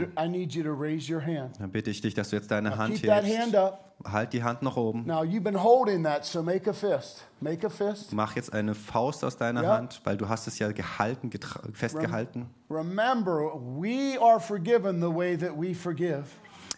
you 0.97 1.19
hand. 1.21 1.59
dann 1.59 1.71
bitte 1.71 1.89
ich 1.89 2.01
dich, 2.01 2.13
dass 2.13 2.29
du 2.29 2.35
jetzt 2.35 2.51
deine 2.51 2.77
Hand 2.77 3.01
that 3.03 3.23
hand 3.23 3.25
hebst. 3.27 3.55
up. 3.55 3.83
Halt 4.05 4.31
die 4.33 4.43
Hand 4.43 4.61
nach 4.61 4.77
oben. 4.77 5.05
Now 5.07 5.23
you've 5.23 5.41
been 5.41 5.63
holding 5.63 6.03
that, 6.03 6.23
so 6.23 6.43
make 6.43 6.69
a 6.69 6.73
fist. 6.73 7.25
Make 7.41 7.65
a 7.65 7.69
fist. 7.69 8.13
Mach 8.13 8.35
jetzt 8.35 8.53
eine 8.53 8.75
Faust 8.75 9.25
aus 9.25 9.37
deiner 9.37 9.63
Ja. 9.63 9.77
Hand, 9.77 10.01
weil 10.03 10.17
du 10.17 10.29
hast 10.29 10.47
es 10.47 10.59
ja 10.59 10.71
gehalten, 10.71 11.31
festgehalten. 11.73 12.45
Remember, 12.69 13.53
we 13.55 14.15
are 14.21 14.39
forgiven 14.39 15.01
the 15.01 15.07
way 15.13 15.35
that 15.35 15.59
we 15.59 15.73
forgive. 15.73 16.25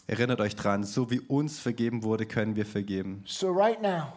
Erinnert 0.07 0.39
euch 0.39 0.55
dran, 0.55 0.83
so 0.85 1.11
wie 1.11 1.19
uns 1.19 1.59
vergeben 1.59 2.03
wurde, 2.03 2.25
können 2.25 2.55
wir 2.55 2.65
vergeben. 2.65 3.21
So 3.25 3.51
right 3.51 3.81
now, 3.81 4.13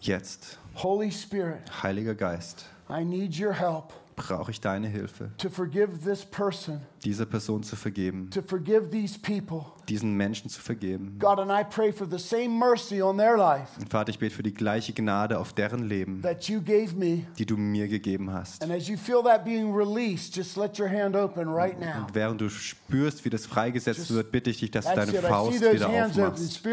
Jetzt, 0.00 0.58
Holy 0.74 1.10
Spirit, 1.10 1.60
Heiliger 1.82 2.14
Geist, 2.14 2.66
I 2.88 3.02
need 3.02 3.34
your 3.36 3.52
help 3.52 3.92
brauche 4.16 4.50
ich 4.50 4.60
deine 4.60 4.88
Hilfe, 4.88 5.30
to 5.38 5.48
forgive 5.48 5.98
this 6.04 6.24
person, 6.24 6.80
dieser 7.04 7.26
Person 7.26 7.62
zu 7.62 7.76
vergeben, 7.76 8.30
to 8.30 8.42
forgive 8.42 8.90
these 8.90 9.18
people. 9.18 9.66
diesen 9.88 10.16
Menschen 10.16 10.50
zu 10.50 10.60
vergeben. 10.60 11.16
God, 11.18 11.38
and 11.38 11.50
I 11.50 11.62
pray 11.62 11.92
for 11.92 12.08
the 12.10 12.18
same 12.18 12.48
mercy 12.48 13.00
on 13.00 13.18
their 13.18 13.36
life 13.36 13.78
Und 13.78 13.88
Vater, 13.90 14.10
ich 14.10 14.18
bete 14.18 14.34
für 14.34 14.42
die 14.42 14.54
gleiche 14.54 14.92
Gnade 14.92 15.38
auf 15.38 15.52
deren 15.52 15.88
Leben, 15.88 16.22
that 16.22 16.48
you 16.48 16.60
gave 16.60 16.96
me. 16.96 17.26
die 17.38 17.46
du 17.46 17.56
mir 17.56 17.86
gegeben 17.86 18.32
hast. 18.32 18.62
And 18.62 18.72
as 18.72 18.88
you 18.88 18.96
feel 18.96 19.22
that 19.22 19.44
being 19.44 19.72
released, 19.72 20.34
just 20.34 20.56
let 20.56 20.78
your 20.80 20.88
hand 20.88 21.14
open 21.14 21.48
right 21.48 21.78
now. 21.78 22.06
Und 22.06 22.14
während 22.14 22.40
du 22.40 22.48
spürst, 22.48 23.24
wie 23.24 23.30
das 23.30 23.46
freigesetzt 23.46 24.12
wird, 24.12 24.32
bitte 24.32 24.50
ich 24.50 24.58
dich, 24.58 24.70
dass 24.70 24.86
du 24.86 24.94
deine 24.94 25.12
it. 25.12 25.20
Faust 25.20 25.60
wieder 25.60 25.88
aufmachst. 25.88 26.64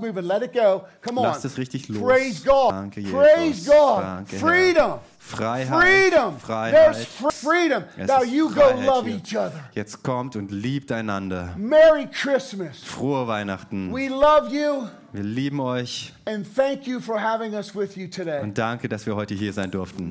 Moving. 0.00 0.24
Let 0.24 0.42
it 0.42 0.52
go. 0.52 0.84
Come 1.02 1.20
on. 1.20 1.24
Lass 1.24 1.44
es 1.44 1.56
richtig 1.56 1.88
los. 1.88 2.02
Praise 2.02 2.44
God. 2.44 2.72
Danke, 2.72 3.00
Jesus. 3.00 3.16
Praise 3.16 3.66
God. 3.66 4.02
Danke, 4.02 4.36
Herr. 4.36 5.00
Freedom. 5.30 5.38
Freiheit. 5.38 5.82
Freedom. 5.82 6.34
There's 6.72 7.06
Freiheit. 7.06 7.06
fr- 7.06 7.30
freedom. 7.48 7.84
Es 7.96 8.08
Now 8.08 8.22
you 8.24 8.48
go 8.48 8.60
Freiheit 8.60 8.86
love 8.86 9.06
hier. 9.08 9.16
each 9.16 9.36
other. 9.36 9.52
Jetzt 9.74 10.02
kommt 10.02 10.36
und 10.36 10.50
liebt 10.50 10.90
einander. 10.92 11.54
Merry 11.56 12.06
Christmas. 12.12 12.78
Frohe 12.84 13.26
Weihnachten. 13.26 13.92
We 13.94 14.08
love 14.08 14.48
you 14.50 14.86
Wir 15.12 15.22
lieben 15.22 15.60
euch 15.60 16.12
and 16.26 16.46
thank 16.56 16.86
you 16.86 17.00
for 17.00 17.20
having 17.20 17.54
us 17.54 17.74
with 17.74 17.96
you 17.96 18.08
today. 18.08 18.42
und 18.42 18.56
danke, 18.58 18.88
dass 18.88 19.06
wir 19.06 19.16
heute 19.16 19.34
hier 19.34 19.52
sein 19.52 19.70
durften. 19.70 20.10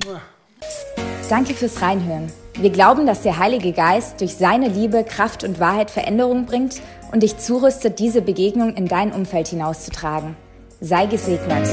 Danke 1.30 1.54
fürs 1.54 1.82
Reinhören. 1.82 2.32
Wir 2.56 2.72
glauben, 2.72 3.06
dass 3.06 3.22
der 3.22 3.38
Heilige 3.38 3.72
Geist 3.72 4.20
durch 4.20 4.36
seine 4.36 4.68
Liebe, 4.68 5.04
Kraft 5.04 5.44
und 5.44 5.60
Wahrheit 5.60 5.92
Veränderung 5.92 6.46
bringt 6.46 6.82
und 7.12 7.22
dich 7.24 7.38
zurüstet, 7.38 8.00
diese 8.00 8.22
Begegnung 8.22 8.74
in 8.76 8.88
dein 8.88 9.12
Umfeld 9.14 9.48
hinauszutragen. 9.48 10.36
Sei 10.82 11.06
gesegnet. 11.06 11.68